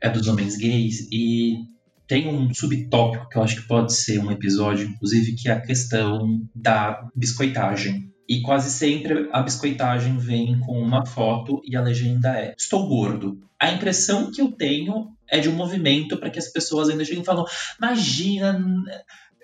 é 0.00 0.08
dos 0.08 0.26
homens 0.26 0.56
gays, 0.56 1.08
e 1.12 1.58
tem 2.08 2.28
um 2.28 2.52
subtópico 2.52 3.28
que 3.28 3.38
eu 3.38 3.42
acho 3.42 3.62
que 3.62 3.68
pode 3.68 3.94
ser 3.94 4.18
um 4.18 4.30
episódio, 4.30 4.86
inclusive, 4.86 5.34
que 5.34 5.48
é 5.48 5.52
a 5.52 5.60
questão 5.60 6.42
da 6.54 7.08
biscoitagem. 7.14 8.12
E 8.28 8.40
quase 8.40 8.70
sempre 8.70 9.28
a 9.32 9.42
biscoitagem 9.42 10.16
vem 10.18 10.58
com 10.60 10.80
uma 10.80 11.04
foto 11.04 11.60
e 11.64 11.76
a 11.76 11.82
legenda 11.82 12.38
é: 12.38 12.54
Estou 12.56 12.88
gordo. 12.88 13.38
A 13.60 13.70
impressão 13.70 14.30
que 14.30 14.40
eu 14.40 14.52
tenho 14.52 15.08
é 15.28 15.38
de 15.38 15.48
um 15.48 15.54
movimento 15.54 16.16
para 16.16 16.30
que 16.30 16.38
as 16.38 16.48
pessoas 16.48 16.88
ainda 16.88 17.04
cheguem 17.04 17.22
e 17.22 17.26
falam: 17.26 17.44
Imagina, 17.78 18.58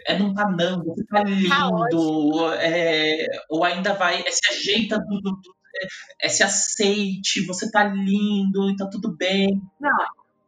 é, 0.06 0.18
não 0.18 0.34
tá 0.34 0.48
não, 0.50 0.84
você 0.84 1.04
tá, 1.04 1.22
tá 1.22 1.24
lindo, 1.24 2.52
é, 2.54 3.26
ou 3.48 3.64
ainda 3.64 3.94
vai, 3.94 4.22
é, 4.22 4.30
se 4.30 4.40
ajeita 4.50 4.98
do, 4.98 5.20
do, 5.20 5.32
do 5.32 5.56
é, 5.76 6.26
é, 6.26 6.28
se 6.28 6.42
aceite, 6.42 7.46
você 7.46 7.70
tá 7.70 7.84
lindo 7.84 8.70
e 8.70 8.76
tá 8.76 8.86
tudo 8.90 9.16
bem. 9.16 9.60
Não, 9.80 10.04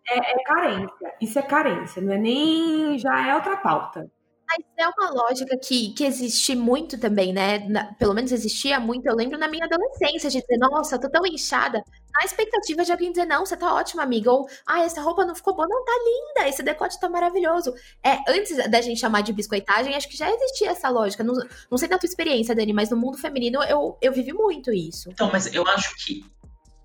é, 0.09 0.19
é, 0.19 0.43
carência, 0.45 1.15
isso 1.21 1.39
é 1.39 1.43
carência, 1.43 2.03
não 2.03 2.13
é 2.13 2.19
nem, 2.19 2.99
já 2.99 3.29
é 3.29 3.35
outra 3.35 3.57
pauta. 3.57 4.11
Mas 4.51 4.65
é 4.77 4.89
uma 4.89 5.11
lógica 5.13 5.57
que, 5.57 5.91
que 5.91 6.05
existe 6.05 6.57
muito 6.57 6.99
também, 6.99 7.33
né? 7.33 7.61
Na, 7.69 7.85
pelo 7.95 8.13
menos 8.13 8.33
existia 8.33 8.81
muito. 8.81 9.07
Eu 9.07 9.15
lembro 9.15 9.39
na 9.39 9.47
minha 9.47 9.65
adolescência 9.65 10.29
de 10.29 10.41
dizer, 10.41 10.59
nossa, 10.59 10.97
eu 10.97 11.01
tô 11.01 11.09
tão 11.09 11.25
inchada. 11.25 11.85
Na 12.13 12.25
expectativa 12.25 12.85
de 12.85 12.91
alguém 12.91 13.13
dizer, 13.13 13.27
não, 13.27 13.47
você 13.47 13.57
tá 13.57 13.73
ótima, 13.73 14.03
amiga. 14.03 14.33
Ou, 14.33 14.49
ah, 14.67 14.81
essa 14.81 15.01
roupa 15.01 15.25
não 15.25 15.37
ficou 15.37 15.55
boa. 15.55 15.69
Não, 15.69 15.85
tá 15.85 15.93
linda, 16.05 16.49
esse 16.49 16.65
decote 16.65 16.99
tá 16.99 17.09
maravilhoso. 17.09 17.73
É, 18.05 18.19
antes 18.29 18.57
da 18.69 18.81
gente 18.81 18.99
chamar 18.99 19.21
de 19.21 19.33
biscoitagem, 19.33 19.95
acho 19.95 20.09
que 20.09 20.17
já 20.17 20.29
existia 20.29 20.71
essa 20.71 20.89
lógica. 20.89 21.23
Não, 21.23 21.35
não 21.71 21.79
sei 21.79 21.89
da 21.89 21.97
tua 21.97 22.09
experiência, 22.09 22.53
Dani, 22.53 22.73
mas 22.73 22.91
no 22.91 22.97
mundo 22.97 23.19
feminino 23.19 23.63
eu, 23.63 23.97
eu 24.03 24.13
vivi 24.13 24.33
muito 24.33 24.73
isso. 24.73 25.11
Então, 25.11 25.31
mas 25.31 25.55
eu 25.55 25.65
acho 25.69 25.95
que 26.05 26.25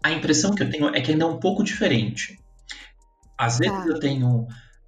a 0.03 0.11
impressão 0.11 0.53
que 0.53 0.61
eu 0.61 0.69
tenho 0.69 0.87
é 0.93 1.01
que 1.01 1.11
ainda 1.11 1.25
é 1.25 1.27
um 1.27 1.39
pouco 1.39 1.63
diferente. 1.63 2.39
Às 3.35 3.57
vezes 3.57 3.75
tá. 3.75 3.87
eu 3.87 3.99
tenho 3.99 4.47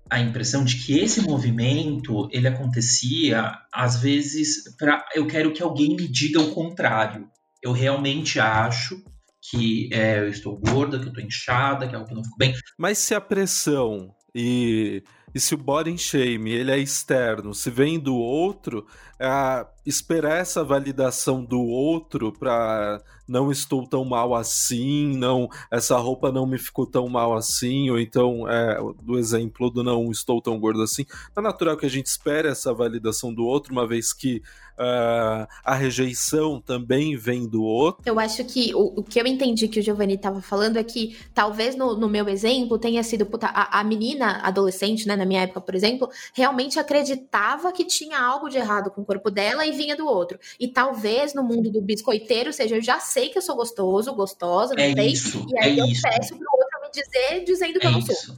a 0.09 0.19
impressão 0.19 0.63
de 0.63 0.77
que 0.77 0.99
esse 0.99 1.21
movimento 1.21 2.29
ele 2.31 2.47
acontecia 2.47 3.53
às 3.73 4.01
vezes 4.01 4.75
para 4.77 5.05
eu 5.13 5.27
quero 5.27 5.51
que 5.53 5.61
alguém 5.61 5.95
me 5.95 6.07
diga 6.07 6.41
o 6.41 6.53
contrário. 6.53 7.29
Eu 7.61 7.71
realmente 7.71 8.39
acho 8.39 9.03
que 9.49 9.89
é, 9.91 10.19
eu 10.19 10.29
estou 10.29 10.57
gorda, 10.57 10.99
que 10.99 11.05
eu 11.05 11.09
estou 11.09 11.23
inchada, 11.23 11.87
que 11.87 11.95
a 11.95 11.99
roupa 11.99 12.13
não 12.13 12.23
ficou 12.23 12.37
bem. 12.37 12.53
Mas 12.77 12.97
se 12.97 13.15
a 13.15 13.21
pressão 13.21 14.13
e, 14.35 15.03
e 15.33 15.39
se 15.39 15.53
o 15.53 15.57
body 15.57 15.97
shame 15.97 16.51
ele 16.51 16.71
é 16.71 16.79
externo, 16.79 17.53
se 17.53 17.69
vem 17.69 17.99
do 17.99 18.15
outro, 18.15 18.85
é, 19.19 19.65
esperar 19.85 20.37
essa 20.37 20.63
validação 20.63 21.43
do 21.43 21.61
outro 21.61 22.31
para 22.31 23.01
não 23.27 23.51
estou 23.51 23.85
tão 23.85 24.05
mal 24.05 24.33
assim, 24.33 25.17
não 25.17 25.49
essa 25.69 25.97
roupa 25.97 26.31
não 26.31 26.45
me 26.45 26.57
ficou 26.57 26.85
tão 26.85 27.09
mal 27.09 27.35
assim, 27.35 27.89
ou 27.89 27.99
então 27.99 28.49
é, 28.49 28.77
do 29.01 29.19
exemplo 29.19 29.69
do 29.69 29.83
não 29.83 30.09
estou 30.11 30.41
tão 30.41 30.57
gordo 30.59 30.81
assim, 30.81 31.05
é 31.35 31.41
natural 31.41 31.75
que 31.75 31.85
a 31.85 31.89
gente 31.89 32.05
espere 32.05 32.47
essa 32.47 32.73
validação 32.73 33.33
do 33.33 33.43
outro, 33.43 33.73
uma 33.73 33.85
vez 33.85 34.13
que 34.13 34.41
Uh, 34.77 35.47
a 35.63 35.73
rejeição 35.73 36.61
também 36.61 37.17
vem 37.17 37.47
do 37.47 37.63
outro. 37.63 38.03
Eu 38.05 38.19
acho 38.19 38.43
que 38.45 38.75
o, 38.75 38.99
o 38.99 39.03
que 39.03 39.19
eu 39.19 39.25
entendi 39.25 39.67
que 39.67 39.79
o 39.79 39.83
Giovanni 39.83 40.13
estava 40.13 40.39
falando 40.39 40.77
é 40.77 40.83
que 40.83 41.17
talvez 41.33 41.75
no, 41.75 41.97
no 41.97 42.07
meu 42.07 42.29
exemplo 42.29 42.77
tenha 42.77 43.01
sido 43.01 43.25
puta, 43.25 43.47
a, 43.47 43.79
a, 43.79 43.83
menina 43.83 44.39
adolescente, 44.43 45.07
né, 45.07 45.15
na 45.15 45.25
minha 45.25 45.41
época, 45.41 45.61
por 45.61 45.73
exemplo, 45.73 46.07
realmente 46.31 46.77
acreditava 46.77 47.71
que 47.71 47.85
tinha 47.85 48.19
algo 48.19 48.49
de 48.49 48.57
errado 48.57 48.91
com 48.91 49.01
o 49.01 49.05
corpo 49.05 49.31
dela 49.31 49.65
e 49.65 49.71
vinha 49.71 49.95
do 49.95 50.05
outro. 50.05 50.37
E 50.59 50.67
talvez 50.67 51.33
no 51.33 51.43
mundo 51.43 51.71
do 51.71 51.81
biscoiteiro 51.81 52.53
seja, 52.53 52.75
eu 52.75 52.81
já 52.81 52.99
sei 52.99 53.29
que 53.29 53.39
eu 53.39 53.41
sou 53.41 53.55
gostoso, 53.55 54.13
gostosa, 54.13 54.75
não 54.75 54.83
é 54.83 54.93
sei, 54.93 55.07
isso, 55.07 55.43
e 55.49 55.57
aí 55.59 55.79
é 55.79 55.81
eu 55.81 55.87
isso. 55.87 56.03
peço 56.03 56.37
pro 56.37 56.47
outro 56.51 56.81
me 56.83 56.91
dizer 56.91 57.43
dizendo 57.43 57.79
que 57.79 57.87
é 57.87 57.89
eu 57.89 57.93
não 57.93 57.99
isso. 57.99 58.13
sou. 58.13 58.35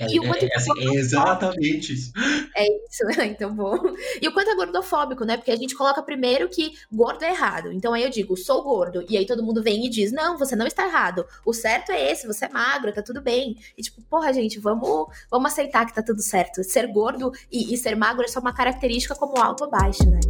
É, 0.00 0.06
e, 0.12 0.16
é, 0.16 0.20
o 0.20 0.26
quanto 0.26 0.44
é, 0.44 0.54
assim, 0.54 0.70
é 0.78 0.94
exatamente 0.94 1.92
isso. 1.92 2.12
É 2.56 2.64
isso, 2.64 3.04
então 3.22 3.54
bom. 3.54 3.78
E 4.20 4.28
o 4.28 4.32
quanto 4.32 4.50
é 4.50 4.54
gordofóbico, 4.54 5.24
né? 5.24 5.36
Porque 5.36 5.50
a 5.50 5.56
gente 5.56 5.74
coloca 5.74 6.02
primeiro 6.02 6.48
que 6.48 6.72
gordo 6.92 7.24
é 7.24 7.30
errado. 7.30 7.72
Então 7.72 7.92
aí 7.92 8.02
eu 8.02 8.10
digo, 8.10 8.36
sou 8.36 8.62
gordo. 8.62 9.04
E 9.08 9.16
aí 9.16 9.26
todo 9.26 9.42
mundo 9.42 9.62
vem 9.62 9.86
e 9.86 9.88
diz, 9.88 10.12
não, 10.12 10.38
você 10.38 10.54
não 10.54 10.66
está 10.66 10.86
errado. 10.86 11.26
O 11.44 11.52
certo 11.52 11.90
é 11.90 12.10
esse, 12.12 12.26
você 12.26 12.44
é 12.46 12.48
magro, 12.48 12.92
tá 12.92 13.02
tudo 13.02 13.20
bem. 13.20 13.56
E 13.76 13.82
tipo, 13.82 14.00
porra, 14.02 14.32
gente, 14.32 14.58
vamos, 14.58 15.08
vamos 15.30 15.52
aceitar 15.52 15.86
que 15.86 15.94
tá 15.94 16.02
tudo 16.02 16.22
certo. 16.22 16.62
Ser 16.62 16.86
gordo 16.86 17.32
e, 17.50 17.74
e 17.74 17.76
ser 17.76 17.96
magro 17.96 18.24
é 18.24 18.28
só 18.28 18.40
uma 18.40 18.54
característica 18.54 19.14
como 19.14 19.38
alto 19.38 19.64
ou 19.64 19.70
baixo, 19.70 20.08
né? 20.08 20.20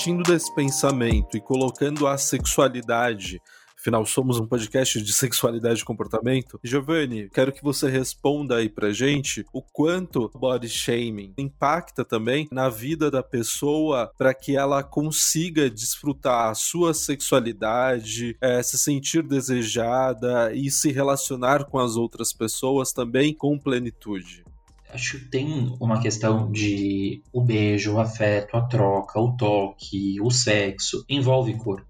Partindo 0.00 0.22
desse 0.22 0.54
pensamento 0.54 1.36
e 1.36 1.42
colocando 1.42 2.06
a 2.06 2.16
sexualidade 2.16 3.38
Afinal, 3.78 4.04
somos 4.04 4.38
um 4.38 4.46
podcast 4.46 5.00
de 5.00 5.10
sexualidade 5.10 5.80
e 5.80 5.84
comportamento. 5.86 6.60
Giovanni, 6.62 7.30
quero 7.30 7.50
que 7.50 7.62
você 7.62 7.88
responda 7.88 8.56
aí 8.56 8.68
pra 8.68 8.92
gente 8.92 9.42
o 9.54 9.62
quanto 9.62 10.30
body 10.34 10.68
shaming 10.68 11.32
impacta 11.38 12.04
também 12.04 12.46
na 12.52 12.68
vida 12.68 13.10
da 13.10 13.22
pessoa 13.22 14.12
para 14.18 14.34
que 14.34 14.54
ela 14.54 14.82
consiga 14.82 15.70
desfrutar 15.70 16.50
a 16.50 16.54
sua 16.54 16.92
sexualidade, 16.92 18.36
é, 18.38 18.62
se 18.62 18.78
sentir 18.78 19.22
desejada 19.22 20.52
e 20.52 20.70
se 20.70 20.92
relacionar 20.92 21.64
com 21.64 21.78
as 21.78 21.96
outras 21.96 22.34
pessoas 22.34 22.92
também 22.92 23.32
com 23.32 23.58
plenitude. 23.58 24.44
Acho 24.92 25.18
que 25.18 25.26
tem 25.26 25.76
uma 25.80 26.00
questão 26.00 26.50
de 26.50 27.22
o 27.32 27.42
beijo, 27.42 27.94
o 27.94 28.00
afeto, 28.00 28.56
a 28.56 28.62
troca, 28.62 29.20
o 29.20 29.36
toque, 29.36 30.20
o 30.20 30.30
sexo, 30.30 31.04
envolve 31.08 31.56
corpo, 31.56 31.86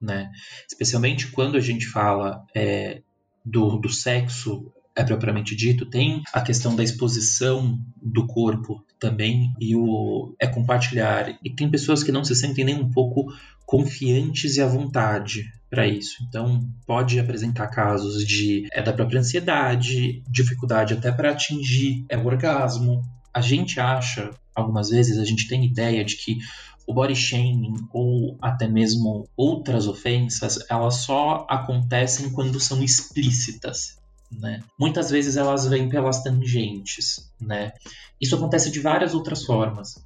né? 0.00 0.30
Especialmente 0.68 1.30
quando 1.30 1.56
a 1.56 1.60
gente 1.60 1.86
fala 1.86 2.44
é, 2.54 3.02
do, 3.44 3.78
do 3.78 3.88
sexo 3.88 4.72
é 4.96 5.02
propriamente 5.02 5.56
dito, 5.56 5.86
tem 5.86 6.22
a 6.32 6.40
questão 6.40 6.76
da 6.76 6.84
exposição 6.84 7.78
do 8.00 8.26
corpo 8.26 8.84
também 8.98 9.52
e 9.60 9.74
o 9.74 10.34
é 10.38 10.46
compartilhar. 10.46 11.36
E 11.42 11.50
tem 11.50 11.68
pessoas 11.70 12.04
que 12.04 12.12
não 12.12 12.24
se 12.24 12.34
sentem 12.36 12.64
nem 12.64 12.80
um 12.80 12.90
pouco 12.90 13.26
confiantes 13.66 14.56
e 14.56 14.62
à 14.62 14.66
vontade 14.66 15.50
para 15.74 15.88
isso. 15.88 16.22
Então, 16.28 16.64
pode 16.86 17.18
apresentar 17.18 17.66
casos 17.66 18.24
de 18.24 18.68
é 18.72 18.80
da 18.80 18.92
própria 18.92 19.18
ansiedade, 19.18 20.22
dificuldade 20.30 20.94
até 20.94 21.10
para 21.10 21.32
atingir 21.32 22.06
é 22.08 22.16
o 22.16 22.24
orgasmo. 22.24 23.02
A 23.32 23.40
gente 23.40 23.80
acha, 23.80 24.30
algumas 24.54 24.90
vezes, 24.90 25.18
a 25.18 25.24
gente 25.24 25.48
tem 25.48 25.64
ideia 25.64 26.04
de 26.04 26.16
que 26.16 26.38
o 26.86 26.94
body 26.94 27.16
shaming 27.16 27.88
ou 27.92 28.38
até 28.40 28.68
mesmo 28.68 29.28
outras 29.36 29.88
ofensas, 29.88 30.60
elas 30.70 30.96
só 30.96 31.44
acontecem 31.50 32.30
quando 32.30 32.60
são 32.60 32.82
explícitas. 32.82 33.98
Né? 34.30 34.62
Muitas 34.78 35.10
vezes 35.10 35.36
elas 35.36 35.66
vêm 35.66 35.88
pelas 35.88 36.22
tangentes. 36.22 37.30
Né? 37.40 37.72
Isso 38.20 38.36
acontece 38.36 38.70
de 38.70 38.78
várias 38.78 39.12
outras 39.12 39.44
formas. 39.44 39.96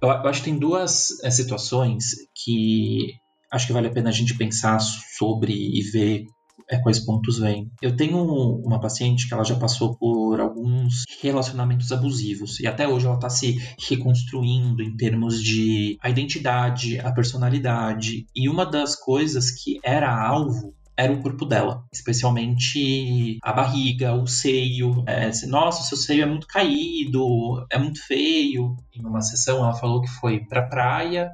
Eu, 0.00 0.08
eu 0.08 0.28
acho 0.28 0.40
que 0.40 0.50
tem 0.50 0.58
duas 0.58 1.22
é, 1.22 1.30
situações 1.30 2.14
que 2.34 3.14
acho 3.50 3.66
que 3.66 3.72
vale 3.72 3.88
a 3.88 3.92
pena 3.92 4.10
a 4.10 4.12
gente 4.12 4.36
pensar 4.36 4.78
sobre 4.80 5.52
e 5.52 5.82
ver 5.82 6.24
é, 6.68 6.78
quais 6.78 7.00
pontos 7.00 7.38
vêm. 7.38 7.70
Eu 7.82 7.96
tenho 7.96 8.18
uma 8.18 8.80
paciente 8.80 9.26
que 9.26 9.34
ela 9.34 9.44
já 9.44 9.56
passou 9.56 9.96
por 9.96 10.40
alguns 10.40 11.04
relacionamentos 11.20 11.90
abusivos 11.90 12.60
e 12.60 12.66
até 12.66 12.86
hoje 12.86 13.06
ela 13.06 13.16
está 13.16 13.28
se 13.28 13.60
reconstruindo 13.88 14.82
em 14.82 14.96
termos 14.96 15.42
de 15.42 15.98
a 16.00 16.08
identidade, 16.08 16.98
a 17.00 17.12
personalidade 17.12 18.26
e 18.34 18.48
uma 18.48 18.64
das 18.64 18.94
coisas 18.94 19.50
que 19.50 19.80
era 19.82 20.10
alvo 20.10 20.74
era 20.96 21.12
o 21.14 21.22
corpo 21.22 21.46
dela, 21.46 21.82
especialmente 21.90 23.38
a 23.42 23.54
barriga, 23.54 24.12
o 24.12 24.26
seio. 24.26 25.02
É, 25.06 25.30
Nossa, 25.46 25.82
seu 25.82 25.96
seio 25.96 26.24
é 26.24 26.26
muito 26.26 26.46
caído, 26.46 27.66
é 27.70 27.78
muito 27.78 28.06
feio. 28.06 28.76
Em 28.94 29.06
uma 29.06 29.22
sessão 29.22 29.64
ela 29.64 29.72
falou 29.72 30.02
que 30.02 30.08
foi 30.08 30.40
pra 30.40 30.68
praia 30.68 31.30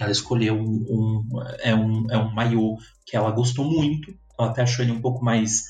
ela 0.00 0.10
escolheu 0.10 0.54
um, 0.54 0.84
um, 0.88 1.42
é 1.60 1.74
um, 1.74 2.06
é 2.10 2.18
um 2.18 2.32
maiô 2.32 2.76
que 3.04 3.16
ela 3.16 3.30
gostou 3.30 3.64
muito. 3.64 4.14
Ela 4.38 4.50
até 4.50 4.62
achou 4.62 4.84
ele 4.84 4.92
um 4.92 5.00
pouco 5.00 5.24
mais 5.24 5.64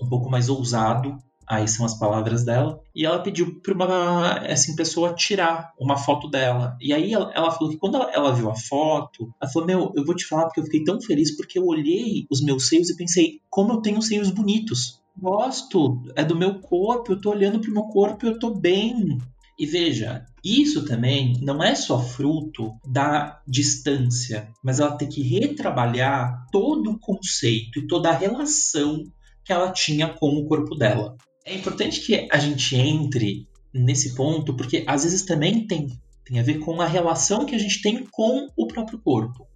um 0.00 0.08
pouco 0.08 0.30
mais 0.30 0.48
ousado. 0.48 1.16
Aí 1.46 1.66
são 1.66 1.84
as 1.84 1.98
palavras 1.98 2.44
dela. 2.44 2.80
E 2.94 3.04
ela 3.04 3.18
pediu 3.18 3.60
para 3.60 3.74
uma 3.74 4.34
assim, 4.46 4.76
pessoa 4.76 5.14
tirar 5.14 5.72
uma 5.80 5.96
foto 5.96 6.30
dela. 6.30 6.76
E 6.80 6.92
aí 6.92 7.12
ela, 7.12 7.32
ela 7.34 7.50
falou 7.50 7.70
que 7.70 7.76
quando 7.76 7.96
ela, 7.96 8.10
ela, 8.12 8.32
viu 8.32 8.48
a 8.48 8.54
foto, 8.54 9.34
ela 9.42 9.50
falou: 9.50 9.66
Meu, 9.66 9.92
eu 9.96 10.04
vou 10.04 10.14
te 10.14 10.24
falar 10.26 10.44
porque 10.44 10.60
eu 10.60 10.64
fiquei 10.64 10.84
tão 10.84 11.00
feliz 11.00 11.36
porque 11.36 11.58
eu 11.58 11.66
olhei 11.66 12.24
os 12.30 12.40
meus 12.40 12.68
seios 12.68 12.88
e 12.88 12.96
pensei, 12.96 13.40
como 13.50 13.72
eu 13.72 13.82
tenho 13.82 14.00
seios 14.00 14.30
bonitos. 14.30 15.00
Gosto, 15.18 16.00
é 16.14 16.24
do 16.24 16.36
meu 16.36 16.60
corpo, 16.60 17.12
eu 17.12 17.20
tô 17.20 17.30
olhando 17.30 17.60
pro 17.60 17.72
meu 17.72 17.82
corpo 17.84 18.26
eu 18.26 18.38
tô 18.38 18.54
bem. 18.54 19.18
E 19.60 19.66
veja, 19.66 20.24
isso 20.42 20.86
também 20.86 21.34
não 21.42 21.62
é 21.62 21.74
só 21.74 22.02
fruto 22.02 22.78
da 22.82 23.42
distância, 23.46 24.48
mas 24.64 24.80
ela 24.80 24.96
tem 24.96 25.06
que 25.06 25.20
retrabalhar 25.20 26.46
todo 26.50 26.92
o 26.92 26.98
conceito 26.98 27.78
e 27.78 27.86
toda 27.86 28.08
a 28.08 28.16
relação 28.16 29.04
que 29.44 29.52
ela 29.52 29.70
tinha 29.70 30.08
com 30.08 30.30
o 30.30 30.46
corpo 30.46 30.74
dela. 30.74 31.14
É 31.44 31.54
importante 31.54 32.00
que 32.00 32.26
a 32.32 32.38
gente 32.38 32.74
entre 32.74 33.46
nesse 33.70 34.14
ponto, 34.14 34.56
porque 34.56 34.82
às 34.86 35.04
vezes 35.04 35.26
também 35.26 35.66
tem, 35.66 35.88
tem 36.24 36.40
a 36.40 36.42
ver 36.42 36.60
com 36.60 36.80
a 36.80 36.86
relação 36.86 37.44
que 37.44 37.54
a 37.54 37.58
gente 37.58 37.82
tem 37.82 38.06
com 38.10 38.48
o 38.56 38.66
próprio 38.66 38.98
corpo. 38.98 39.46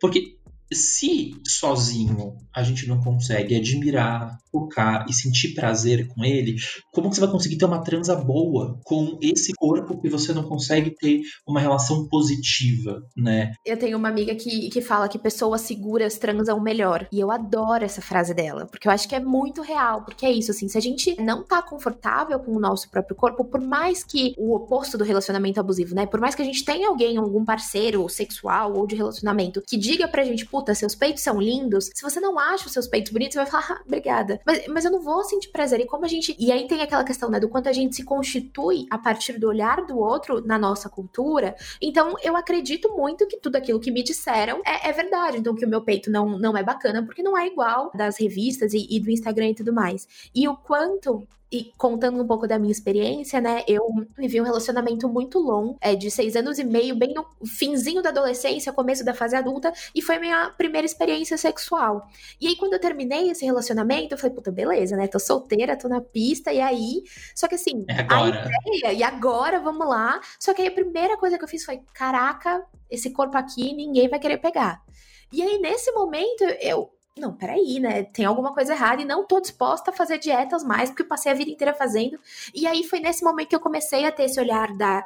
Porque 0.00 0.38
se 0.72 1.34
sozinho 1.46 2.36
a 2.54 2.62
gente 2.62 2.86
não 2.86 3.00
consegue 3.00 3.54
admirar, 3.54 4.38
tocar 4.50 5.06
e 5.08 5.12
sentir 5.12 5.54
prazer 5.54 6.06
com 6.08 6.24
ele, 6.24 6.56
como 6.92 7.10
que 7.10 7.16
você 7.16 7.20
vai 7.20 7.30
conseguir 7.30 7.56
ter 7.56 7.64
uma 7.64 7.82
transa 7.82 8.14
boa 8.14 8.78
com 8.84 9.18
esse 9.20 9.52
corpo 9.54 10.00
que 10.00 10.08
você 10.08 10.32
não 10.32 10.44
consegue 10.44 10.90
ter 10.90 11.22
uma 11.46 11.60
relação 11.60 12.08
positiva, 12.08 13.02
né? 13.16 13.52
Eu 13.66 13.76
tenho 13.76 13.98
uma 13.98 14.08
amiga 14.08 14.34
que, 14.34 14.70
que 14.70 14.80
fala 14.80 15.08
que 15.08 15.18
pessoas 15.18 15.62
seguras 15.62 16.18
transam 16.18 16.60
melhor. 16.60 17.08
E 17.12 17.18
eu 17.18 17.30
adoro 17.30 17.84
essa 17.84 18.00
frase 18.00 18.32
dela, 18.32 18.66
porque 18.66 18.86
eu 18.86 18.92
acho 18.92 19.08
que 19.08 19.14
é 19.14 19.20
muito 19.20 19.62
real, 19.62 20.04
porque 20.04 20.24
é 20.24 20.30
isso, 20.30 20.50
assim, 20.52 20.68
se 20.68 20.78
a 20.78 20.80
gente 20.80 21.20
não 21.20 21.42
tá 21.42 21.60
confortável 21.60 22.38
com 22.38 22.52
o 22.52 22.60
nosso 22.60 22.90
próprio 22.90 23.16
corpo, 23.16 23.44
por 23.44 23.60
mais 23.60 24.04
que 24.04 24.34
o 24.38 24.54
oposto 24.54 24.96
do 24.96 25.04
relacionamento 25.04 25.58
abusivo, 25.58 25.94
né? 25.94 26.06
Por 26.06 26.20
mais 26.20 26.34
que 26.34 26.42
a 26.42 26.44
gente 26.44 26.64
tenha 26.64 26.88
alguém, 26.88 27.16
algum 27.16 27.44
parceiro 27.44 28.08
sexual 28.08 28.76
ou 28.76 28.86
de 28.86 28.94
relacionamento 28.94 29.62
que 29.66 29.76
diga 29.76 30.06
pra 30.06 30.24
gente, 30.24 30.46
puta, 30.54 30.72
seus 30.72 30.94
peitos 30.94 31.20
são 31.20 31.40
lindos. 31.40 31.90
Se 31.92 32.00
você 32.00 32.20
não 32.20 32.38
acha 32.38 32.66
os 32.66 32.72
seus 32.72 32.86
peitos 32.86 33.12
bonitos, 33.12 33.32
você 33.32 33.40
vai 33.40 33.46
falar, 33.50 33.66
ah, 33.76 33.82
obrigada. 33.84 34.40
Mas, 34.46 34.64
mas 34.68 34.84
eu 34.84 34.92
não 34.92 35.00
vou 35.00 35.24
sentir 35.24 35.48
prazer. 35.48 35.80
E 35.80 35.84
como 35.84 36.04
a 36.04 36.08
gente. 36.08 36.36
E 36.38 36.52
aí 36.52 36.68
tem 36.68 36.80
aquela 36.80 37.02
questão, 37.02 37.28
né, 37.28 37.40
do 37.40 37.48
quanto 37.48 37.68
a 37.68 37.72
gente 37.72 37.96
se 37.96 38.04
constitui 38.04 38.86
a 38.88 38.96
partir 38.96 39.36
do 39.36 39.48
olhar 39.48 39.84
do 39.84 39.98
outro 39.98 40.46
na 40.46 40.56
nossa 40.56 40.88
cultura. 40.88 41.56
Então, 41.82 42.14
eu 42.22 42.36
acredito 42.36 42.88
muito 42.96 43.26
que 43.26 43.36
tudo 43.36 43.56
aquilo 43.56 43.80
que 43.80 43.90
me 43.90 44.04
disseram 44.04 44.62
é, 44.64 44.90
é 44.90 44.92
verdade. 44.92 45.38
Então, 45.38 45.56
que 45.56 45.66
o 45.66 45.68
meu 45.68 45.82
peito 45.82 46.08
não, 46.08 46.38
não 46.38 46.56
é 46.56 46.62
bacana, 46.62 47.04
porque 47.04 47.20
não 47.20 47.36
é 47.36 47.48
igual 47.48 47.90
das 47.92 48.16
revistas 48.16 48.72
e, 48.74 48.86
e 48.88 49.00
do 49.00 49.10
Instagram 49.10 49.48
e 49.48 49.54
tudo 49.56 49.72
mais. 49.72 50.06
E 50.32 50.46
o 50.46 50.56
quanto 50.56 51.26
e 51.54 51.72
contando 51.78 52.20
um 52.20 52.26
pouco 52.26 52.48
da 52.48 52.58
minha 52.58 52.72
experiência, 52.72 53.40
né? 53.40 53.62
Eu 53.68 53.86
vivi 54.18 54.40
um 54.40 54.44
relacionamento 54.44 55.08
muito 55.08 55.38
longo, 55.38 55.78
é, 55.80 55.94
de 55.94 56.10
seis 56.10 56.34
anos 56.34 56.58
e 56.58 56.64
meio, 56.64 56.96
bem 56.96 57.14
no 57.14 57.24
finzinho 57.46 58.02
da 58.02 58.08
adolescência, 58.08 58.72
começo 58.72 59.04
da 59.04 59.14
fase 59.14 59.36
adulta, 59.36 59.72
e 59.94 60.02
foi 60.02 60.18
minha 60.18 60.50
primeira 60.50 60.84
experiência 60.84 61.38
sexual. 61.38 62.08
E 62.40 62.48
aí, 62.48 62.56
quando 62.56 62.72
eu 62.72 62.80
terminei 62.80 63.30
esse 63.30 63.44
relacionamento, 63.44 64.14
eu 64.14 64.18
falei, 64.18 64.34
puta, 64.34 64.50
beleza, 64.50 64.96
né? 64.96 65.06
Tô 65.06 65.20
solteira, 65.20 65.78
tô 65.78 65.86
na 65.86 66.00
pista, 66.00 66.52
e 66.52 66.60
aí. 66.60 67.04
Só 67.36 67.46
que 67.46 67.54
assim, 67.54 67.84
é 67.88 68.00
agora. 68.00 68.50
Ideia, 68.66 68.92
e 68.92 69.02
agora, 69.04 69.60
vamos 69.60 69.86
lá. 69.86 70.20
Só 70.40 70.52
que 70.52 70.60
aí 70.60 70.66
a 70.66 70.72
primeira 70.72 71.16
coisa 71.16 71.38
que 71.38 71.44
eu 71.44 71.48
fiz 71.48 71.64
foi: 71.64 71.80
caraca, 71.94 72.66
esse 72.90 73.10
corpo 73.12 73.38
aqui 73.38 73.72
ninguém 73.76 74.08
vai 74.08 74.18
querer 74.18 74.38
pegar. 74.38 74.82
E 75.32 75.40
aí, 75.40 75.58
nesse 75.58 75.92
momento, 75.92 76.42
eu 76.60 76.93
não, 77.16 77.32
peraí, 77.34 77.78
né? 77.78 78.02
Tem 78.04 78.24
alguma 78.24 78.52
coisa 78.52 78.72
errada 78.72 79.00
e 79.02 79.04
não 79.04 79.24
tô 79.26 79.40
disposta 79.40 79.90
a 79.90 79.94
fazer 79.94 80.18
dietas 80.18 80.64
mais, 80.64 80.90
porque 80.90 81.02
eu 81.02 81.08
passei 81.08 81.30
a 81.30 81.34
vida 81.34 81.50
inteira 81.50 81.72
fazendo. 81.72 82.18
E 82.52 82.66
aí 82.66 82.82
foi 82.84 82.98
nesse 83.00 83.22
momento 83.22 83.48
que 83.48 83.56
eu 83.56 83.60
comecei 83.60 84.04
a 84.04 84.12
ter 84.12 84.24
esse 84.24 84.40
olhar 84.40 84.76
da 84.76 85.04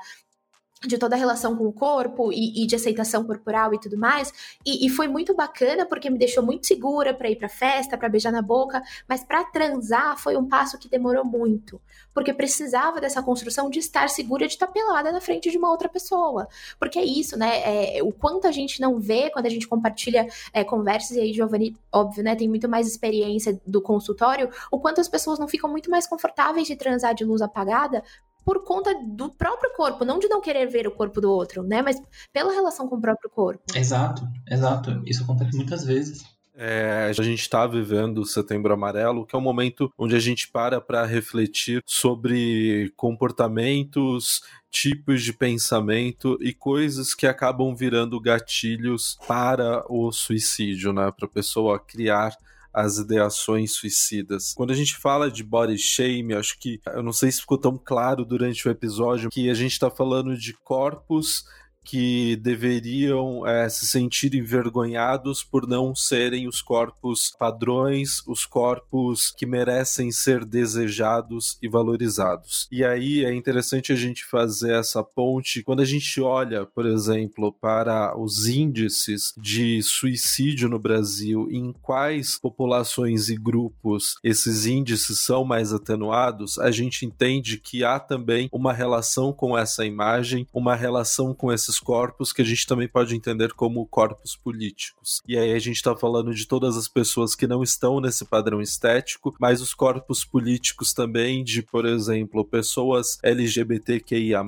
de 0.86 0.96
toda 0.96 1.16
a 1.16 1.18
relação 1.18 1.56
com 1.56 1.66
o 1.66 1.72
corpo 1.72 2.32
e, 2.32 2.62
e 2.62 2.66
de 2.66 2.76
aceitação 2.76 3.24
corporal 3.24 3.74
e 3.74 3.80
tudo 3.80 3.98
mais. 3.98 4.32
E, 4.64 4.86
e, 4.86 4.88
foi 4.88 5.08
muito 5.08 5.34
bacana 5.34 5.84
porque 5.84 6.08
me 6.08 6.18
deixou 6.18 6.42
muito 6.42 6.66
segura 6.66 7.12
para 7.12 7.28
ir 7.30 7.36
para 7.36 7.48
festa, 7.48 7.98
para 7.98 8.08
beijar 8.08 8.30
na 8.30 8.42
boca, 8.42 8.82
mas 9.08 9.24
para 9.24 9.44
transar 9.44 10.16
foi 10.18 10.36
um 10.36 10.46
passo 10.46 10.78
que 10.78 10.88
demorou 10.88 11.24
muito, 11.24 11.80
porque 12.14 12.32
precisava 12.32 13.00
dessa 13.00 13.22
construção 13.22 13.68
de 13.68 13.78
estar 13.78 14.08
segura 14.08 14.46
de 14.46 14.52
estar 14.52 14.68
pelada 14.68 15.10
na 15.10 15.20
frente 15.20 15.50
de 15.50 15.58
uma 15.58 15.70
outra 15.70 15.88
pessoa. 15.88 16.48
Porque 16.78 16.98
é 16.98 17.04
isso, 17.04 17.36
né? 17.36 17.96
É, 17.96 18.02
o 18.02 18.12
quanto 18.12 18.46
a 18.46 18.52
gente 18.52 18.80
não 18.80 19.00
vê 19.00 19.30
quando 19.30 19.46
a 19.46 19.50
gente 19.50 19.66
compartilha 19.66 20.26
é, 20.52 20.62
conversas, 20.62 21.16
e 21.16 21.20
aí, 21.20 21.32
Giovanni, 21.32 21.76
óbvio, 21.92 22.22
né, 22.22 22.36
tem 22.36 22.48
muito 22.48 22.68
mais 22.68 22.86
experiência 22.86 23.60
do 23.66 23.82
consultório, 23.82 24.50
o 24.70 24.78
quanto 24.78 25.00
as 25.00 25.08
pessoas 25.08 25.38
não 25.38 25.48
ficam 25.48 25.68
muito 25.68 25.90
mais 25.90 26.06
confortáveis 26.06 26.66
de 26.66 26.76
transar 26.76 27.14
de 27.14 27.24
luz 27.24 27.42
apagada 27.42 28.02
por 28.48 28.64
conta 28.64 28.94
do 29.04 29.28
próprio 29.28 29.70
corpo, 29.76 30.06
não 30.06 30.18
de 30.18 30.26
não 30.26 30.40
querer 30.40 30.64
ver 30.68 30.86
o 30.86 30.90
corpo 30.90 31.20
do 31.20 31.30
outro, 31.30 31.62
né? 31.62 31.82
Mas 31.82 32.00
pela 32.32 32.50
relação 32.50 32.88
com 32.88 32.96
o 32.96 33.00
próprio 33.00 33.28
corpo. 33.28 33.62
Exato, 33.74 34.26
exato. 34.50 35.02
Isso 35.04 35.22
acontece 35.22 35.54
muitas 35.54 35.84
vezes. 35.84 36.24
É, 36.54 37.08
a 37.10 37.22
gente 37.22 37.42
está 37.42 37.66
vivendo 37.66 38.22
o 38.22 38.24
Setembro 38.24 38.72
Amarelo, 38.72 39.26
que 39.26 39.36
é 39.36 39.38
um 39.38 39.42
momento 39.42 39.92
onde 39.98 40.16
a 40.16 40.18
gente 40.18 40.48
para 40.48 40.80
para 40.80 41.04
refletir 41.04 41.82
sobre 41.84 42.90
comportamentos, 42.96 44.40
tipos 44.70 45.22
de 45.22 45.34
pensamento 45.34 46.38
e 46.40 46.54
coisas 46.54 47.14
que 47.14 47.26
acabam 47.26 47.76
virando 47.76 48.18
gatilhos 48.18 49.18
para 49.28 49.84
o 49.92 50.10
suicídio, 50.10 50.90
né? 50.94 51.12
Para 51.14 51.26
a 51.26 51.30
pessoa 51.30 51.78
criar 51.78 52.34
as 52.78 52.98
ideações 52.98 53.72
suicidas. 53.72 54.52
Quando 54.54 54.70
a 54.70 54.76
gente 54.76 54.96
fala 54.96 55.30
de 55.30 55.42
body 55.42 55.76
shame, 55.76 56.34
acho 56.34 56.56
que 56.58 56.80
eu 56.86 57.02
não 57.02 57.12
sei 57.12 57.32
se 57.32 57.40
ficou 57.40 57.58
tão 57.58 57.76
claro 57.76 58.24
durante 58.24 58.66
o 58.68 58.70
episódio 58.70 59.30
que 59.30 59.50
a 59.50 59.54
gente 59.54 59.72
está 59.72 59.90
falando 59.90 60.36
de 60.36 60.54
corpos 60.54 61.44
que 61.88 62.36
deveriam 62.36 63.46
é, 63.46 63.66
se 63.66 63.86
sentir 63.86 64.34
envergonhados 64.34 65.42
por 65.42 65.66
não 65.66 65.94
serem 65.94 66.46
os 66.46 66.60
corpos 66.60 67.32
padrões, 67.38 68.22
os 68.26 68.44
corpos 68.44 69.30
que 69.30 69.46
merecem 69.46 70.12
ser 70.12 70.44
desejados 70.44 71.56
e 71.62 71.68
valorizados. 71.68 72.68
E 72.70 72.84
aí 72.84 73.24
é 73.24 73.34
interessante 73.34 73.90
a 73.90 73.96
gente 73.96 74.26
fazer 74.26 74.74
essa 74.74 75.02
ponte 75.02 75.62
quando 75.62 75.80
a 75.80 75.84
gente 75.86 76.20
olha, 76.20 76.66
por 76.66 76.84
exemplo, 76.84 77.50
para 77.54 78.14
os 78.18 78.46
índices 78.46 79.32
de 79.38 79.82
suicídio 79.82 80.68
no 80.68 80.78
Brasil, 80.78 81.48
em 81.50 81.72
quais 81.72 82.38
populações 82.38 83.30
e 83.30 83.36
grupos 83.36 84.18
esses 84.22 84.66
índices 84.66 85.20
são 85.20 85.42
mais 85.42 85.72
atenuados, 85.72 86.58
a 86.58 86.70
gente 86.70 87.06
entende 87.06 87.56
que 87.56 87.82
há 87.82 87.98
também 87.98 88.46
uma 88.52 88.74
relação 88.74 89.32
com 89.32 89.56
essa 89.56 89.86
imagem, 89.86 90.46
uma 90.52 90.76
relação 90.76 91.32
com 91.32 91.50
esses 91.50 91.77
corpos 91.78 92.32
que 92.32 92.42
a 92.42 92.44
gente 92.44 92.66
também 92.66 92.88
pode 92.88 93.14
entender 93.14 93.52
como 93.52 93.86
corpos 93.86 94.36
políticos. 94.36 95.20
E 95.26 95.36
aí 95.38 95.52
a 95.52 95.58
gente 95.58 95.76
está 95.76 95.96
falando 95.96 96.34
de 96.34 96.46
todas 96.46 96.76
as 96.76 96.88
pessoas 96.88 97.34
que 97.34 97.46
não 97.46 97.62
estão 97.62 98.00
nesse 98.00 98.24
padrão 98.24 98.60
estético, 98.60 99.34
mas 99.40 99.60
os 99.60 99.74
corpos 99.74 100.24
políticos 100.24 100.92
também 100.92 101.42
de, 101.44 101.62
por 101.62 101.86
exemplo, 101.86 102.44
pessoas 102.44 103.18
LGBTQIA+, 103.22 104.42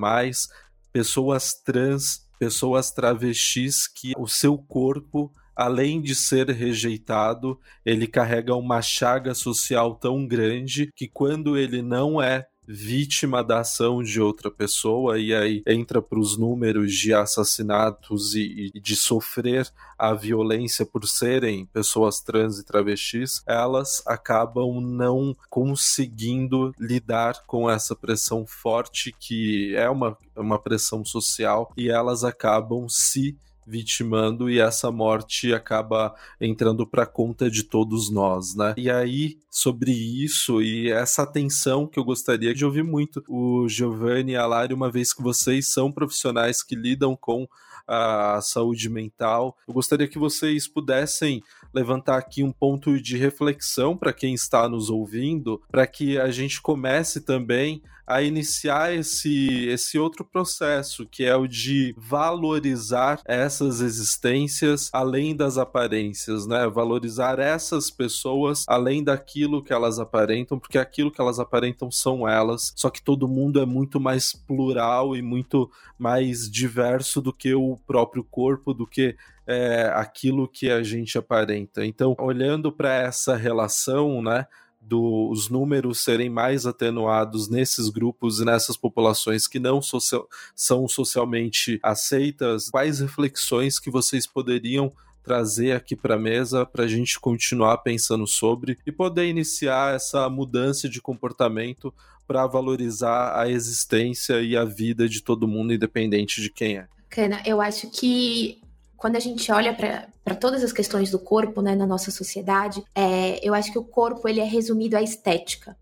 pessoas 0.93 1.55
trans, 1.55 2.27
pessoas 2.39 2.91
travestis 2.91 3.87
que 3.87 4.13
o 4.19 4.27
seu 4.27 4.57
corpo 4.57 5.33
além 5.61 6.01
de 6.01 6.15
ser 6.15 6.49
rejeitado, 6.49 7.61
ele 7.85 8.07
carrega 8.07 8.55
uma 8.55 8.81
chaga 8.81 9.35
social 9.35 9.95
tão 9.95 10.27
grande 10.27 10.91
que 10.97 11.07
quando 11.07 11.55
ele 11.59 11.83
não 11.83 12.21
é 12.23 12.47
vítima 12.67 13.43
da 13.43 13.61
ação 13.61 14.03
de 14.03 14.21
outra 14.21 14.51
pessoa 14.51 15.19
e 15.19 15.35
aí 15.35 15.63
entra 15.67 16.01
para 16.01 16.19
os 16.19 16.37
números 16.37 16.95
de 16.95 17.13
assassinatos 17.13 18.35
e, 18.35 18.71
e, 18.75 18.81
de 18.81 18.95
sofrer 18.97 19.69
a 19.99 20.15
violência 20.15 20.87
por 20.87 21.07
serem 21.07 21.67
pessoas 21.67 22.21
trans 22.21 22.59
e 22.59 22.65
travestis, 22.65 23.43
elas 23.47 24.03
acabam 24.07 24.81
não 24.81 25.37
conseguindo 25.49 26.73
lidar 26.79 27.45
com 27.47 27.69
essa 27.69 27.97
pressão 27.97 28.47
forte 28.47 29.15
que 29.19 29.75
é 29.75 29.89
uma, 29.91 30.17
uma 30.37 30.59
pressão 30.59 31.05
social 31.05 31.73
e 31.77 31.91
elas 31.91 32.25
acabam 32.25 32.89
se 32.89 33.37
vitimando 33.71 34.51
e 34.51 34.59
essa 34.59 34.91
morte 34.91 35.55
acaba 35.55 36.15
entrando 36.41 36.87
para 36.87 37.07
conta 37.07 37.49
de 37.49 37.63
todos 37.63 38.11
nós, 38.11 38.55
né? 38.57 38.75
E 38.77 38.91
aí 38.91 39.39
sobre 39.49 39.93
isso 39.93 40.61
e 40.61 40.91
essa 40.91 41.23
atenção 41.23 41.87
que 41.87 41.99
eu 41.99 42.05
gostaria 42.05 42.53
de 42.53 42.65
ouvir 42.65 42.83
muito 42.83 43.23
o 43.29 43.69
Giovanni 43.69 44.33
e 44.33 44.37
a 44.37 44.47
Lari, 44.47 44.75
uma 44.75 44.91
vez 44.91 45.15
que 45.15 45.23
vocês 45.23 45.69
são 45.69 45.93
profissionais 45.93 46.63
que 46.63 46.75
lidam 46.75 47.17
com 47.17 47.47
a 47.87 48.41
saúde 48.41 48.89
mental. 48.89 49.57
Eu 49.67 49.75
gostaria 49.75 50.07
que 50.07 50.19
vocês 50.19 50.69
pudessem 50.69 51.43
levantar 51.73 52.19
aqui 52.19 52.43
um 52.43 52.53
ponto 52.53 53.01
de 53.01 53.17
reflexão 53.17 53.97
para 53.97 54.13
quem 54.13 54.35
está 54.35 54.69
nos 54.69 54.91
ouvindo, 54.91 55.63
para 55.71 55.87
que 55.87 56.19
a 56.19 56.31
gente 56.31 56.61
comece 56.61 57.21
também 57.21 57.83
a 58.11 58.23
iniciar 58.23 58.93
esse, 58.93 59.69
esse 59.69 59.97
outro 59.97 60.25
processo, 60.25 61.07
que 61.07 61.25
é 61.25 61.37
o 61.37 61.47
de 61.47 61.95
valorizar 61.97 63.21
essas 63.25 63.81
existências 63.81 64.91
além 64.93 65.37
das 65.37 65.57
aparências, 65.57 66.45
né? 66.45 66.67
Valorizar 66.67 67.39
essas 67.39 67.89
pessoas 67.89 68.65
além 68.67 69.05
daquilo 69.05 69.63
que 69.63 69.73
elas 69.73 70.01
aparentam, 70.01 70.59
porque 70.59 70.77
aquilo 70.77 71.13
que 71.13 71.21
elas 71.21 71.39
aparentam 71.39 71.89
são 71.89 72.29
elas, 72.29 72.73
só 72.75 72.91
que 72.91 73.01
todo 73.01 73.29
mundo 73.29 73.61
é 73.61 73.65
muito 73.65 74.01
mais 74.01 74.33
plural 74.33 75.15
e 75.15 75.23
muito 75.23 75.71
mais 75.97 76.51
diverso 76.51 77.21
do 77.21 77.33
que 77.33 77.55
o 77.55 77.77
próprio 77.87 78.25
corpo, 78.25 78.75
do 78.75 78.89
que 78.89 79.15
é, 79.51 79.91
aquilo 79.95 80.47
que 80.47 80.71
a 80.71 80.81
gente 80.81 81.19
aparenta. 81.19 81.85
Então, 81.85 82.15
olhando 82.19 82.71
para 82.71 82.95
essa 82.95 83.37
relação, 83.37 84.23
né? 84.23 84.47
dos 84.81 85.51
números 85.51 86.03
serem 86.03 86.31
mais 86.31 86.65
atenuados 86.65 87.51
nesses 87.51 87.91
grupos 87.91 88.41
e 88.41 88.47
nessas 88.47 88.79
populações 88.79 89.47
que 89.47 89.59
não 89.61 89.83
social, 89.83 90.27
são 90.57 90.89
socialmente 90.89 91.79
aceitas, 91.83 92.71
quais 92.71 92.99
reflexões 92.99 93.79
que 93.79 93.91
vocês 93.91 94.27
poderiam 94.27 94.91
trazer 95.23 95.73
aqui 95.73 95.95
para 95.95 96.15
a 96.15 96.19
mesa 96.19 96.65
para 96.65 96.85
a 96.85 96.89
gente 96.89 97.21
continuar 97.21 97.77
pensando 97.79 98.27
sobre 98.27 98.79
e 98.87 98.91
poder 98.91 99.27
iniciar 99.27 99.95
essa 99.95 100.29
mudança 100.31 100.89
de 100.89 101.01
comportamento 101.01 101.93
para 102.27 102.47
valorizar 102.47 103.39
a 103.39 103.51
existência 103.51 104.41
e 104.41 104.57
a 104.57 104.65
vida 104.65 105.07
de 105.07 105.23
todo 105.23 105.47
mundo, 105.47 105.75
independente 105.75 106.41
de 106.41 106.49
quem 106.49 106.79
é. 106.79 106.89
Cana, 107.11 107.43
eu 107.45 107.61
acho 107.61 107.91
que 107.91 108.63
quando 109.01 109.17
a 109.17 109.21
gente 109.21 109.51
olha 109.51 109.75
para 109.75 110.35
todas 110.35 110.63
as 110.63 110.75
questões 110.75 111.11
do 111.11 111.19
corpo 111.19 111.63
né, 111.63 111.75
na 111.75 111.87
nossa 111.87 112.11
sociedade, 112.11 112.85
é, 112.95 113.41
eu 113.43 113.55
acho 113.55 113.73
que 113.73 113.79
o 113.79 113.83
corpo 113.83 114.29
ele 114.29 114.41
é 114.41 114.45
resumido 114.45 114.95
à 114.95 115.03
estética. 115.03 115.75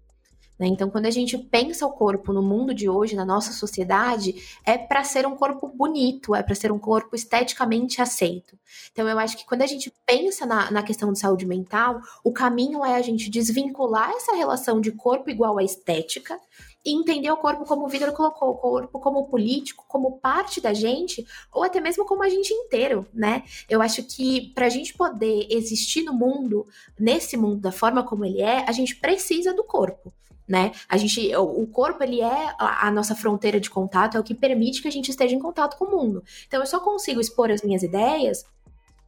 Né? 0.56 0.68
Então, 0.68 0.88
quando 0.88 1.06
a 1.06 1.10
gente 1.10 1.36
pensa 1.36 1.84
o 1.84 1.90
corpo 1.90 2.32
no 2.32 2.40
mundo 2.40 2.72
de 2.72 2.88
hoje, 2.88 3.16
na 3.16 3.24
nossa 3.24 3.52
sociedade, 3.52 4.36
é 4.64 4.78
para 4.78 5.02
ser 5.02 5.26
um 5.26 5.34
corpo 5.34 5.66
bonito, 5.66 6.32
é 6.32 6.44
para 6.44 6.54
ser 6.54 6.70
um 6.70 6.78
corpo 6.78 7.16
esteticamente 7.16 8.00
aceito. 8.00 8.56
Então, 8.92 9.08
eu 9.08 9.18
acho 9.18 9.36
que 9.36 9.44
quando 9.44 9.62
a 9.62 9.66
gente 9.66 9.92
pensa 10.06 10.46
na, 10.46 10.70
na 10.70 10.82
questão 10.84 11.12
de 11.12 11.18
saúde 11.18 11.44
mental, 11.44 12.00
o 12.22 12.32
caminho 12.32 12.84
é 12.84 12.94
a 12.94 13.02
gente 13.02 13.28
desvincular 13.28 14.12
essa 14.12 14.36
relação 14.36 14.80
de 14.80 14.92
corpo 14.92 15.28
igual 15.28 15.58
à 15.58 15.64
estética 15.64 16.38
entender 16.84 17.30
o 17.30 17.36
corpo 17.36 17.64
como 17.64 17.84
o 17.84 17.88
Vitor 17.88 18.12
colocou, 18.12 18.50
o 18.50 18.54
corpo 18.56 18.98
como 18.98 19.26
político, 19.28 19.84
como 19.88 20.18
parte 20.18 20.60
da 20.60 20.72
gente, 20.72 21.26
ou 21.52 21.62
até 21.62 21.80
mesmo 21.80 22.04
como 22.04 22.22
a 22.22 22.28
gente 22.28 22.52
inteiro, 22.52 23.06
né? 23.12 23.42
Eu 23.68 23.82
acho 23.82 24.02
que 24.04 24.52
para 24.54 24.66
a 24.66 24.70
gente 24.70 24.94
poder 24.94 25.46
existir 25.50 26.02
no 26.02 26.12
mundo, 26.12 26.66
nesse 26.98 27.36
mundo 27.36 27.60
da 27.60 27.72
forma 27.72 28.02
como 28.02 28.24
ele 28.24 28.40
é, 28.40 28.64
a 28.68 28.72
gente 28.72 28.96
precisa 28.96 29.52
do 29.52 29.64
corpo. 29.64 30.12
Né? 30.46 30.72
A 30.88 30.96
gente, 30.96 31.36
o 31.36 31.66
corpo 31.66 32.02
ele 32.02 32.22
é 32.22 32.54
a, 32.58 32.90
nossa 32.90 33.14
fronteira 33.14 33.60
de 33.60 33.68
contato, 33.68 34.16
é 34.16 34.20
o 34.20 34.24
que 34.24 34.34
permite 34.34 34.80
que 34.80 34.88
a 34.88 34.90
gente 34.90 35.10
esteja 35.10 35.34
em 35.34 35.38
contato 35.38 35.76
com 35.76 35.84
o 35.84 35.90
mundo. 35.90 36.24
Então 36.46 36.60
eu 36.60 36.66
só 36.66 36.80
consigo 36.80 37.20
expor 37.20 37.50
as 37.50 37.60
minhas 37.60 37.82
ideias 37.82 38.46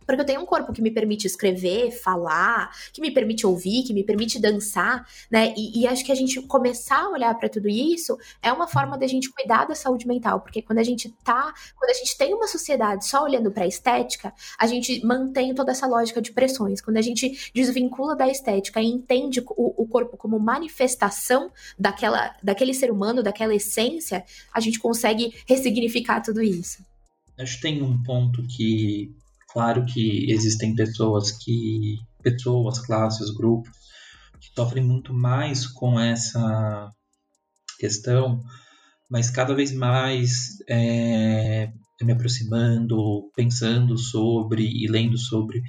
porque 0.06 0.20
eu 0.20 0.26
tenho 0.26 0.40
um 0.40 0.46
corpo 0.46 0.72
que 0.72 0.82
me 0.82 0.90
permite 0.90 1.26
escrever, 1.26 1.90
falar, 1.90 2.70
que 2.92 3.00
me 3.00 3.10
permite 3.10 3.46
ouvir, 3.46 3.82
que 3.84 3.92
me 3.92 4.04
permite 4.04 4.40
dançar, 4.40 5.06
né? 5.30 5.54
E, 5.56 5.80
e 5.80 5.86
acho 5.86 6.04
que 6.04 6.12
a 6.12 6.14
gente 6.14 6.40
começar 6.42 7.04
a 7.04 7.10
olhar 7.10 7.34
para 7.38 7.48
tudo 7.48 7.68
isso 7.68 8.18
é 8.42 8.52
uma 8.52 8.66
forma 8.66 8.98
da 8.98 9.06
gente 9.06 9.30
cuidar 9.30 9.66
da 9.66 9.74
saúde 9.74 10.06
mental, 10.06 10.40
porque 10.40 10.62
quando 10.62 10.78
a 10.78 10.82
gente 10.82 11.14
tá, 11.24 11.52
quando 11.76 11.90
a 11.90 11.94
gente 11.94 12.16
tem 12.16 12.34
uma 12.34 12.46
sociedade 12.46 13.06
só 13.06 13.22
olhando 13.24 13.50
para 13.50 13.66
estética, 13.66 14.32
a 14.58 14.66
gente 14.66 15.04
mantém 15.04 15.54
toda 15.54 15.72
essa 15.72 15.86
lógica 15.86 16.20
de 16.20 16.32
pressões. 16.32 16.80
Quando 16.80 16.96
a 16.96 17.02
gente 17.02 17.50
desvincula 17.54 18.16
da 18.16 18.28
estética 18.28 18.80
e 18.80 18.86
entende 18.86 19.40
o, 19.40 19.82
o 19.82 19.86
corpo 19.86 20.16
como 20.16 20.38
manifestação 20.38 21.50
daquela, 21.78 22.34
daquele 22.42 22.74
ser 22.74 22.90
humano, 22.90 23.22
daquela 23.22 23.54
essência, 23.54 24.24
a 24.52 24.60
gente 24.60 24.78
consegue 24.78 25.34
ressignificar 25.46 26.20
tudo 26.20 26.42
isso. 26.42 26.84
Acho 27.38 27.56
que 27.56 27.62
tem 27.62 27.82
um 27.82 28.02
ponto 28.02 28.42
que 28.46 29.14
Claro 29.52 29.84
que 29.84 30.30
existem 30.30 30.74
pessoas 30.74 31.32
que 31.32 31.96
pessoas, 32.22 32.78
classes, 32.80 33.30
grupos 33.34 33.72
que 34.40 34.48
sofrem 34.54 34.84
muito 34.84 35.12
mais 35.12 35.66
com 35.66 36.00
essa 36.00 36.90
questão, 37.78 38.42
mas 39.10 39.30
cada 39.30 39.54
vez 39.54 39.72
mais 39.72 40.58
é, 40.68 41.70
me 42.02 42.12
aproximando, 42.12 43.30
pensando 43.36 43.98
sobre 43.98 44.64
e 44.64 44.86
lendo 44.88 45.18
sobre, 45.18 45.62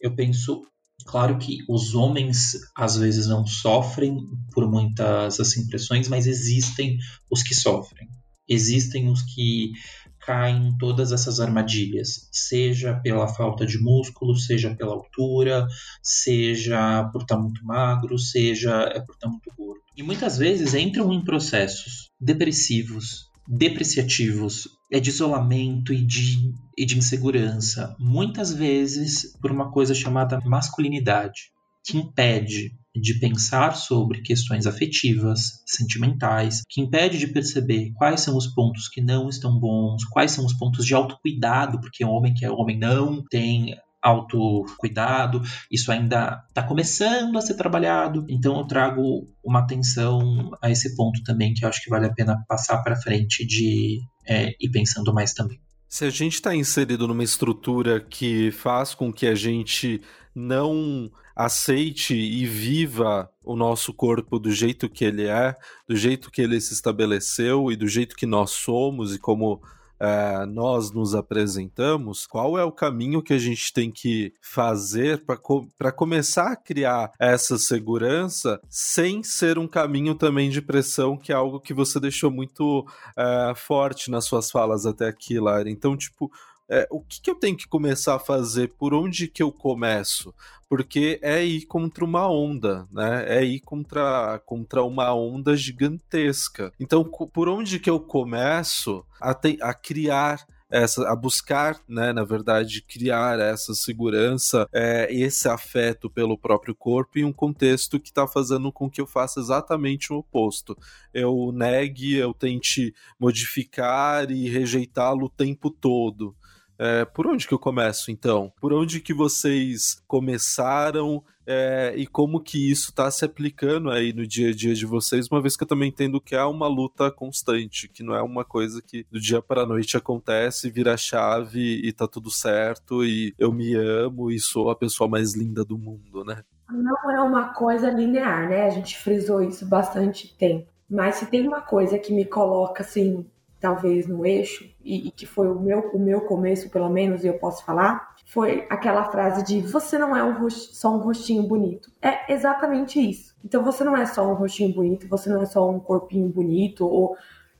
eu 0.00 0.14
penso, 0.14 0.62
claro 1.04 1.38
que 1.38 1.58
os 1.68 1.94
homens 1.94 2.56
às 2.76 2.96
vezes 2.96 3.26
não 3.26 3.46
sofrem 3.46 4.16
por 4.52 4.68
muitas 4.68 5.38
assim 5.38 5.66
pressões, 5.66 6.08
mas 6.08 6.26
existem 6.26 6.98
os 7.30 7.42
que 7.42 7.54
sofrem. 7.54 8.08
Existem 8.48 9.08
os 9.08 9.22
que 9.22 9.72
caem 10.20 10.68
em 10.68 10.78
todas 10.78 11.12
essas 11.12 11.38
armadilhas, 11.38 12.28
seja 12.32 12.94
pela 12.94 13.28
falta 13.28 13.64
de 13.64 13.78
músculo, 13.78 14.36
seja 14.36 14.74
pela 14.74 14.92
altura, 14.92 15.66
seja 16.02 17.04
por 17.12 17.22
estar 17.22 17.38
muito 17.38 17.64
magro, 17.64 18.18
seja 18.18 18.90
é 18.92 19.00
por 19.00 19.14
estar 19.14 19.28
muito 19.28 19.50
gordo. 19.56 19.82
E 19.96 20.02
muitas 20.02 20.36
vezes 20.36 20.74
entram 20.74 21.12
em 21.12 21.24
processos 21.24 22.10
depressivos, 22.20 23.30
depreciativos, 23.46 24.68
é 24.90 24.98
de 24.98 25.10
isolamento 25.10 25.92
e 25.92 26.04
de, 26.04 26.52
e 26.76 26.84
de 26.84 26.98
insegurança, 26.98 27.94
muitas 27.98 28.52
vezes 28.52 29.36
por 29.40 29.52
uma 29.52 29.70
coisa 29.70 29.94
chamada 29.94 30.40
masculinidade, 30.44 31.52
que 31.86 31.96
impede 31.96 32.74
de 32.94 33.14
pensar 33.20 33.76
sobre 33.76 34.22
questões 34.22 34.66
afetivas, 34.66 35.62
sentimentais, 35.66 36.62
que 36.68 36.80
impede 36.80 37.18
de 37.18 37.26
perceber 37.26 37.92
quais 37.94 38.22
são 38.22 38.36
os 38.36 38.46
pontos 38.46 38.88
que 38.88 39.00
não 39.00 39.28
estão 39.28 39.58
bons, 39.58 40.04
quais 40.04 40.32
são 40.32 40.44
os 40.44 40.54
pontos 40.54 40.84
de 40.84 40.94
autocuidado, 40.94 41.78
porque 41.80 42.04
o 42.04 42.10
homem 42.10 42.34
que 42.34 42.44
é 42.44 42.50
homem 42.50 42.78
não 42.78 43.22
tem 43.30 43.76
autocuidado, 44.02 45.42
isso 45.70 45.90
ainda 45.90 46.44
está 46.48 46.62
começando 46.62 47.36
a 47.36 47.40
ser 47.40 47.54
trabalhado. 47.54 48.24
Então 48.28 48.58
eu 48.58 48.64
trago 48.64 49.28
uma 49.44 49.60
atenção 49.60 50.50
a 50.62 50.70
esse 50.70 50.94
ponto 50.94 51.22
também 51.22 51.52
que 51.52 51.64
eu 51.64 51.68
acho 51.68 51.82
que 51.82 51.90
vale 51.90 52.06
a 52.06 52.12
pena 52.12 52.42
passar 52.48 52.78
para 52.82 52.96
frente 52.96 53.44
de 53.44 54.00
é, 54.26 54.54
ir 54.60 54.70
pensando 54.70 55.12
mais 55.12 55.34
também. 55.34 55.60
Se 55.88 56.04
a 56.04 56.10
gente 56.10 56.34
está 56.34 56.54
inserido 56.54 57.06
numa 57.06 57.24
estrutura 57.24 58.00
que 58.00 58.50
faz 58.50 58.94
com 58.94 59.12
que 59.12 59.26
a 59.26 59.34
gente 59.34 60.00
não 60.34 61.10
aceite 61.36 62.14
e 62.14 62.46
viva 62.46 63.30
o 63.44 63.54
nosso 63.54 63.92
corpo 63.92 64.38
do 64.38 64.50
jeito 64.50 64.88
que 64.88 65.04
ele 65.04 65.26
é, 65.26 65.54
do 65.86 65.94
jeito 65.94 66.30
que 66.30 66.40
ele 66.40 66.58
se 66.60 66.72
estabeleceu 66.72 67.70
e 67.70 67.76
do 67.76 67.86
jeito 67.86 68.16
que 68.16 68.24
nós 68.24 68.52
somos 68.52 69.14
e 69.14 69.18
como 69.18 69.60
é, 70.00 70.46
nós 70.46 70.90
nos 70.90 71.14
apresentamos, 71.14 72.26
qual 72.26 72.58
é 72.58 72.64
o 72.64 72.72
caminho 72.72 73.22
que 73.22 73.32
a 73.32 73.38
gente 73.38 73.72
tem 73.72 73.90
que 73.90 74.32
fazer 74.40 75.24
para 75.24 75.36
co 75.36 75.66
começar 75.94 76.52
a 76.52 76.56
criar 76.56 77.12
essa 77.18 77.56
segurança 77.58 78.60
sem 78.68 79.22
ser 79.22 79.58
um 79.58 79.66
caminho 79.66 80.14
também 80.14 80.50
de 80.50 80.60
pressão, 80.60 81.16
que 81.16 81.32
é 81.32 81.34
algo 81.34 81.60
que 81.60 81.72
você 81.72 81.98
deixou 81.98 82.30
muito 82.30 82.86
é, 83.16 83.52
forte 83.56 84.10
nas 84.10 84.24
suas 84.24 84.50
falas 84.50 84.84
até 84.86 85.08
aqui, 85.08 85.38
Lara. 85.38 85.70
Então, 85.70 85.96
tipo, 85.96 86.30
é, 86.68 86.86
o 86.90 87.00
que, 87.00 87.20
que, 87.20 87.30
eu 87.30 87.34
tenho 87.34 87.56
que 87.56 87.68
começar 87.68 88.16
a 88.16 88.20
fazer? 88.20 88.74
Por 88.78 88.92
onde 88.92 89.28
que 89.28 89.42
eu 89.42 89.52
começo? 89.52 90.34
Porque 90.68 91.18
é 91.22 91.44
ir 91.44 91.66
contra 91.66 92.04
uma 92.04 92.28
onda, 92.28 92.88
né? 92.90 93.24
É 93.28 93.44
ir 93.44 93.60
contra, 93.60 94.40
contra 94.44 94.82
uma 94.82 95.14
onda 95.14 95.56
gigantesca. 95.56 96.72
Então, 96.80 97.04
por 97.04 97.48
onde 97.48 97.78
que 97.78 97.88
eu 97.88 98.00
começo 98.00 99.04
a, 99.20 99.32
te, 99.32 99.58
a 99.62 99.72
criar 99.72 100.44
essa, 100.68 101.08
a 101.08 101.14
buscar, 101.14 101.80
né, 101.88 102.12
na 102.12 102.24
verdade, 102.24 102.82
criar 102.82 103.38
essa 103.38 103.74
segurança, 103.74 104.68
é, 104.72 105.06
esse 105.12 105.48
afeto 105.48 106.10
pelo 106.10 106.36
próprio 106.36 106.74
corpo 106.74 107.18
em 107.18 107.24
um 107.24 107.32
contexto 107.32 108.00
que 108.00 108.08
está 108.08 108.26
fazendo 108.26 108.72
com 108.72 108.90
que 108.90 109.00
eu 109.00 109.06
faça 109.06 109.38
exatamente 109.38 110.12
o 110.12 110.16
oposto. 110.16 110.76
Eu 111.14 111.52
negue, 111.52 112.16
eu 112.16 112.34
tente 112.34 112.92
modificar 113.18 114.30
e 114.30 114.48
rejeitá-lo 114.48 115.26
o 115.26 115.30
tempo 115.30 115.70
todo. 115.70 116.34
É, 116.78 117.04
por 117.04 117.26
onde 117.26 117.46
que 117.46 117.54
eu 117.54 117.58
começo, 117.58 118.10
então? 118.10 118.52
Por 118.60 118.72
onde 118.72 119.00
que 119.00 119.14
vocês 119.14 120.02
começaram 120.06 121.22
é, 121.46 121.94
e 121.96 122.06
como 122.06 122.40
que 122.40 122.70
isso 122.70 122.90
está 122.90 123.10
se 123.10 123.24
aplicando 123.24 123.90
aí 123.90 124.12
no 124.12 124.26
dia 124.26 124.50
a 124.50 124.52
dia 124.52 124.74
de 124.74 124.84
vocês, 124.84 125.28
uma 125.30 125.40
vez 125.40 125.56
que 125.56 125.62
eu 125.62 125.68
também 125.68 125.88
entendo 125.88 126.20
que 126.20 126.34
é 126.34 126.44
uma 126.44 126.66
luta 126.66 127.10
constante, 127.10 127.88
que 127.88 128.02
não 128.02 128.14
é 128.14 128.22
uma 128.22 128.44
coisa 128.44 128.82
que 128.82 129.06
do 129.10 129.20
dia 129.20 129.40
para 129.40 129.62
a 129.62 129.66
noite 129.66 129.96
acontece, 129.96 130.70
vira 130.70 130.96
chave 130.96 131.80
e 131.82 131.92
tá 131.92 132.08
tudo 132.08 132.30
certo 132.30 133.04
e 133.04 133.32
eu 133.38 133.52
me 133.52 133.74
amo 133.74 134.30
e 134.30 134.40
sou 134.40 134.70
a 134.70 134.76
pessoa 134.76 135.08
mais 135.08 135.34
linda 135.34 135.64
do 135.64 135.78
mundo, 135.78 136.24
né? 136.24 136.42
Não 136.68 137.10
é 137.12 137.20
uma 137.20 137.54
coisa 137.54 137.90
linear, 137.90 138.48
né? 138.48 138.64
A 138.64 138.70
gente 138.70 138.98
frisou 138.98 139.40
isso 139.40 139.64
bastante 139.64 140.36
tempo. 140.36 140.68
Mas 140.90 141.16
se 141.16 141.26
tem 141.26 141.46
uma 141.46 141.60
coisa 141.60 141.98
que 141.98 142.12
me 142.12 142.24
coloca 142.24 142.82
assim 142.82 143.24
talvez 143.60 144.06
no 144.06 144.24
eixo, 144.24 144.68
e, 144.84 145.08
e, 145.08 145.10
que 145.10 145.26
foi 145.26 145.48
o 145.48 145.58
meu, 145.58 145.90
o 145.92 145.98
meu 145.98 146.20
começo, 146.22 146.70
pelo 146.70 146.88
menos, 146.88 147.24
e 147.24 147.26
eu 147.26 147.38
posso 147.38 147.64
falar, 147.64 148.14
foi 148.26 148.66
aquela 148.68 149.04
frase 149.04 149.44
de 149.44 149.60
você 149.60 149.98
não 149.98 150.14
é 150.16 150.22
um 150.22 150.50
só 150.50 150.94
um 150.94 150.98
rostinho 150.98 151.42
bonito. 151.44 151.90
É 152.02 152.32
exatamente 152.32 153.00
isso. 153.00 153.34
Então 153.44 153.64
você 153.64 153.82
não 153.82 153.96
é 153.96 154.04
só 154.04 154.28
um 154.30 154.34
rostinho 154.34 154.74
bonito, 154.74 155.08
você 155.08 155.30
não 155.30 155.42
é 155.42 155.46
só 155.46 155.68
um 155.68 155.80
corpinho 155.80 156.28
bonito, 156.28 156.86
ou, 156.86 157.16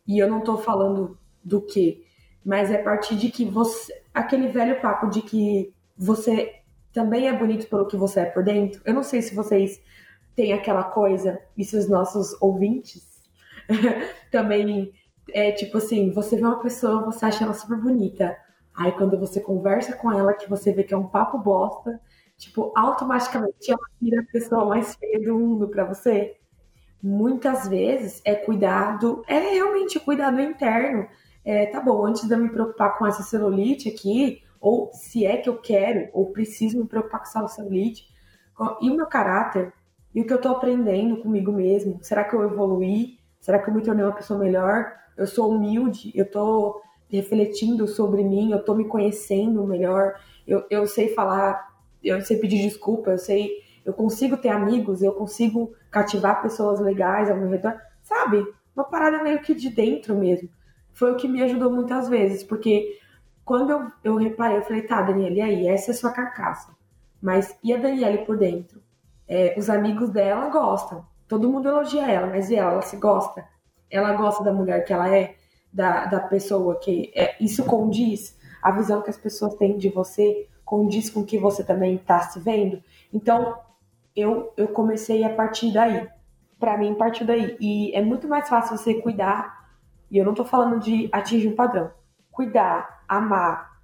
e 0.07 0.18
eu 0.18 0.28
não 0.28 0.40
tô 0.40 0.59
falando 0.59 1.18
do 1.42 1.62
que, 1.62 2.05
mas 2.44 2.70
é 2.70 2.80
a 2.80 2.84
partir 2.84 3.16
de 3.16 3.30
que 3.30 3.44
você. 3.44 3.92
aquele 4.12 4.49
velho 4.49 4.80
papo 4.80 5.09
de 5.09 5.22
que 5.22 5.72
você 5.97 6.61
também 6.92 7.28
é 7.28 7.32
bonito 7.32 7.68
pelo 7.68 7.86
que 7.86 7.97
você 7.97 8.20
é 8.20 8.24
por 8.26 8.42
dentro. 8.42 8.80
Eu 8.84 8.94
não 8.94 9.03
sei 9.03 9.22
se 9.22 9.34
vocês 9.34 9.80
têm 10.34 10.53
aquela 10.53 10.84
coisa, 10.84 11.40
e 11.57 11.64
se 11.64 11.76
os 11.76 11.88
nossos 11.88 12.40
ouvintes 12.40 13.05
também 14.30 14.92
é 15.32 15.52
tipo 15.52 15.78
assim, 15.78 16.10
você 16.10 16.36
vê 16.36 16.42
uma 16.42 16.60
pessoa, 16.60 17.04
você 17.04 17.24
acha 17.26 17.44
ela 17.44 17.54
super 17.54 17.78
bonita. 17.78 18.36
Aí 18.74 18.92
quando 18.92 19.18
você 19.18 19.40
conversa 19.40 19.94
com 19.96 20.12
ela, 20.12 20.34
que 20.34 20.48
você 20.48 20.72
vê 20.72 20.84
que 20.84 20.92
é 20.92 20.96
um 20.96 21.08
papo 21.08 21.38
bosta, 21.38 22.00
tipo, 22.36 22.72
automaticamente 22.76 23.70
ela 23.70 23.80
vira 24.00 24.20
a 24.20 24.32
pessoa 24.32 24.66
mais 24.66 24.94
feia 24.94 25.20
do 25.20 25.38
mundo 25.38 25.68
para 25.68 25.84
você. 25.84 26.36
Muitas 27.02 27.68
vezes 27.68 28.20
é 28.24 28.34
cuidado, 28.34 29.22
é 29.26 29.38
realmente 29.38 29.98
cuidado 30.00 30.40
interno. 30.40 31.06
É, 31.44 31.66
tá 31.66 31.80
bom, 31.80 32.04
antes 32.04 32.26
de 32.26 32.34
eu 32.34 32.38
me 32.38 32.50
preocupar 32.50 32.98
com 32.98 33.06
essa 33.06 33.22
celulite 33.22 33.88
aqui, 33.88 34.42
ou 34.60 34.90
se 34.92 35.24
é 35.24 35.36
que 35.36 35.48
eu 35.48 35.58
quero, 35.58 36.08
ou 36.12 36.32
preciso 36.32 36.78
me 36.78 36.86
preocupar 36.86 37.20
com 37.20 37.26
essa 37.26 37.48
celulite, 37.48 38.04
e 38.80 38.90
o 38.90 38.96
meu 38.96 39.06
caráter, 39.06 39.72
e 40.14 40.20
o 40.20 40.26
que 40.26 40.32
eu 40.32 40.40
tô 40.40 40.48
aprendendo 40.48 41.18
comigo 41.18 41.52
mesmo, 41.52 41.98
será 42.02 42.24
que 42.24 42.34
eu 42.34 42.42
evoluí? 42.42 43.18
Será 43.47 43.61
que 43.61 43.70
eu 43.70 43.74
me 43.74 43.80
tornei 43.80 44.05
uma 44.05 44.12
pessoa 44.12 44.40
melhor? 44.40 44.92
eu 45.16 45.26
sou 45.26 45.51
humilde, 45.51 46.12
eu 46.14 46.28
tô 46.28 46.82
refletindo 47.09 47.86
sobre 47.86 48.22
mim, 48.22 48.51
eu 48.51 48.62
tô 48.64 48.74
me 48.74 48.84
conhecendo 48.86 49.64
melhor, 49.64 50.14
eu, 50.47 50.64
eu 50.68 50.86
sei 50.86 51.14
falar, 51.14 51.74
eu 52.03 52.20
sei 52.20 52.38
pedir 52.38 52.62
desculpa, 52.62 53.12
eu 53.12 53.18
sei, 53.18 53.51
eu 53.84 53.94
consigo 53.94 54.36
ter 54.36 54.49
amigos, 54.49 55.03
eu 55.03 55.12
consigo 55.12 55.72
cativar 55.90 56.42
pessoas 56.42 56.80
legais 56.80 57.30
ao 57.30 57.36
meu 57.36 57.49
redor, 57.49 57.74
sabe? 58.03 58.44
Uma 58.74 58.84
parada 58.84 59.22
meio 59.22 59.40
que 59.40 59.55
de 59.55 59.70
dentro 59.70 60.14
mesmo. 60.16 60.51
Foi 60.92 61.12
o 61.12 61.16
que 61.16 61.28
me 61.28 61.42
ajudou 61.42 61.70
muitas 61.70 62.09
vezes, 62.09 62.42
porque 62.42 62.99
quando 63.44 63.70
eu, 63.70 63.92
eu 64.03 64.16
reparei, 64.16 64.59
eu 64.59 64.62
falei, 64.62 64.82
tá, 64.82 65.01
Daniela, 65.03 65.36
e 65.36 65.40
aí? 65.40 65.68
Essa 65.68 65.92
é 65.92 65.94
sua 65.94 66.11
carcaça. 66.11 66.74
Mas 67.22 67.57
e 67.62 67.72
a 67.72 67.78
Daniela 67.78 68.18
por 68.24 68.36
dentro? 68.36 68.82
É, 69.28 69.55
os 69.57 69.70
amigos 69.70 70.11
dela 70.11 70.49
gostam. 70.51 71.07
Todo 71.28 71.50
mundo 71.50 71.68
elogia 71.68 72.10
ela, 72.10 72.28
mas 72.28 72.50
e 72.50 72.56
ela? 72.56 72.72
Ela 72.72 72.82
se 72.82 72.96
gosta? 72.96 73.44
ela 73.90 74.12
gosta 74.14 74.42
da 74.44 74.52
mulher 74.52 74.84
que 74.84 74.92
ela 74.92 75.14
é, 75.14 75.36
da, 75.72 76.06
da 76.06 76.20
pessoa 76.20 76.76
que. 76.76 77.12
É, 77.14 77.36
isso 77.40 77.64
condiz, 77.64 78.38
a 78.62 78.70
visão 78.70 79.02
que 79.02 79.10
as 79.10 79.16
pessoas 79.16 79.54
têm 79.54 79.76
de 79.76 79.88
você 79.88 80.48
condiz 80.64 81.08
com 81.10 81.24
que 81.24 81.38
você 81.38 81.62
também 81.62 81.94
está 81.94 82.20
se 82.20 82.40
vendo. 82.40 82.82
Então, 83.12 83.58
eu, 84.14 84.52
eu 84.56 84.68
comecei 84.68 85.22
a 85.24 85.34
partir 85.34 85.72
daí. 85.72 86.08
Para 86.58 86.76
mim, 86.78 86.94
partiu 86.94 87.26
daí. 87.26 87.56
E 87.60 87.94
é 87.94 88.02
muito 88.02 88.26
mais 88.26 88.48
fácil 88.48 88.76
você 88.76 88.94
cuidar, 88.94 89.70
e 90.10 90.18
eu 90.18 90.24
não 90.24 90.34
tô 90.34 90.44
falando 90.44 90.80
de 90.80 91.08
atingir 91.12 91.48
um 91.48 91.54
padrão. 91.54 91.90
Cuidar, 92.32 93.02
amar, 93.08 93.80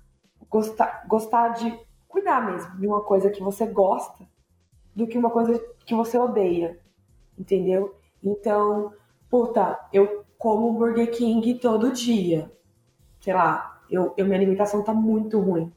gostar, 0.48 1.04
gostar 1.06 1.48
de. 1.50 1.78
Cuidar 2.08 2.44
mesmo 2.44 2.78
de 2.78 2.86
uma 2.86 3.00
coisa 3.00 3.30
que 3.30 3.42
você 3.42 3.64
gosta 3.64 4.26
do 4.94 5.06
que 5.06 5.16
uma 5.16 5.30
coisa 5.30 5.58
que 5.86 5.94
você 5.94 6.18
odeia. 6.18 6.78
Entendeu? 7.38 7.94
Então, 8.22 8.92
puta, 9.28 9.78
eu 9.92 10.24
como 10.42 10.72
Burger 10.72 11.10
King 11.10 11.54
todo 11.54 11.92
dia. 11.92 12.50
Sei 13.20 13.32
lá, 13.32 13.80
eu, 13.88 14.12
eu, 14.16 14.24
minha 14.24 14.36
alimentação 14.36 14.82
tá 14.82 14.92
muito 14.92 15.38
ruim. 15.38 15.72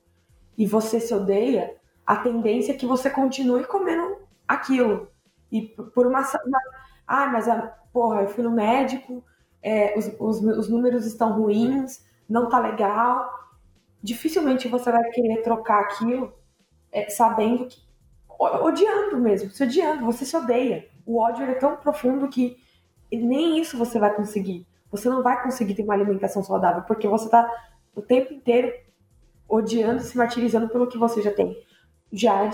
E 0.57 0.65
você 0.65 0.99
se 0.99 1.13
odeia, 1.13 1.75
a 2.05 2.15
tendência 2.15 2.71
é 2.71 2.75
que 2.75 2.85
você 2.85 3.09
continue 3.09 3.63
comendo 3.65 4.17
aquilo. 4.47 5.07
E 5.51 5.61
por 5.61 6.07
uma. 6.07 6.21
uma 6.21 6.59
ah, 7.05 7.27
mas 7.27 7.47
a, 7.47 7.61
porra, 7.93 8.21
eu 8.21 8.27
fui 8.27 8.43
no 8.43 8.51
médico, 8.51 9.23
é, 9.61 9.97
os, 9.97 10.07
os, 10.19 10.41
os 10.41 10.69
números 10.69 11.05
estão 11.05 11.33
ruins, 11.33 12.03
não 12.27 12.49
tá 12.49 12.59
legal. 12.59 13.29
Dificilmente 14.01 14.67
você 14.67 14.91
vai 14.91 15.03
querer 15.11 15.43
trocar 15.43 15.81
aquilo 15.81 16.33
é, 16.91 17.09
sabendo 17.09 17.67
que. 17.67 17.84
Odiando 18.39 19.17
mesmo, 19.17 19.49
se 19.49 19.63
odiando, 19.63 20.05
você 20.05 20.25
se 20.25 20.35
odeia. 20.35 20.87
O 21.05 21.19
ódio 21.19 21.43
é 21.43 21.53
tão 21.55 21.75
profundo 21.77 22.27
que 22.27 22.57
nem 23.11 23.59
isso 23.59 23.77
você 23.77 23.99
vai 23.99 24.13
conseguir. 24.13 24.65
Você 24.91 25.09
não 25.09 25.21
vai 25.21 25.41
conseguir 25.43 25.75
ter 25.75 25.83
uma 25.83 25.93
alimentação 25.93 26.43
saudável, 26.43 26.83
porque 26.83 27.07
você 27.07 27.25
está 27.25 27.49
o 27.95 28.01
tempo 28.01 28.33
inteiro 28.33 28.73
odiando, 29.47 30.01
se 30.01 30.17
martirizando 30.17 30.69
pelo 30.69 30.87
que 30.87 30.97
você 30.97 31.21
já 31.21 31.31
tem. 31.31 31.57
Já, 32.11 32.49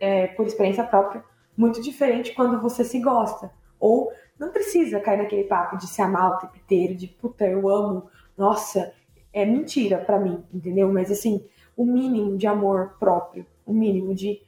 é, 0.00 0.28
por 0.28 0.46
experiência 0.46 0.84
própria, 0.84 1.24
muito 1.56 1.80
diferente 1.80 2.34
quando 2.34 2.60
você 2.60 2.84
se 2.84 3.00
gosta. 3.00 3.50
Ou 3.78 4.12
não 4.38 4.50
precisa 4.50 5.00
cair 5.00 5.18
naquele 5.18 5.44
papo 5.44 5.76
de 5.76 5.86
se 5.86 6.00
amar 6.02 6.32
o 6.32 6.38
tempo 6.38 6.56
inteiro, 6.56 6.94
de 6.94 7.06
puta, 7.08 7.46
eu 7.46 7.68
amo, 7.68 8.08
nossa, 8.36 8.92
é 9.32 9.44
mentira 9.44 9.98
para 9.98 10.18
mim, 10.18 10.42
entendeu? 10.52 10.92
Mas 10.92 11.10
assim, 11.10 11.44
o 11.76 11.84
mínimo 11.84 12.36
de 12.36 12.46
amor 12.46 12.96
próprio, 12.98 13.46
o 13.64 13.72
mínimo 13.72 14.14
de 14.14 14.42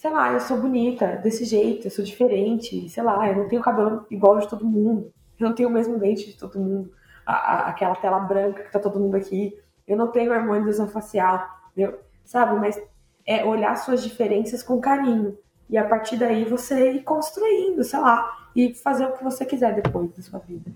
sei 0.00 0.10
lá, 0.10 0.32
eu 0.32 0.40
sou 0.40 0.58
bonita 0.58 1.16
desse 1.16 1.44
jeito, 1.44 1.86
eu 1.86 1.90
sou 1.90 2.02
diferente, 2.02 2.88
sei 2.88 3.02
lá, 3.02 3.28
eu 3.28 3.36
não 3.36 3.48
tenho 3.48 3.60
cabelo 3.60 4.06
igual 4.10 4.38
de 4.38 4.48
todo 4.48 4.64
mundo, 4.64 5.12
eu 5.38 5.46
não 5.46 5.54
tenho 5.54 5.68
o 5.68 5.72
mesmo 5.72 5.98
dente 5.98 6.24
de 6.24 6.38
todo 6.38 6.58
mundo, 6.58 6.90
a, 7.26 7.34
a, 7.34 7.68
aquela 7.68 7.94
tela 7.94 8.18
branca 8.18 8.62
que 8.62 8.72
tá 8.72 8.78
todo 8.78 8.98
mundo 8.98 9.14
aqui, 9.14 9.54
eu 9.86 9.98
não 9.98 10.10
tenho 10.10 10.32
harmonização 10.32 10.88
facial, 10.88 11.46
eu, 11.76 12.00
sabe? 12.24 12.58
Mas 12.58 12.80
é 13.26 13.44
olhar 13.44 13.76
suas 13.76 14.02
diferenças 14.02 14.62
com 14.62 14.80
carinho 14.80 15.36
e 15.68 15.76
a 15.76 15.84
partir 15.84 16.16
daí 16.16 16.46
você 16.46 16.92
ir 16.92 17.02
construindo, 17.02 17.84
sei 17.84 18.00
lá, 18.00 18.48
e 18.56 18.72
fazer 18.72 19.04
o 19.04 19.12
que 19.12 19.22
você 19.22 19.44
quiser 19.44 19.74
depois 19.74 20.10
da 20.16 20.22
sua 20.22 20.38
vida. 20.38 20.72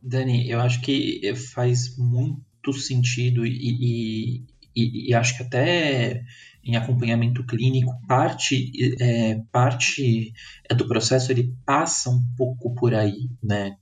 Dani, 0.00 0.48
eu 0.48 0.60
acho 0.60 0.80
que 0.80 1.34
faz 1.52 1.98
muito 1.98 2.72
sentido 2.72 3.44
e, 3.44 3.50
e, 3.50 4.44
e, 4.76 5.10
e 5.10 5.14
acho 5.14 5.36
que 5.36 5.42
até 5.42 6.22
em 6.64 6.76
acompanhamento 6.76 7.44
clínico, 7.44 7.92
parte, 8.06 8.70
é, 9.00 9.40
parte 9.50 10.32
do 10.76 10.86
processo 10.86 11.32
ele 11.32 11.54
passa 11.64 12.10
um 12.10 12.22
pouco 12.36 12.74
por 12.74 12.94
aí, 12.94 13.30
né? 13.42 13.76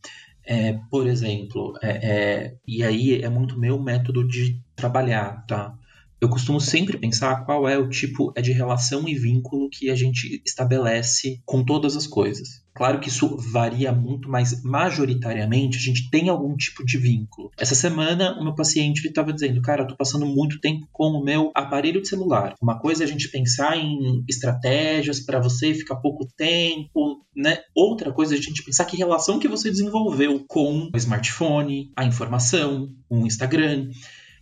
É, 0.45 0.79
por 0.91 1.07
exemplo, 1.07 1.75
é, 1.83 1.91
é, 1.91 2.55
e 2.67 2.83
aí 2.83 3.21
é 3.21 3.29
muito 3.29 3.59
meu 3.59 3.83
método 3.83 4.27
de 4.27 4.63
trabalhar, 4.75 5.45
tá? 5.47 5.77
eu 6.21 6.29
costumo 6.29 6.61
sempre 6.61 6.99
pensar 6.99 7.45
qual 7.45 7.69
é 7.69 7.79
o 7.79 7.89
tipo 7.89 8.33
é 8.35 8.43
de 8.43 8.53
relação 8.53 9.09
e 9.09 9.15
vínculo 9.15 9.71
que 9.71 9.89
a 9.89 9.95
gente 9.95 10.43
estabelece 10.45 11.41
com 11.45 11.65
todas 11.65 11.97
as 11.97 12.07
coisas. 12.07 12.65
Claro 12.79 13.01
que 13.01 13.09
isso 13.09 13.37
varia 13.51 13.91
muito, 13.91 14.31
mas 14.31 14.63
majoritariamente 14.63 15.77
a 15.77 15.81
gente 15.81 16.09
tem 16.11 16.29
algum 16.29 16.57
tipo 16.57 16.87
de 16.87 16.97
vínculo. 16.97 17.51
Essa 17.59 17.75
semana, 17.75 18.39
o 18.39 18.45
meu 18.45 18.55
paciente 18.55 19.05
estava 19.05 19.33
dizendo: 19.33 19.61
Cara, 19.61 19.83
eu 19.83 19.89
tô 19.89 19.97
passando 19.97 20.25
muito 20.25 20.61
tempo 20.61 20.87
com 20.93 21.09
o 21.09 21.25
meu 21.25 21.51
aparelho 21.57 22.01
de 22.01 22.07
celular. 22.07 22.55
Uma 22.63 22.79
coisa 22.79 23.03
é 23.03 23.07
a 23.07 23.09
gente 23.09 23.33
pensar 23.33 23.77
em 23.77 24.23
estratégias 24.29 25.19
para 25.19 25.41
você 25.41 25.75
ficar 25.75 25.97
pouco 25.97 26.25
tempo, 26.37 27.27
né? 27.35 27.59
Outra 27.75 28.13
coisa 28.13 28.37
é 28.37 28.39
a 28.39 28.41
gente 28.41 28.63
pensar 28.63 28.85
que 28.85 28.97
relação 28.97 29.41
que 29.41 29.49
você 29.49 29.73
desenvolveu 29.73 30.45
com 30.47 30.89
o 30.95 30.97
smartphone, 30.97 31.91
a 31.97 32.05
informação, 32.05 32.95
o 33.11 33.27
Instagram. 33.27 33.91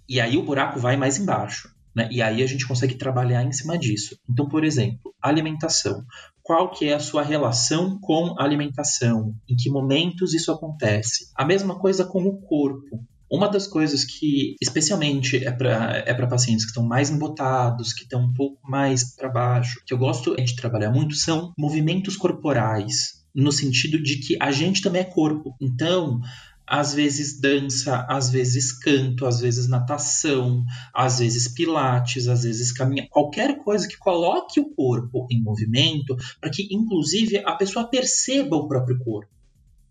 E 0.06 0.20
aí 0.20 0.36
o 0.36 0.42
buraco 0.42 0.78
vai 0.78 0.98
mais 0.98 1.18
embaixo. 1.18 1.74
Né? 1.96 2.06
E 2.12 2.20
aí 2.20 2.42
a 2.42 2.46
gente 2.46 2.68
consegue 2.68 2.96
trabalhar 2.96 3.42
em 3.42 3.52
cima 3.52 3.78
disso. 3.78 4.18
Então, 4.28 4.46
por 4.46 4.62
exemplo, 4.62 5.14
alimentação. 5.22 6.04
Qual 6.46 6.70
que 6.70 6.84
é 6.88 6.94
a 6.94 7.00
sua 7.00 7.24
relação 7.24 7.98
com 7.98 8.36
a 8.38 8.44
alimentação? 8.44 9.34
Em 9.48 9.56
que 9.56 9.68
momentos 9.68 10.32
isso 10.32 10.52
acontece? 10.52 11.28
A 11.34 11.44
mesma 11.44 11.76
coisa 11.76 12.04
com 12.04 12.22
o 12.22 12.40
corpo. 12.40 13.04
Uma 13.28 13.48
das 13.48 13.66
coisas 13.66 14.04
que, 14.04 14.54
especialmente, 14.62 15.44
é 15.44 15.50
para 15.50 16.04
é 16.06 16.14
pacientes 16.26 16.64
que 16.64 16.70
estão 16.70 16.84
mais 16.84 17.10
embotados, 17.10 17.92
que 17.92 18.04
estão 18.04 18.22
um 18.22 18.32
pouco 18.32 18.60
mais 18.62 19.16
para 19.16 19.28
baixo, 19.28 19.82
que 19.84 19.92
eu 19.92 19.98
gosto 19.98 20.36
de 20.36 20.54
trabalhar 20.54 20.92
muito, 20.92 21.16
são 21.16 21.52
movimentos 21.58 22.16
corporais, 22.16 23.24
no 23.34 23.50
sentido 23.50 24.00
de 24.00 24.18
que 24.18 24.36
a 24.40 24.52
gente 24.52 24.80
também 24.80 25.02
é 25.02 25.04
corpo. 25.04 25.56
Então, 25.60 26.20
às 26.66 26.94
vezes 26.94 27.40
dança, 27.40 28.04
às 28.08 28.30
vezes 28.30 28.72
canto, 28.72 29.24
às 29.24 29.40
vezes 29.40 29.68
natação, 29.68 30.64
às 30.92 31.20
vezes 31.20 31.48
pilates, 31.48 32.26
às 32.26 32.42
vezes 32.42 32.72
caminha, 32.72 33.06
qualquer 33.08 33.58
coisa 33.58 33.86
que 33.86 33.96
coloque 33.96 34.58
o 34.58 34.74
corpo 34.74 35.26
em 35.30 35.40
movimento, 35.40 36.16
para 36.40 36.50
que 36.50 36.66
inclusive 36.70 37.38
a 37.38 37.54
pessoa 37.54 37.88
perceba 37.88 38.56
o 38.56 38.66
próprio 38.66 38.98
corpo. 38.98 39.30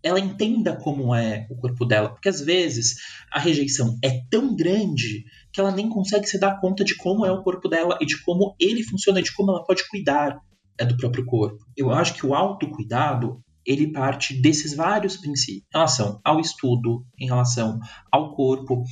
Ela 0.02 0.20
entenda 0.20 0.76
como 0.76 1.14
é 1.14 1.46
o 1.50 1.56
corpo 1.56 1.84
dela, 1.84 2.10
porque 2.10 2.28
às 2.28 2.40
vezes 2.40 2.96
a 3.32 3.40
rejeição 3.40 3.98
é 4.04 4.20
tão 4.30 4.54
grande 4.54 5.24
que 5.52 5.58
ela 5.58 5.72
nem 5.72 5.88
consegue 5.88 6.26
se 6.26 6.38
dar 6.38 6.60
conta 6.60 6.84
de 6.84 6.94
como 6.94 7.24
é 7.24 7.32
o 7.32 7.42
corpo 7.42 7.68
dela 7.68 7.98
e 8.00 8.06
de 8.06 8.22
como 8.22 8.54
ele 8.60 8.84
funciona, 8.84 9.22
de 9.22 9.34
como 9.34 9.50
ela 9.50 9.64
pode 9.64 9.88
cuidar 9.88 10.38
é 10.78 10.84
do 10.84 10.96
próprio 10.96 11.24
corpo. 11.24 11.64
Eu 11.76 11.90
acho 11.90 12.14
que 12.14 12.26
o 12.26 12.34
autocuidado 12.34 13.42
ele 13.66 13.92
parte 13.92 14.34
desses 14.34 14.74
vários 14.74 15.16
princípios, 15.16 15.66
em 15.72 15.76
relação 15.76 16.20
ao 16.24 16.40
estudo, 16.40 17.04
em 17.18 17.26
relação 17.26 17.78
ao 18.10 18.34
corpo, 18.34 18.84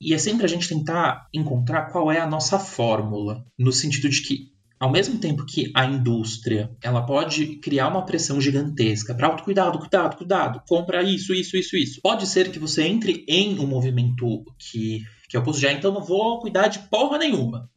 e 0.00 0.14
é 0.14 0.18
sempre 0.18 0.44
a 0.44 0.48
gente 0.48 0.68
tentar 0.68 1.28
encontrar 1.32 1.90
qual 1.90 2.10
é 2.10 2.20
a 2.20 2.26
nossa 2.26 2.58
fórmula, 2.58 3.44
no 3.58 3.72
sentido 3.72 4.08
de 4.08 4.22
que 4.22 4.52
ao 4.82 4.90
mesmo 4.90 5.16
tempo 5.18 5.46
que 5.46 5.70
a 5.76 5.84
indústria 5.84 6.68
ela 6.82 7.06
pode 7.06 7.60
criar 7.60 7.86
uma 7.86 8.04
pressão 8.04 8.40
gigantesca 8.40 9.14
para 9.14 9.28
autocuidado, 9.28 9.78
cuidado, 9.78 10.16
cuidado, 10.16 10.62
compra 10.66 11.04
isso, 11.04 11.32
isso, 11.32 11.56
isso, 11.56 11.76
isso. 11.76 12.00
Pode 12.02 12.26
ser 12.26 12.50
que 12.50 12.58
você 12.58 12.82
entre 12.82 13.24
em 13.28 13.60
um 13.60 13.66
movimento 13.66 14.42
que, 14.58 15.02
que 15.28 15.36
eu 15.36 15.42
posso 15.44 15.60
já, 15.60 15.70
então 15.70 15.92
não 15.92 16.02
vou 16.02 16.40
cuidar 16.40 16.66
de 16.66 16.80
porra 16.90 17.16
nenhuma. 17.16 17.70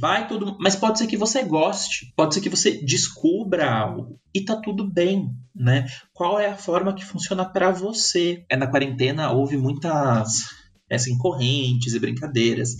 Vai 0.00 0.26
tudo, 0.26 0.56
mas 0.58 0.74
pode 0.74 0.98
ser 0.98 1.06
que 1.06 1.16
você 1.16 1.44
goste, 1.44 2.10
pode 2.16 2.32
ser 2.32 2.40
que 2.40 2.48
você 2.48 2.82
descubra 2.82 3.70
algo 3.70 4.18
e 4.34 4.42
tá 4.42 4.56
tudo 4.56 4.90
bem, 4.90 5.28
né? 5.54 5.84
Qual 6.14 6.40
é 6.40 6.48
a 6.48 6.56
forma 6.56 6.94
que 6.94 7.04
funciona 7.04 7.44
para 7.44 7.70
você? 7.70 8.42
É 8.48 8.56
na 8.56 8.66
quarentena 8.66 9.30
houve 9.30 9.58
muitas 9.58 10.48
assim 10.90 11.18
correntes 11.18 11.92
e 11.92 12.00
brincadeiras. 12.00 12.76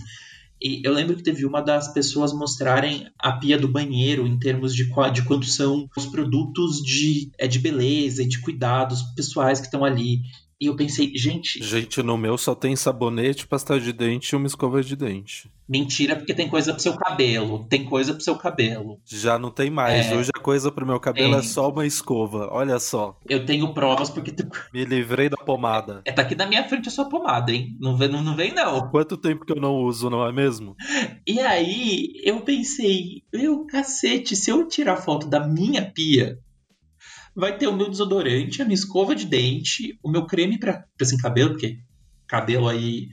E 0.59 0.81
eu 0.83 0.91
lembro 0.91 1.15
que 1.15 1.21
teve 1.21 1.45
uma 1.45 1.61
das 1.61 1.93
pessoas 1.93 2.33
mostrarem 2.33 3.07
a 3.19 3.33
pia 3.33 3.57
do 3.57 3.67
banheiro 3.67 4.25
em 4.25 4.39
termos 4.39 4.73
de, 4.73 4.91
de 5.13 5.23
quanto 5.23 5.45
são 5.45 5.87
os 5.95 6.07
produtos 6.07 6.81
de, 6.81 7.29
é, 7.37 7.47
de 7.47 7.59
beleza 7.59 8.23
e 8.23 8.27
de 8.27 8.41
cuidados 8.41 9.03
pessoais 9.15 9.59
que 9.59 9.67
estão 9.67 9.85
ali. 9.85 10.21
E 10.61 10.67
eu 10.67 10.75
pensei, 10.75 11.11
gente. 11.15 11.63
Gente, 11.63 12.03
no 12.03 12.15
meu 12.15 12.37
só 12.37 12.53
tem 12.53 12.75
sabonete, 12.75 13.47
pasta 13.47 13.79
de 13.79 13.91
dente 13.91 14.29
e 14.29 14.35
uma 14.35 14.45
escova 14.45 14.83
de 14.83 14.95
dente. 14.95 15.51
Mentira, 15.67 16.15
porque 16.15 16.35
tem 16.35 16.47
coisa 16.47 16.71
pro 16.71 16.83
seu 16.83 16.93
cabelo. 16.93 17.65
Tem 17.67 17.83
coisa 17.83 18.13
pro 18.13 18.21
seu 18.21 18.35
cabelo. 18.35 18.99
Já 19.07 19.39
não 19.39 19.49
tem 19.49 19.71
mais. 19.71 20.11
É... 20.11 20.15
Hoje 20.15 20.29
a 20.35 20.39
coisa 20.39 20.71
pro 20.71 20.85
meu 20.85 20.99
cabelo 20.99 21.33
é 21.33 21.39
tem... 21.39 21.39
é 21.39 21.41
só 21.49 21.69
uma 21.69 21.83
escova. 21.87 22.47
Olha 22.51 22.77
só. 22.77 23.17
Eu 23.27 23.43
tenho 23.43 23.73
provas 23.73 24.11
porque. 24.11 24.31
Me 24.71 24.85
livrei 24.85 25.29
da 25.29 25.37
pomada. 25.37 26.03
É, 26.05 26.11
tá 26.11 26.21
aqui 26.21 26.35
na 26.35 26.45
minha 26.45 26.67
frente 26.69 26.89
a 26.89 26.91
sua 26.91 27.09
pomada, 27.09 27.51
hein? 27.51 27.75
Não 27.79 27.97
vem, 27.97 28.09
não, 28.09 28.21
não 28.21 28.35
vem, 28.35 28.53
não. 28.53 28.87
Quanto 28.91 29.17
tempo 29.17 29.43
que 29.43 29.53
eu 29.53 29.59
não 29.59 29.77
uso, 29.77 30.11
não 30.11 30.27
é 30.27 30.31
mesmo? 30.31 30.75
E 31.25 31.39
aí, 31.39 32.21
eu 32.23 32.41
pensei, 32.41 33.23
meu 33.33 33.65
cacete, 33.65 34.35
se 34.35 34.51
eu 34.51 34.67
tirar 34.67 34.97
foto 34.97 35.27
da 35.27 35.39
minha 35.47 35.89
pia, 35.89 36.37
vai 37.35 37.57
ter 37.57 37.67
o 37.67 37.75
meu 37.75 37.89
desodorante, 37.89 38.61
a 38.61 38.65
minha 38.65 38.75
escova 38.75 39.15
de 39.15 39.25
dente, 39.25 39.97
o 40.03 40.09
meu 40.09 40.25
creme 40.25 40.59
para 40.59 40.85
assim, 40.99 41.17
cabelo, 41.17 41.51
porque 41.51 41.79
cabelo 42.27 42.67
aí 42.67 43.09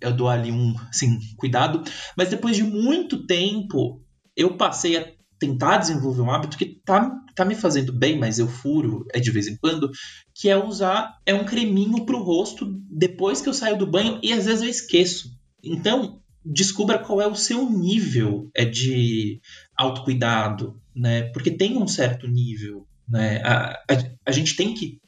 eu 0.00 0.12
dou 0.12 0.28
ali 0.28 0.50
um 0.50 0.74
assim, 0.88 1.18
cuidado. 1.36 1.82
Mas 2.16 2.28
depois 2.28 2.56
de 2.56 2.62
muito 2.62 3.26
tempo, 3.26 4.02
eu 4.36 4.56
passei 4.56 4.96
a 4.96 5.06
tentar 5.38 5.78
desenvolver 5.78 6.22
um 6.22 6.30
hábito 6.30 6.56
que 6.56 6.66
tá, 6.84 7.10
tá 7.34 7.44
me 7.44 7.54
fazendo 7.54 7.92
bem, 7.92 8.18
mas 8.18 8.38
eu 8.38 8.46
furo 8.46 9.04
é 9.12 9.18
de 9.18 9.30
vez 9.30 9.48
em 9.48 9.56
quando, 9.56 9.90
que 10.34 10.48
é 10.48 10.56
usar 10.56 11.18
é 11.26 11.34
um 11.34 11.44
creminho 11.44 12.04
pro 12.04 12.22
rosto 12.22 12.80
depois 12.88 13.40
que 13.40 13.48
eu 13.48 13.54
saio 13.54 13.76
do 13.76 13.86
banho 13.86 14.20
e 14.22 14.32
às 14.32 14.46
vezes 14.46 14.62
eu 14.62 14.68
esqueço. 14.68 15.30
Então, 15.62 16.20
descubra 16.44 16.98
qual 16.98 17.20
é 17.20 17.26
o 17.26 17.34
seu 17.34 17.68
nível 17.68 18.50
é 18.54 18.64
de 18.64 19.40
autocuidado, 19.76 20.80
né? 20.94 21.22
Porque 21.32 21.50
tem 21.50 21.76
um 21.76 21.88
certo 21.88 22.28
nível. 22.28 22.86
Né? 23.12 23.42
A, 23.44 23.72
a, 23.74 24.04
a 24.26 24.32
gente 24.32 24.56
tem 24.56 24.72
que 24.74 24.98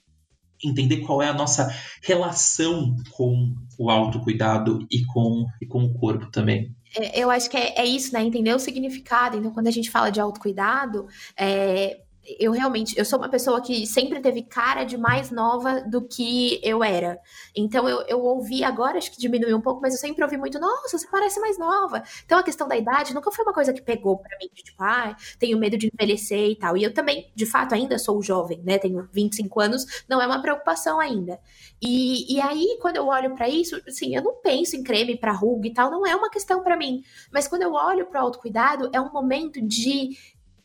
entender 0.63 0.99
qual 0.99 1.23
é 1.23 1.29
a 1.29 1.35
nossa 1.35 1.75
relação 2.03 2.97
com 3.13 3.55
o 3.79 3.91
autocuidado 3.91 4.87
e 4.91 5.05
com, 5.07 5.47
e 5.61 5.67
com 5.67 5.85
o 5.85 5.95
corpo 5.95 6.31
também. 6.31 6.75
É, 6.97 7.19
eu 7.19 7.31
acho 7.31 7.51
que 7.51 7.57
é, 7.57 7.81
é, 7.81 7.85
isso, 7.85 8.13
né? 8.13 8.23
Entender 8.23 8.55
o 8.55 8.59
significado. 8.59 9.37
Então, 9.37 9.53
quando 9.53 9.67
a 9.67 9.71
gente 9.71 9.91
fala 9.91 10.11
de 10.11 10.21
autocuidado, 10.21 11.07
é, 11.37 12.04
eu 12.39 12.53
realmente, 12.53 12.97
eu 12.99 13.05
sou 13.05 13.19
uma 13.19 13.29
pessoa 13.29 13.61
que 13.61 13.87
sempre 13.87 14.21
teve 14.21 14.43
cara 14.43 14.85
de 14.85 14.97
mais 14.97 15.31
nova 15.31 15.81
do 15.83 16.03
que 16.03 16.61
eu 16.63 16.83
era. 16.83 17.19
Então 17.55 17.89
eu, 17.89 18.03
eu 18.09 18.21
ouvi 18.23 18.65
agora, 18.65 18.99
acho 18.99 19.11
que 19.11 19.19
diminuiu 19.19 19.57
um 19.57 19.61
pouco, 19.61 19.81
mas 19.81 19.93
eu 19.93 20.01
sempre 20.01 20.25
ouvi 20.25 20.37
muito, 20.37 20.59
nossa, 20.59 20.99
você 20.99 21.07
parece 21.09 21.39
mais 21.41 21.59
nova. 21.59 22.03
Então 22.25 22.39
a 22.39 22.43
questão 22.43 22.67
da 22.67 22.77
idade 22.77 23.15
nunca 23.15 23.31
foi 23.31 23.45
uma 23.45 23.53
coisa 23.53 23.73
que 23.73 23.83
pegou 23.83 24.19
para 24.19 24.37
mim, 24.39 24.49
de, 24.55 24.63
tipo, 24.63 24.83
ah, 24.83 25.17
tenho 25.39 25.59
medo 25.59 25.77
de 25.77 25.91
envelhecer 25.93 26.51
e 26.51 26.57
tal. 26.57 26.77
E 26.77 26.83
eu 26.83 26.95
também, 26.95 27.31
de 27.35 27.47
fato, 27.47 27.75
ainda 27.75 27.99
sou 27.99 28.23
jovem, 28.23 28.61
né? 28.65 28.79
Tenho 28.79 29.09
25 29.13 29.61
anos, 29.61 30.05
não 30.09 30.21
é 30.21 30.27
uma 30.27 30.41
preocupação 30.41 30.99
ainda. 30.99 31.39
E, 31.81 32.35
e 32.35 32.41
aí, 32.41 32.79
quando 32.81 32.97
eu 32.97 33.07
olho 33.07 33.35
para 33.35 33.49
isso, 33.49 33.81
assim, 33.87 34.17
eu 34.17 34.23
não 34.23 34.35
penso 34.41 34.77
em 34.77 34.83
creme 34.83 35.17
para 35.19 35.33
ruga 35.33 35.69
e 35.69 35.75
tal, 35.75 35.91
não 35.91 36.07
é 36.07 36.17
uma 36.17 36.31
questão 36.31 36.63
para 36.63 36.77
mim. 36.77 37.03
Mas 37.33 37.47
quando 37.47 37.63
eu 37.63 37.73
olho 37.73 38.07
para 38.07 38.23
o 38.23 38.25
autocuidado, 38.25 38.89
é 38.93 39.01
um 39.01 39.13
momento 39.13 39.61
de 39.61 40.17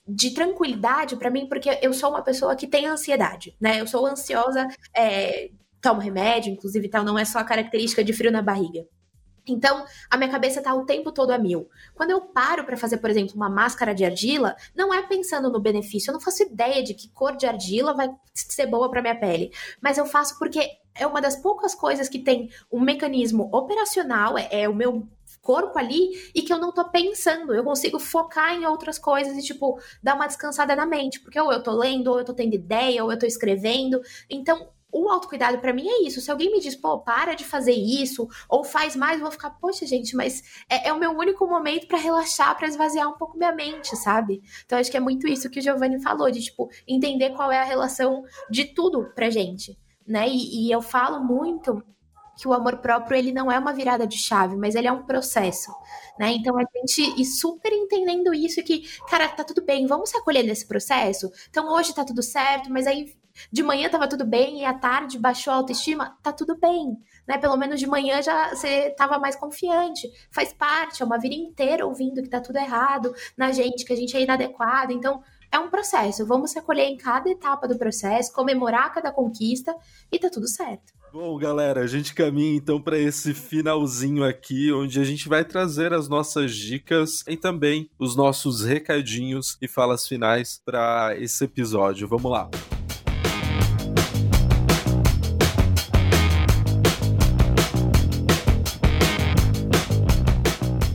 de 0.09 0.31
tranquilidade 0.31 1.15
para 1.15 1.29
mim, 1.29 1.47
porque 1.47 1.77
eu 1.81 1.93
sou 1.93 2.09
uma 2.09 2.23
pessoa 2.23 2.55
que 2.55 2.67
tem 2.67 2.87
ansiedade, 2.87 3.55
né? 3.61 3.79
Eu 3.79 3.87
sou 3.87 4.05
ansiosa, 4.07 4.67
é, 4.95 5.51
tomo 5.79 6.01
remédio, 6.01 6.51
inclusive 6.51 6.89
tal, 6.89 7.03
não 7.03 7.17
é 7.17 7.23
só 7.23 7.39
a 7.39 7.43
característica 7.43 8.03
de 8.03 8.11
frio 8.11 8.31
na 8.31 8.41
barriga. 8.41 8.85
Então, 9.47 9.83
a 10.09 10.17
minha 10.17 10.29
cabeça 10.29 10.61
tá 10.61 10.73
o 10.73 10.85
tempo 10.85 11.11
todo 11.11 11.31
a 11.31 11.37
mil. 11.37 11.67
Quando 11.95 12.11
eu 12.11 12.21
paro 12.21 12.63
para 12.63 12.77
fazer, 12.77 12.97
por 12.97 13.09
exemplo, 13.09 13.35
uma 13.35 13.49
máscara 13.49 13.95
de 13.95 14.05
argila, 14.05 14.55
não 14.75 14.93
é 14.93 15.01
pensando 15.01 15.49
no 15.49 15.59
benefício, 15.59 16.09
eu 16.09 16.13
não 16.13 16.21
faço 16.21 16.43
ideia 16.43 16.83
de 16.83 16.93
que 16.93 17.09
cor 17.09 17.35
de 17.35 17.45
argila 17.45 17.93
vai 17.93 18.09
ser 18.33 18.67
boa 18.67 18.89
para 18.89 19.01
minha 19.01 19.19
pele, 19.19 19.51
mas 19.81 19.97
eu 19.97 20.05
faço 20.05 20.37
porque 20.37 20.59
é 20.93 21.07
uma 21.07 21.21
das 21.21 21.35
poucas 21.35 21.73
coisas 21.73 22.09
que 22.09 22.19
tem 22.19 22.49
um 22.71 22.79
mecanismo 22.79 23.49
operacional, 23.51 24.37
é, 24.37 24.47
é 24.51 24.69
o 24.69 24.75
meu 24.75 25.07
corpo 25.49 25.79
ali 25.79 26.11
e 26.35 26.43
que 26.43 26.53
eu 26.53 26.59
não 26.59 26.71
tô 26.71 26.87
pensando. 26.91 27.55
Eu 27.55 27.63
consigo 27.63 27.97
focar 27.97 28.53
em 28.53 28.67
outras 28.67 28.99
coisas 28.99 29.35
e, 29.35 29.41
tipo, 29.41 29.79
dar 30.03 30.13
uma 30.13 30.27
descansada 30.27 30.75
na 30.75 30.85
mente. 30.85 31.19
Porque 31.19 31.41
ou 31.41 31.51
eu 31.51 31.63
tô 31.63 31.71
lendo, 31.71 32.09
ou 32.09 32.19
eu 32.19 32.23
tô 32.23 32.35
tendo 32.35 32.53
ideia, 32.53 33.03
ou 33.03 33.11
eu 33.11 33.17
tô 33.17 33.25
escrevendo. 33.25 33.99
Então, 34.29 34.69
o 34.91 35.09
autocuidado 35.09 35.57
para 35.57 35.73
mim 35.73 35.87
é 35.87 36.03
isso. 36.03 36.21
Se 36.21 36.29
alguém 36.29 36.51
me 36.51 36.59
diz, 36.59 36.75
pô, 36.75 36.99
para 36.99 37.33
de 37.33 37.43
fazer 37.43 37.71
isso, 37.73 38.27
ou 38.47 38.63
faz 38.63 38.95
mais, 38.95 39.15
eu 39.15 39.23
vou 39.23 39.31
ficar, 39.31 39.49
poxa, 39.49 39.87
gente, 39.87 40.15
mas 40.15 40.43
é, 40.69 40.89
é 40.89 40.93
o 40.93 40.99
meu 40.99 41.17
único 41.17 41.47
momento 41.47 41.87
para 41.87 41.97
relaxar, 41.97 42.55
para 42.55 42.67
esvaziar 42.67 43.09
um 43.09 43.17
pouco 43.17 43.35
minha 43.35 43.51
mente, 43.51 43.95
sabe? 43.95 44.43
Então 44.63 44.77
acho 44.77 44.91
que 44.91 44.97
é 44.97 44.99
muito 44.99 45.27
isso 45.27 45.49
que 45.49 45.59
o 45.59 45.63
Giovanni 45.63 45.99
falou, 45.99 46.29
de 46.29 46.43
tipo, 46.43 46.69
entender 46.87 47.31
qual 47.31 47.51
é 47.51 47.57
a 47.57 47.63
relação 47.63 48.23
de 48.51 48.65
tudo 48.65 49.11
pra 49.15 49.31
gente, 49.31 49.75
né? 50.05 50.29
E, 50.29 50.67
e 50.67 50.71
eu 50.71 50.81
falo 50.81 51.19
muito 51.23 51.83
que 52.39 52.47
o 52.47 52.53
amor 52.53 52.77
próprio 52.77 53.17
ele 53.17 53.31
não 53.33 53.51
é 53.51 53.59
uma 53.59 53.73
virada 53.73 54.07
de 54.07 54.17
chave, 54.17 54.55
mas 54.55 54.75
ele 54.75 54.87
é 54.87 54.91
um 54.91 55.03
processo, 55.03 55.71
né? 56.17 56.31
Então 56.31 56.57
a 56.57 56.63
gente 56.77 57.01
ir 57.19 57.25
super 57.25 57.71
entendendo 57.73 58.33
isso 58.33 58.63
que, 58.63 58.87
cara, 59.09 59.27
tá 59.27 59.43
tudo 59.43 59.61
bem, 59.63 59.85
vamos 59.85 60.09
se 60.09 60.17
acolher 60.17 60.43
nesse 60.43 60.65
processo. 60.67 61.29
Então 61.49 61.71
hoje 61.73 61.93
tá 61.93 62.05
tudo 62.05 62.23
certo, 62.23 62.71
mas 62.71 62.87
aí 62.87 63.13
De 63.51 63.63
manhã 63.63 63.89
tava 63.89 64.07
tudo 64.07 64.25
bem 64.25 64.61
e 64.61 64.65
à 64.65 64.73
tarde 64.73 65.17
baixou 65.17 65.53
a 65.53 65.57
autoestima, 65.57 66.17
tá 66.21 66.31
tudo 66.31 66.57
bem. 66.57 66.97
Né? 67.27 67.37
Pelo 67.37 67.55
menos 67.57 67.79
de 67.79 67.87
manhã 67.87 68.21
já 68.21 68.49
você 68.49 68.91
tava 68.91 69.17
mais 69.19 69.35
confiante. 69.35 70.09
Faz 70.31 70.51
parte, 70.53 71.01
é 71.01 71.05
uma 71.05 71.19
vida 71.19 71.35
inteira 71.35 71.85
ouvindo 71.85 72.21
que 72.21 72.29
tá 72.29 72.41
tudo 72.41 72.57
errado 72.57 73.13
na 73.37 73.51
gente, 73.51 73.85
que 73.85 73.93
a 73.93 73.95
gente 73.95 74.15
é 74.15 74.21
inadequado. 74.21 74.91
Então, 74.91 75.23
é 75.51 75.57
um 75.57 75.69
processo. 75.69 76.25
Vamos 76.25 76.51
se 76.51 76.59
acolher 76.59 76.85
em 76.85 76.97
cada 76.97 77.29
etapa 77.29 77.67
do 77.67 77.77
processo, 77.77 78.33
comemorar 78.33 78.93
cada 78.93 79.11
conquista 79.11 79.75
e 80.11 80.19
tá 80.19 80.29
tudo 80.29 80.47
certo. 80.47 80.93
Bom, 81.11 81.39
galera, 81.39 81.81
a 81.81 81.87
gente 81.87 82.13
caminha 82.13 82.55
então 82.55 82.79
para 82.79 82.95
esse 82.95 83.33
finalzinho 83.33 84.23
aqui, 84.23 84.71
onde 84.71 84.99
a 84.99 85.03
gente 85.03 85.27
vai 85.27 85.43
trazer 85.43 85.91
as 85.91 86.07
nossas 86.07 86.55
dicas 86.55 87.23
e 87.27 87.35
também 87.35 87.89
os 87.97 88.15
nossos 88.15 88.63
recadinhos 88.63 89.57
e 89.59 89.67
falas 89.67 90.07
finais 90.07 90.61
para 90.63 91.15
esse 91.17 91.43
episódio. 91.43 92.07
Vamos 92.07 92.31
lá. 92.31 92.47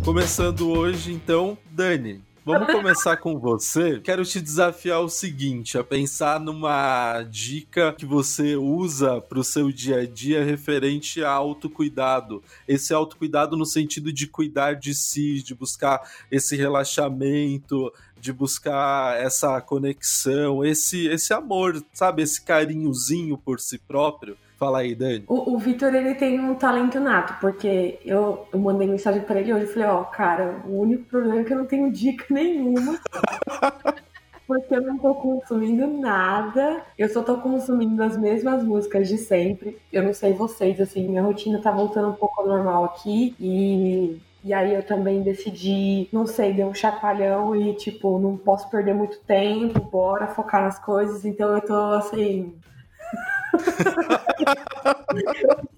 Começando 0.04 0.70
hoje, 0.70 1.12
então, 1.12 1.58
Dani, 1.72 2.22
Vamos 2.46 2.70
começar 2.70 3.16
com 3.16 3.38
você. 3.38 4.00
Quero 4.00 4.22
te 4.22 4.38
desafiar 4.38 5.00
o 5.00 5.08
seguinte: 5.08 5.78
a 5.78 5.82
pensar 5.82 6.38
numa 6.38 7.22
dica 7.22 7.94
que 7.94 8.04
você 8.04 8.54
usa 8.54 9.18
para 9.18 9.38
o 9.38 9.44
seu 9.44 9.72
dia 9.72 10.00
a 10.00 10.06
dia 10.06 10.44
referente 10.44 11.24
a 11.24 11.30
autocuidado. 11.30 12.42
Esse 12.68 12.92
autocuidado 12.92 13.56
no 13.56 13.64
sentido 13.64 14.12
de 14.12 14.26
cuidar 14.26 14.74
de 14.74 14.94
si, 14.94 15.42
de 15.42 15.54
buscar 15.54 16.02
esse 16.30 16.54
relaxamento, 16.54 17.90
de 18.20 18.30
buscar 18.30 19.18
essa 19.18 19.58
conexão, 19.62 20.62
esse, 20.62 21.06
esse 21.06 21.32
amor, 21.32 21.82
sabe? 21.94 22.22
Esse 22.22 22.42
carinhozinho 22.42 23.38
por 23.38 23.58
si 23.58 23.78
próprio. 23.78 24.36
Fala 24.56 24.78
aí, 24.78 24.94
Dani. 24.94 25.24
O, 25.26 25.54
o 25.54 25.58
Vitor, 25.58 25.94
ele 25.94 26.14
tem 26.14 26.40
um 26.40 26.54
talento 26.54 27.00
nato, 27.00 27.38
porque 27.40 27.98
eu, 28.04 28.46
eu 28.52 28.58
mandei 28.58 28.86
mensagem 28.86 29.22
para 29.22 29.40
ele 29.40 29.52
hoje 29.52 29.64
e 29.64 29.72
falei, 29.72 29.88
ó, 29.88 30.02
oh, 30.02 30.04
cara, 30.04 30.62
o 30.66 30.80
único 30.80 31.04
problema 31.04 31.40
é 31.40 31.44
que 31.44 31.52
eu 31.52 31.58
não 31.58 31.66
tenho 31.66 31.90
dica 31.90 32.24
nenhuma. 32.30 32.98
porque 34.46 34.74
eu 34.74 34.82
não 34.82 34.98
tô 34.98 35.14
consumindo 35.14 35.86
nada. 35.86 36.82
Eu 36.98 37.08
só 37.08 37.22
tô 37.22 37.38
consumindo 37.38 38.02
as 38.02 38.16
mesmas 38.16 38.62
músicas 38.62 39.08
de 39.08 39.18
sempre. 39.18 39.78
Eu 39.92 40.02
não 40.02 40.14
sei 40.14 40.32
vocês, 40.32 40.80
assim, 40.80 41.08
minha 41.08 41.22
rotina 41.22 41.60
tá 41.60 41.70
voltando 41.70 42.10
um 42.10 42.14
pouco 42.14 42.40
ao 42.40 42.48
normal 42.48 42.84
aqui 42.84 43.34
e 43.40 44.20
e 44.44 44.52
aí 44.52 44.74
eu 44.74 44.82
também 44.82 45.22
decidi, 45.22 46.06
não 46.12 46.26
sei, 46.26 46.52
deu 46.52 46.66
um 46.66 46.74
chacoalhão 46.74 47.56
e 47.56 47.72
tipo, 47.76 48.18
não 48.18 48.36
posso 48.36 48.68
perder 48.68 48.92
muito 48.92 49.18
tempo, 49.20 49.80
bora 49.80 50.26
focar 50.26 50.62
nas 50.62 50.78
coisas. 50.78 51.24
Então 51.24 51.54
eu 51.54 51.62
tô 51.62 51.74
assim, 51.94 52.52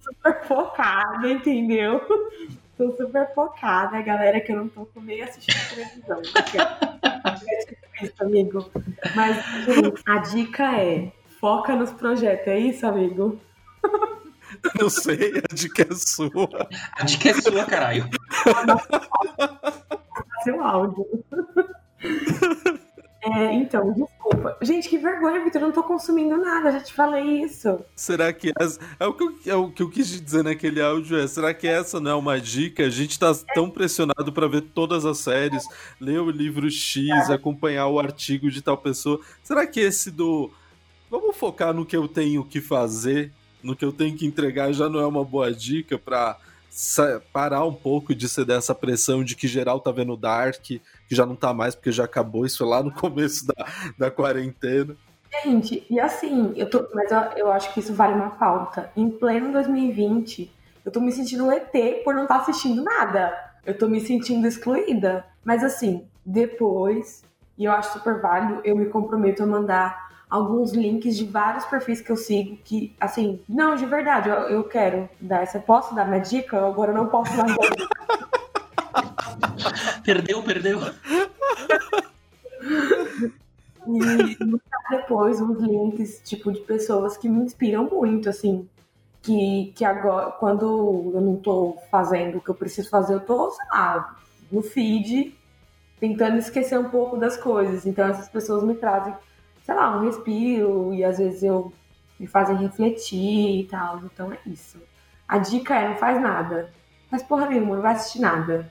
super 0.03 0.45
focada, 0.47 1.29
entendeu? 1.31 2.01
Tô 2.77 2.95
super 2.97 3.33
focada, 3.35 4.01
galera, 4.03 4.41
que 4.41 4.53
eu 4.53 4.57
não 4.57 4.69
tô 4.69 4.87
nem 4.97 5.23
assistindo 5.23 5.57
televisão. 5.75 6.21
É 7.99 8.05
isso, 8.05 8.15
amigo. 8.21 8.71
Mas 9.15 9.37
a 10.07 10.19
dica 10.19 10.79
é: 10.79 11.11
foca 11.41 11.75
nos 11.75 11.91
projetos, 11.93 12.49
é 12.49 12.59
isso, 12.59 12.87
amigo? 12.87 13.41
Eu 14.79 14.91
sei, 14.91 15.43
a 15.51 15.55
dica 15.55 15.87
é 15.91 15.95
sua. 15.95 16.69
A 16.93 17.05
dica 17.05 17.31
é 17.31 17.35
sua, 17.35 17.65
caralho. 17.65 18.09
Seu 20.45 20.63
áudio. 20.63 21.07
É, 23.27 23.53
então, 23.55 23.93
desculpa. 23.93 24.57
Gente, 24.63 24.89
que 24.89 24.99
vergonha, 24.99 25.43
Vitor. 25.43 25.61
Eu 25.61 25.67
não 25.67 25.75
tô 25.75 25.83
consumindo 25.83 26.37
nada, 26.37 26.71
já 26.71 26.81
te 26.81 26.93
falei 26.93 27.43
isso. 27.43 27.81
Será 27.97 28.33
que 28.33 28.53
essa. 28.59 28.79
É 29.01 29.07
o 29.07 29.13
que, 29.13 29.25
eu, 29.25 29.35
é 29.47 29.55
o 29.57 29.71
que 29.71 29.83
eu 29.83 29.91
quis 29.91 30.09
dizer 30.09 30.45
naquele 30.45 30.81
áudio 30.81 31.19
é: 31.19 31.27
será 31.27 31.53
que 31.53 31.67
essa 31.67 31.99
não 31.99 32.11
é 32.13 32.15
uma 32.15 32.41
dica? 32.41 32.85
A 32.85 32.91
gente 32.91 33.19
tá 33.19 33.35
tão 33.53 33.69
pressionado 33.69 34.33
para 34.33 34.47
ver 34.47 34.61
todas 34.61 35.05
as 35.05 35.19
séries, 35.19 35.65
ler 36.01 36.21
o 36.21 36.31
livro 36.31 36.71
X, 36.71 37.29
acompanhar 37.29 37.89
o 37.89 37.99
artigo 37.99 38.49
de 38.49 38.63
tal 38.63 38.77
pessoa. 38.77 39.21
Será 39.43 39.67
que 39.67 39.81
esse 39.81 40.11
do. 40.11 40.51
Vamos 41.11 41.37
focar 41.37 41.75
no 41.75 41.85
que 41.85 41.97
eu 41.97 42.07
tenho 42.07 42.45
que 42.45 42.61
fazer, 42.61 43.33
no 43.63 43.75
que 43.75 43.85
eu 43.85 43.93
tenho 43.93 44.17
que 44.17 44.27
entregar, 44.27 44.73
já 44.73 44.89
não 44.89 45.01
é 45.01 45.07
uma 45.07 45.25
boa 45.25 45.53
dica 45.53 45.99
para 45.99 46.37
parar 47.33 47.65
um 47.65 47.73
pouco 47.73 48.15
de 48.15 48.29
ser 48.29 48.45
dessa 48.45 48.75
pressão 48.75 49.25
de 49.25 49.35
que 49.35 49.49
geral 49.49 49.81
tá 49.81 49.91
vendo 49.91 50.17
Dark, 50.17 50.63
que 50.63 50.83
já 51.11 51.25
não 51.25 51.35
tá 51.35 51.55
mais 51.55 51.75
porque 51.75 51.93
já 51.93 52.05
acabou, 52.05 52.45
isso 52.45 52.65
lá 52.65 52.83
no 52.83 52.93
começo 52.95 53.47
da, 53.47 53.67
da 53.99 54.11
quarentena. 54.11 54.97
Gente, 55.43 55.87
e 55.91 55.99
assim, 55.99 56.53
eu 56.57 56.69
tô, 56.69 56.87
mas 56.95 57.11
eu, 57.11 57.19
eu 57.37 57.53
acho 57.53 57.73
que 57.73 57.81
isso 57.81 57.95
vale 57.95 58.15
uma 58.15 58.31
pauta. 58.31 58.91
Em 58.97 59.11
pleno 59.11 59.53
2020, 59.53 60.51
eu 60.85 60.93
tô 60.93 61.01
me 61.01 61.13
sentindo 61.13 61.47
um 61.47 61.53
ET 61.53 61.73
por 62.05 62.15
não 62.15 62.23
estar 62.23 62.37
tá 62.37 62.41
assistindo 62.43 62.83
nada. 62.83 63.33
Eu 63.65 63.77
tô 63.77 63.89
me 63.89 64.01
sentindo 64.01 64.47
excluída. 64.47 65.25
Mas 65.45 65.65
assim, 65.65 66.07
depois, 66.25 67.23
e 67.59 67.65
eu 67.65 67.73
acho 67.73 67.93
super 67.93 68.21
válido, 68.21 68.61
eu 68.65 68.77
me 68.77 68.87
comprometo 68.87 69.43
a 69.43 69.47
mandar 69.47 70.06
alguns 70.37 70.73
links 70.73 71.17
de 71.17 71.25
vários 71.25 71.65
perfis 71.65 72.01
que 72.01 72.11
eu 72.11 72.17
sigo 72.17 72.57
que, 72.65 72.95
assim, 73.01 73.41
não, 73.49 73.75
de 73.75 73.87
verdade, 73.87 74.29
eu, 74.29 74.35
eu 74.35 74.65
quero 74.65 75.09
dar 75.21 75.43
essa. 75.43 75.59
Posso 75.59 75.95
dar 75.95 76.07
minha 76.07 76.21
dica? 76.21 76.67
Agora 76.67 76.93
eu 76.93 76.97
não 76.97 77.09
posso 77.09 77.35
dar 77.37 77.45
minha 77.45 77.57
dica. 77.57 77.89
perdeu, 80.05 80.43
perdeu. 80.43 80.81
E 83.89 84.37
depois 84.91 85.41
uns 85.41 85.61
links, 85.61 86.21
tipo, 86.25 86.51
de 86.51 86.59
pessoas 86.59 87.17
que 87.17 87.29
me 87.29 87.45
inspiram 87.45 87.89
muito, 87.89 88.29
assim. 88.29 88.69
Que, 89.23 89.73
que 89.77 89.85
agora, 89.85 90.33
quando 90.33 91.13
eu 91.15 91.21
não 91.21 91.37
tô 91.37 91.77
fazendo 91.89 92.39
o 92.39 92.41
que 92.41 92.49
eu 92.49 92.55
preciso 92.57 92.91
fazer, 92.91 93.15
eu 93.15 93.21
tô, 93.21 93.49
sei 93.53 93.65
lá, 93.71 94.17
no 94.51 94.61
feed, 94.61 95.33
tentando 96.01 96.39
esquecer 96.39 96.77
um 96.79 96.89
pouco 96.89 97.17
das 97.17 97.37
coisas. 97.37 97.87
Então 97.87 98.09
essas 98.09 98.29
pessoas 98.29 98.65
me 98.65 98.75
trazem 98.75 99.15
sei 99.67 99.75
lá, 99.75 99.99
um 99.99 100.05
respiro 100.05 100.95
e 100.95 101.03
às 101.03 101.19
vezes 101.19 101.43
eu 101.43 101.73
me 102.21 102.29
fazem 102.29 102.57
refletir 102.57 103.61
e 103.61 103.65
tal. 103.65 104.01
Então 104.05 104.33
é 104.33 104.39
isso. 104.47 104.79
A 105.27 105.39
dica 105.39 105.75
é 105.75 105.89
não 105.89 105.97
faz 105.97 106.23
nada. 106.23 106.73
Faz 107.11 107.25
porra 107.25 107.49
nenhuma, 107.49 107.75
não 107.75 107.83
vai 107.83 107.95
assistir 107.95 108.21
nada. 108.21 108.71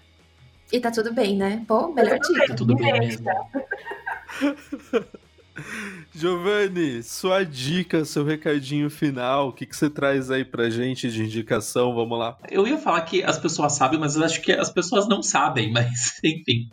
E 0.72 0.80
tá 0.80 0.90
tudo 0.90 1.14
bem, 1.14 1.36
né? 1.36 1.66
Pô, 1.68 1.92
melhor 1.92 2.18
tá 2.18 2.28
dica. 2.28 2.48
Tá 2.48 2.56
tudo 2.56 2.76
bem 2.78 2.98
mesmo. 2.98 3.30
Giovanni, 6.14 7.04
sua 7.04 7.44
dica, 7.44 8.06
seu 8.06 8.24
recadinho 8.24 8.90
final, 8.90 9.50
o 9.50 9.54
que, 9.54 9.66
que 9.66 9.76
você 9.76 9.90
traz 9.90 10.32
aí 10.32 10.46
pra 10.46 10.70
gente 10.70 11.12
de 11.12 11.24
indicação? 11.24 11.94
Vamos 11.94 12.18
lá. 12.18 12.38
Eu 12.50 12.66
ia 12.66 12.78
falar 12.78 13.02
que 13.02 13.22
as 13.22 13.38
pessoas 13.38 13.74
sabem, 13.74 14.00
mas 14.00 14.16
eu 14.16 14.24
acho 14.24 14.42
que 14.42 14.54
as 14.54 14.70
pessoas 14.70 15.10
não 15.10 15.22
sabem, 15.22 15.72
mas 15.76 16.20
enfim. 16.24 16.70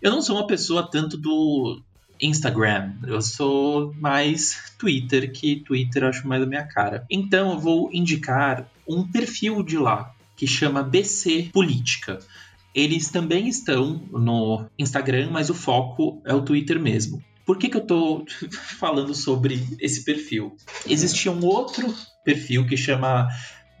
Eu 0.00 0.12
não 0.12 0.22
sou 0.22 0.36
uma 0.36 0.46
pessoa 0.46 0.88
tanto 0.88 1.16
do, 1.16 1.82
Instagram. 2.20 2.94
Eu 3.06 3.20
sou 3.20 3.94
mais 3.94 4.72
Twitter, 4.78 5.32
que 5.32 5.56
Twitter 5.56 6.02
eu 6.02 6.08
acho 6.08 6.26
mais 6.26 6.42
a 6.42 6.46
minha 6.46 6.66
cara. 6.66 7.04
Então 7.10 7.52
eu 7.52 7.58
vou 7.58 7.90
indicar 7.92 8.70
um 8.88 9.06
perfil 9.06 9.62
de 9.62 9.78
lá 9.78 10.14
que 10.36 10.46
chama 10.46 10.82
BC 10.82 11.50
Política. 11.52 12.18
Eles 12.74 13.10
também 13.10 13.48
estão 13.48 14.02
no 14.12 14.66
Instagram, 14.78 15.30
mas 15.30 15.48
o 15.48 15.54
foco 15.54 16.20
é 16.24 16.34
o 16.34 16.42
Twitter 16.42 16.78
mesmo. 16.78 17.22
Por 17.46 17.58
que, 17.58 17.68
que 17.68 17.76
eu 17.76 17.82
estou 17.82 18.26
falando 18.78 19.14
sobre 19.14 19.64
esse 19.80 20.04
perfil? 20.04 20.56
Existia 20.86 21.32
um 21.32 21.44
outro 21.44 21.94
perfil 22.24 22.66
que 22.66 22.76
chama 22.76 23.28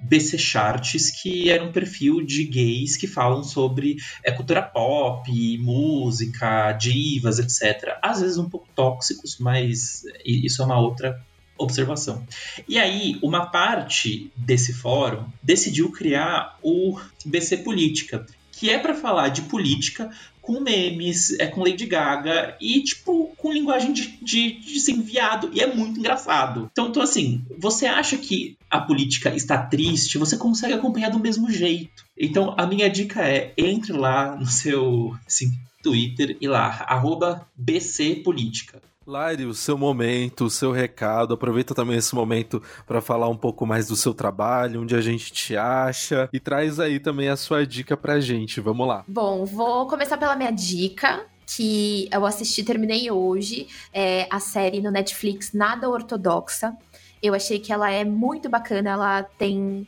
BC 0.00 0.38
Charts, 0.38 1.10
que 1.10 1.50
era 1.50 1.64
um 1.64 1.72
perfil 1.72 2.24
de 2.24 2.44
gays 2.44 2.96
que 2.96 3.06
falam 3.06 3.42
sobre 3.42 3.96
é, 4.22 4.30
cultura 4.30 4.62
pop, 4.62 5.58
música, 5.58 6.72
divas, 6.72 7.38
etc. 7.38 7.98
Às 8.02 8.20
vezes 8.20 8.38
um 8.38 8.48
pouco 8.48 8.68
tóxicos, 8.74 9.38
mas 9.38 10.04
isso 10.24 10.62
é 10.62 10.64
uma 10.64 10.78
outra 10.78 11.20
observação. 11.58 12.26
E 12.68 12.78
aí, 12.78 13.18
uma 13.22 13.46
parte 13.46 14.30
desse 14.36 14.72
fórum 14.72 15.26
decidiu 15.42 15.90
criar 15.90 16.58
o 16.62 16.98
BC 17.24 17.58
Política, 17.58 18.26
que 18.52 18.70
é 18.70 18.78
para 18.78 18.94
falar 18.94 19.28
de 19.28 19.42
política 19.42 20.10
com 20.46 20.60
memes, 20.60 21.38
é 21.40 21.46
com 21.48 21.64
Lady 21.64 21.86
Gaga 21.86 22.56
e, 22.60 22.80
tipo, 22.80 23.34
com 23.36 23.52
linguagem 23.52 23.92
de, 23.92 24.16
de, 24.22 24.52
de 24.60 24.80
ser 24.80 24.92
enviado. 24.92 25.50
E 25.52 25.60
é 25.60 25.66
muito 25.66 25.98
engraçado. 25.98 26.68
Então, 26.70 26.88
então, 26.88 27.02
assim, 27.02 27.44
você 27.58 27.86
acha 27.86 28.16
que 28.16 28.56
a 28.70 28.80
política 28.80 29.34
está 29.34 29.58
triste, 29.58 30.18
você 30.18 30.36
consegue 30.36 30.72
acompanhar 30.72 31.10
do 31.10 31.18
mesmo 31.18 31.50
jeito. 31.50 32.04
Então, 32.16 32.54
a 32.56 32.64
minha 32.64 32.88
dica 32.88 33.22
é, 33.28 33.52
entre 33.58 33.92
lá 33.92 34.36
no 34.36 34.46
seu 34.46 35.16
assim, 35.26 35.52
Twitter 35.82 36.36
e 36.40 36.46
lá, 36.46 36.84
arroba 36.86 37.46
BC 37.56 38.22
Política. 38.24 38.80
Lari, 39.06 39.44
o 39.44 39.54
seu 39.54 39.78
momento, 39.78 40.46
o 40.46 40.50
seu 40.50 40.72
recado. 40.72 41.32
Aproveita 41.32 41.72
também 41.74 41.96
esse 41.96 42.12
momento 42.12 42.60
para 42.84 43.00
falar 43.00 43.28
um 43.28 43.36
pouco 43.36 43.64
mais 43.64 43.86
do 43.86 43.94
seu 43.94 44.12
trabalho, 44.12 44.82
onde 44.82 44.96
a 44.96 45.00
gente 45.00 45.32
te 45.32 45.56
acha 45.56 46.28
e 46.32 46.40
traz 46.40 46.80
aí 46.80 46.98
também 46.98 47.28
a 47.28 47.36
sua 47.36 47.64
dica 47.64 47.96
pra 47.96 48.18
gente. 48.18 48.60
Vamos 48.60 48.86
lá. 48.88 49.04
Bom, 49.06 49.44
vou 49.44 49.86
começar 49.86 50.16
pela 50.16 50.34
minha 50.34 50.50
dica. 50.50 51.24
que 51.46 52.08
eu 52.10 52.26
assisti, 52.26 52.64
terminei 52.64 53.08
hoje, 53.08 53.68
é 53.92 54.26
a 54.28 54.40
série 54.40 54.80
no 54.82 54.90
Netflix 54.90 55.52
Nada 55.52 55.88
Ortodoxa. 55.88 56.76
Eu 57.22 57.34
achei 57.34 57.60
que 57.60 57.72
ela 57.72 57.88
é 57.88 58.04
muito 58.04 58.48
bacana, 58.48 58.90
ela 58.90 59.22
tem 59.22 59.86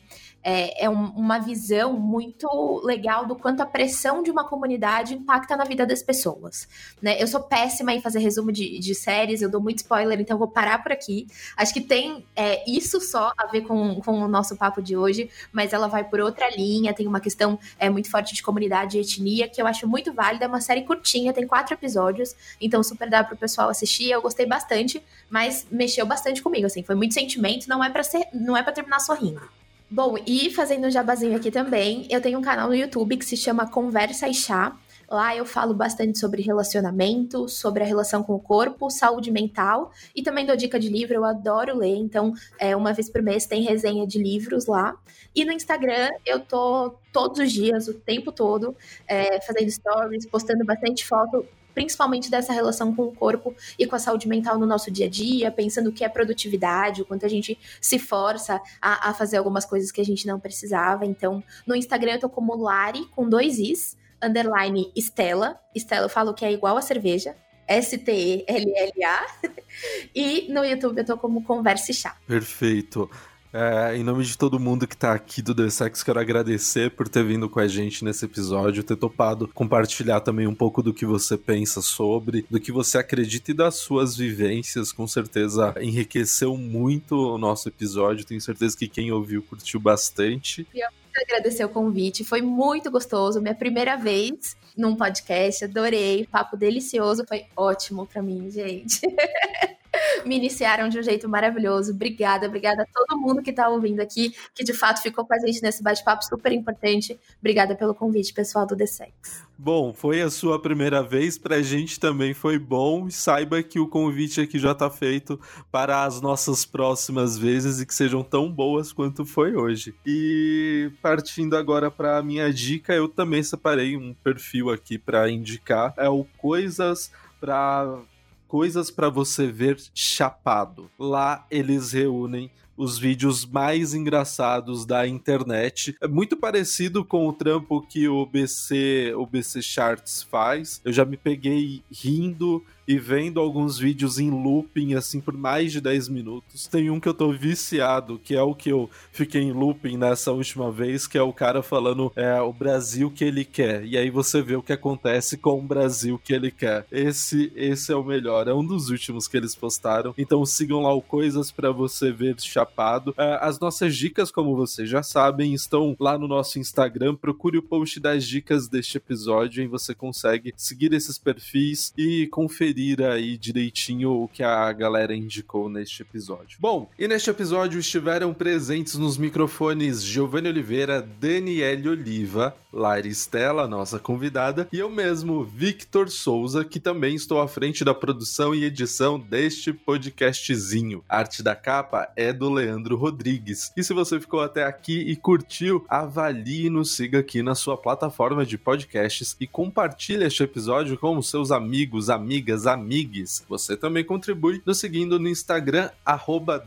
é, 0.48 0.84
é 0.84 0.88
um, 0.88 1.10
uma 1.10 1.38
visão 1.38 1.92
muito 1.92 2.80
legal 2.82 3.26
do 3.26 3.36
quanto 3.36 3.60
a 3.60 3.66
pressão 3.66 4.22
de 4.22 4.30
uma 4.30 4.48
comunidade 4.48 5.12
impacta 5.12 5.54
na 5.54 5.64
vida 5.64 5.84
das 5.84 6.02
pessoas. 6.02 6.66
Né? 7.02 7.22
Eu 7.22 7.26
sou 7.26 7.42
péssima 7.42 7.92
em 7.92 8.00
fazer 8.00 8.20
resumo 8.20 8.50
de, 8.50 8.78
de 8.78 8.94
séries, 8.94 9.42
eu 9.42 9.50
dou 9.50 9.60
muito 9.60 9.80
spoiler, 9.80 10.18
então 10.18 10.38
vou 10.38 10.48
parar 10.48 10.82
por 10.82 10.90
aqui. 10.90 11.26
Acho 11.54 11.74
que 11.74 11.82
tem 11.82 12.24
é, 12.34 12.64
isso 12.66 12.98
só 12.98 13.30
a 13.36 13.46
ver 13.48 13.60
com, 13.60 13.96
com 13.96 14.22
o 14.22 14.26
nosso 14.26 14.56
papo 14.56 14.80
de 14.80 14.96
hoje, 14.96 15.28
mas 15.52 15.74
ela 15.74 15.86
vai 15.86 16.02
por 16.02 16.18
outra 16.18 16.48
linha, 16.48 16.94
tem 16.94 17.06
uma 17.06 17.20
questão 17.20 17.58
é, 17.78 17.90
muito 17.90 18.10
forte 18.10 18.34
de 18.34 18.42
comunidade 18.42 18.96
e 18.96 19.02
etnia, 19.02 19.50
que 19.50 19.60
eu 19.60 19.66
acho 19.66 19.86
muito 19.86 20.14
válida, 20.14 20.46
é 20.46 20.48
uma 20.48 20.62
série 20.62 20.80
curtinha, 20.80 21.30
tem 21.30 21.46
quatro 21.46 21.74
episódios, 21.74 22.34
então 22.58 22.82
super 22.82 23.10
dá 23.10 23.22
pro 23.22 23.36
pessoal 23.36 23.68
assistir, 23.68 24.10
eu 24.10 24.22
gostei 24.22 24.46
bastante, 24.46 25.02
mas 25.28 25.66
mexeu 25.70 26.06
bastante 26.06 26.40
comigo, 26.40 26.64
assim, 26.64 26.82
foi 26.82 26.94
muito 26.94 27.12
sentimento, 27.12 27.68
não 27.68 27.84
é 27.84 27.90
para 27.90 28.02
ser, 28.02 28.26
não 28.32 28.56
é 28.56 28.62
para 28.62 28.72
terminar 28.72 29.00
sorrindo. 29.00 29.42
Bom, 29.90 30.16
e 30.26 30.50
fazendo 30.50 30.86
um 30.86 30.90
jabazinho 30.90 31.34
aqui 31.34 31.50
também, 31.50 32.06
eu 32.10 32.20
tenho 32.20 32.38
um 32.38 32.42
canal 32.42 32.68
no 32.68 32.74
YouTube 32.74 33.16
que 33.16 33.24
se 33.24 33.38
chama 33.38 33.70
Conversa 33.70 34.28
e 34.28 34.34
Chá. 34.34 34.76
Lá 35.10 35.34
eu 35.34 35.46
falo 35.46 35.72
bastante 35.72 36.18
sobre 36.18 36.42
relacionamento, 36.42 37.48
sobre 37.48 37.82
a 37.82 37.86
relação 37.86 38.22
com 38.22 38.34
o 38.34 38.38
corpo, 38.38 38.90
saúde 38.90 39.30
mental 39.30 39.90
e 40.14 40.22
também 40.22 40.44
dou 40.44 40.54
dica 40.54 40.78
de 40.78 40.90
livro. 40.90 41.14
Eu 41.14 41.24
adoro 41.24 41.74
ler, 41.74 41.96
então 41.96 42.34
é, 42.58 42.76
uma 42.76 42.92
vez 42.92 43.08
por 43.08 43.22
mês 43.22 43.46
tem 43.46 43.62
resenha 43.62 44.06
de 44.06 44.22
livros 44.22 44.66
lá. 44.66 44.94
E 45.34 45.46
no 45.46 45.52
Instagram 45.52 46.10
eu 46.26 46.40
tô 46.40 46.94
todos 47.10 47.38
os 47.38 47.50
dias, 47.50 47.88
o 47.88 47.94
tempo 47.94 48.30
todo, 48.30 48.76
é, 49.06 49.40
fazendo 49.40 49.70
stories, 49.70 50.26
postando 50.26 50.66
bastante 50.66 51.06
foto 51.06 51.46
principalmente 51.78 52.28
dessa 52.28 52.52
relação 52.52 52.92
com 52.92 53.04
o 53.04 53.12
corpo 53.12 53.54
e 53.78 53.86
com 53.86 53.94
a 53.94 54.00
saúde 54.00 54.26
mental 54.26 54.58
no 54.58 54.66
nosso 54.66 54.90
dia 54.90 55.06
a 55.06 55.08
dia, 55.08 55.48
pensando 55.48 55.90
o 55.90 55.92
que 55.92 56.02
é 56.02 56.08
produtividade, 56.08 57.02
o 57.02 57.04
quanto 57.04 57.24
a 57.24 57.28
gente 57.28 57.56
se 57.80 58.00
força 58.00 58.60
a, 58.82 59.10
a 59.10 59.14
fazer 59.14 59.36
algumas 59.36 59.64
coisas 59.64 59.92
que 59.92 60.00
a 60.00 60.04
gente 60.04 60.26
não 60.26 60.40
precisava. 60.40 61.06
Então, 61.06 61.40
no 61.64 61.76
Instagram 61.76 62.14
eu 62.14 62.20
tô 62.22 62.28
como 62.28 62.56
Lari, 62.56 63.06
com 63.14 63.28
dois 63.28 63.60
Is, 63.60 63.96
underline 64.20 64.90
Estela. 64.96 65.60
Estela 65.72 66.06
eu 66.06 66.08
falo 66.08 66.34
que 66.34 66.44
é 66.44 66.52
igual 66.52 66.76
a 66.76 66.82
cerveja, 66.82 67.36
S-T-E-L-L-A. 67.68 69.26
e 70.12 70.52
no 70.52 70.64
YouTube 70.64 70.98
eu 70.98 71.04
tô 71.04 71.16
como 71.16 71.44
Converse 71.44 71.94
Chá. 71.94 72.16
Perfeito. 72.26 73.08
É, 73.52 73.96
em 73.96 74.02
nome 74.02 74.24
de 74.24 74.36
todo 74.36 74.60
mundo 74.60 74.86
que 74.86 74.96
tá 74.96 75.12
aqui 75.12 75.40
do 75.40 75.54
The 75.54 75.70
Sex, 75.70 76.02
quero 76.02 76.20
agradecer 76.20 76.90
por 76.90 77.08
ter 77.08 77.24
vindo 77.24 77.48
com 77.48 77.58
a 77.58 77.66
gente 77.66 78.04
nesse 78.04 78.24
episódio, 78.24 78.82
ter 78.82 78.96
topado 78.96 79.48
compartilhar 79.48 80.20
também 80.20 80.46
um 80.46 80.54
pouco 80.54 80.82
do 80.82 80.92
que 80.92 81.06
você 81.06 81.36
pensa 81.36 81.80
sobre, 81.80 82.44
do 82.50 82.60
que 82.60 82.70
você 82.70 82.98
acredita 82.98 83.50
e 83.50 83.54
das 83.54 83.76
suas 83.76 84.16
vivências. 84.16 84.92
Com 84.92 85.06
certeza 85.06 85.74
enriqueceu 85.80 86.56
muito 86.56 87.14
o 87.14 87.38
nosso 87.38 87.68
episódio. 87.68 88.26
Tenho 88.26 88.40
certeza 88.40 88.76
que 88.76 88.86
quem 88.86 89.10
ouviu 89.10 89.42
curtiu 89.42 89.80
bastante. 89.80 90.66
Eu 90.74 90.88
agradecer 91.22 91.64
o 91.64 91.68
convite, 91.68 92.24
foi 92.24 92.40
muito 92.40 92.90
gostoso. 92.90 93.40
Minha 93.40 93.54
primeira 93.54 93.96
vez 93.96 94.56
num 94.76 94.94
podcast, 94.94 95.64
adorei. 95.64 96.26
Papo 96.30 96.56
delicioso, 96.56 97.24
foi 97.26 97.46
ótimo 97.56 98.06
para 98.06 98.22
mim, 98.22 98.50
gente. 98.50 99.00
me 100.24 100.36
iniciaram 100.36 100.88
de 100.88 100.98
um 100.98 101.02
jeito 101.02 101.28
maravilhoso. 101.28 101.92
Obrigada, 101.92 102.46
obrigada 102.46 102.82
a 102.82 102.86
todo 102.86 103.18
mundo 103.18 103.42
que 103.42 103.50
está 103.50 103.68
ouvindo 103.68 104.00
aqui, 104.00 104.34
que 104.54 104.64
de 104.64 104.72
fato 104.72 105.02
ficou 105.02 105.24
com 105.26 105.34
a 105.34 105.38
gente 105.38 105.62
nesse 105.62 105.82
bate-papo 105.82 106.24
super 106.24 106.52
importante. 106.52 107.18
Obrigada 107.38 107.74
pelo 107.74 107.94
convite, 107.94 108.32
pessoal 108.32 108.66
do 108.66 108.76
The 108.76 108.86
Sex. 108.86 109.48
Bom, 109.60 109.92
foi 109.92 110.22
a 110.22 110.30
sua 110.30 110.62
primeira 110.62 111.02
vez, 111.02 111.36
pra 111.36 111.60
gente 111.62 111.98
também 111.98 112.32
foi 112.32 112.58
bom. 112.58 113.10
Saiba 113.10 113.60
que 113.60 113.80
o 113.80 113.88
convite 113.88 114.40
aqui 114.40 114.56
já 114.56 114.72
tá 114.72 114.88
feito 114.88 115.40
para 115.70 116.04
as 116.04 116.20
nossas 116.20 116.64
próximas 116.64 117.36
vezes 117.36 117.80
e 117.80 117.86
que 117.86 117.92
sejam 117.92 118.22
tão 118.22 118.52
boas 118.52 118.92
quanto 118.92 119.26
foi 119.26 119.56
hoje. 119.56 119.94
E 120.06 120.92
partindo 121.02 121.56
agora 121.56 121.90
para 121.90 122.22
minha 122.22 122.52
dica, 122.52 122.94
eu 122.94 123.08
também 123.08 123.42
separei 123.42 123.96
um 123.96 124.14
perfil 124.14 124.70
aqui 124.70 124.96
para 124.96 125.28
indicar. 125.28 125.92
É 125.96 126.08
o 126.08 126.24
Coisas 126.38 127.10
para 127.40 128.00
coisas 128.48 128.90
para 128.90 129.10
você 129.10 129.46
ver 129.46 129.78
chapado. 129.94 130.90
Lá 130.98 131.46
eles 131.50 131.92
reúnem 131.92 132.50
os 132.76 132.96
vídeos 132.96 133.44
mais 133.44 133.92
engraçados 133.92 134.86
da 134.86 135.06
internet. 135.06 135.96
É 136.00 136.06
muito 136.06 136.36
parecido 136.36 137.04
com 137.04 137.28
o 137.28 137.32
trampo 137.32 137.82
que 137.82 138.08
o 138.08 138.24
BC, 138.24 139.12
o 139.16 139.26
BC 139.26 139.60
Charts 139.60 140.22
faz. 140.22 140.80
Eu 140.84 140.92
já 140.92 141.04
me 141.04 141.16
peguei 141.16 141.82
rindo 141.90 142.64
e 142.88 142.98
vendo 142.98 143.38
alguns 143.38 143.78
vídeos 143.78 144.18
em 144.18 144.30
looping, 144.30 144.94
assim, 144.94 145.20
por 145.20 145.36
mais 145.36 145.70
de 145.70 145.78
10 145.78 146.08
minutos. 146.08 146.66
Tem 146.66 146.88
um 146.88 146.98
que 146.98 147.06
eu 147.06 147.12
tô 147.12 147.30
viciado, 147.30 148.18
que 148.18 148.34
é 148.34 148.40
o 148.40 148.54
que 148.54 148.70
eu 148.70 148.88
fiquei 149.12 149.42
em 149.42 149.52
looping 149.52 149.98
nessa 149.98 150.32
última 150.32 150.72
vez, 150.72 151.06
que 151.06 151.18
é 151.18 151.22
o 151.22 151.30
cara 151.30 151.62
falando 151.62 152.10
é, 152.16 152.40
o 152.40 152.50
Brasil 152.50 153.10
que 153.10 153.22
ele 153.22 153.44
quer. 153.44 153.84
E 153.84 153.98
aí 153.98 154.08
você 154.08 154.40
vê 154.40 154.56
o 154.56 154.62
que 154.62 154.72
acontece 154.72 155.36
com 155.36 155.58
o 155.58 155.62
Brasil 155.62 156.18
que 156.18 156.32
ele 156.32 156.50
quer. 156.50 156.86
Esse, 156.90 157.52
esse 157.54 157.92
é 157.92 157.96
o 157.96 158.02
melhor. 158.02 158.48
É 158.48 158.54
um 158.54 158.64
dos 158.64 158.88
últimos 158.88 159.28
que 159.28 159.36
eles 159.36 159.54
postaram. 159.54 160.14
Então 160.16 160.46
sigam 160.46 160.80
lá 160.80 160.94
o 160.94 161.02
Coisas 161.02 161.52
para 161.52 161.70
você 161.70 162.10
ver 162.10 162.40
chapado. 162.40 163.14
É, 163.18 163.38
as 163.42 163.60
nossas 163.60 163.94
dicas, 163.94 164.30
como 164.30 164.56
vocês 164.56 164.88
já 164.88 165.02
sabem, 165.02 165.52
estão 165.52 165.94
lá 166.00 166.16
no 166.16 166.26
nosso 166.26 166.58
Instagram. 166.58 167.16
Procure 167.16 167.58
o 167.58 167.62
post 167.62 168.00
das 168.00 168.26
dicas 168.26 168.66
deste 168.66 168.96
episódio 168.96 169.62
e 169.62 169.66
você 169.66 169.94
consegue 169.94 170.54
seguir 170.56 170.94
esses 170.94 171.18
perfis 171.18 171.92
e 171.98 172.26
conferir 172.28 172.77
conferir 172.78 173.02
aí 173.02 173.36
direitinho 173.36 174.22
o 174.22 174.28
que 174.28 174.42
a 174.42 174.72
galera 174.72 175.14
indicou 175.14 175.68
neste 175.68 176.02
episódio. 176.02 176.58
Bom, 176.60 176.88
e 176.96 177.08
neste 177.08 177.28
episódio 177.28 177.80
estiveram 177.80 178.32
presentes 178.32 178.94
nos 178.94 179.18
microfones 179.18 180.02
Giovanni 180.02 180.48
Oliveira, 180.48 181.02
Daniele 181.02 181.88
Oliva, 181.88 182.54
Lari 182.72 183.10
Stella, 183.10 183.66
nossa 183.66 183.98
convidada, 183.98 184.68
e 184.72 184.78
eu 184.78 184.90
mesmo, 184.90 185.42
Victor 185.42 186.08
Souza, 186.08 186.64
que 186.64 186.78
também 186.78 187.14
estou 187.14 187.40
à 187.40 187.48
frente 187.48 187.84
da 187.84 187.94
produção 187.94 188.54
e 188.54 188.64
edição 188.64 189.18
deste 189.18 189.72
podcastzinho. 189.72 191.02
A 191.08 191.18
arte 191.18 191.42
da 191.42 191.56
capa 191.56 192.08
é 192.14 192.32
do 192.32 192.50
Leandro 192.50 192.96
Rodrigues. 192.96 193.72
E 193.76 193.82
se 193.82 193.92
você 193.92 194.20
ficou 194.20 194.40
até 194.40 194.64
aqui 194.64 195.00
e 195.00 195.16
curtiu, 195.16 195.84
avalie 195.88 196.66
e 196.66 196.70
nos 196.70 196.94
siga 196.94 197.20
aqui 197.20 197.42
na 197.42 197.54
sua 197.54 197.76
plataforma 197.76 198.44
de 198.46 198.56
podcasts 198.56 199.34
e 199.40 199.46
compartilhe 199.46 200.24
este 200.24 200.42
episódio 200.42 200.96
com 200.98 201.16
os 201.16 201.28
seus 201.28 201.50
amigos, 201.50 202.10
amigas, 202.10 202.67
amigues. 202.68 203.44
Você 203.48 203.76
também 203.76 204.04
contribui 204.04 204.62
nos 204.64 204.78
seguindo 204.78 205.18
no 205.18 205.28
Instagram, 205.28 205.90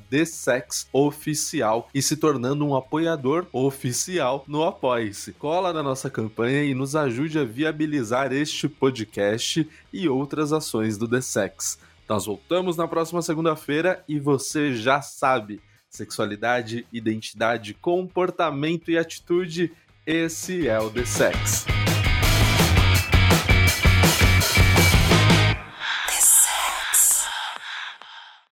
TheSexOficial 0.10 1.90
e 1.94 2.02
se 2.02 2.18
tornando 2.18 2.66
um 2.66 2.76
apoiador 2.76 3.48
oficial 3.54 4.44
no 4.48 4.64
Apoie-se. 4.64 5.32
Cola 5.34 5.72
na 5.72 5.82
nossa 5.82 6.10
campanha 6.10 6.64
e 6.64 6.74
nos 6.74 6.96
ajude 6.96 7.40
a 7.40 7.46
viabilizar 7.46 8.34
este 8.34 8.68
podcast 8.68 9.70
e 9.94 10.10
outras 10.10 10.52
ações 10.52 10.98
do 10.98 11.08
The 11.08 11.22
Sex. 11.22 11.80
Nós 12.10 12.26
voltamos 12.26 12.76
na 12.76 12.88
próxima 12.88 13.22
segunda-feira 13.22 14.04
e 14.08 14.20
você 14.20 14.76
já 14.76 15.02
sabe: 15.02 15.62
sexualidade, 15.90 16.86
identidade, 16.92 17.74
comportamento 17.74 18.92
e 18.92 18.98
atitude. 18.98 19.72
Esse 20.06 20.68
é 20.68 20.80
o 20.80 20.90
The 20.90 21.06
Sex. 21.06 21.66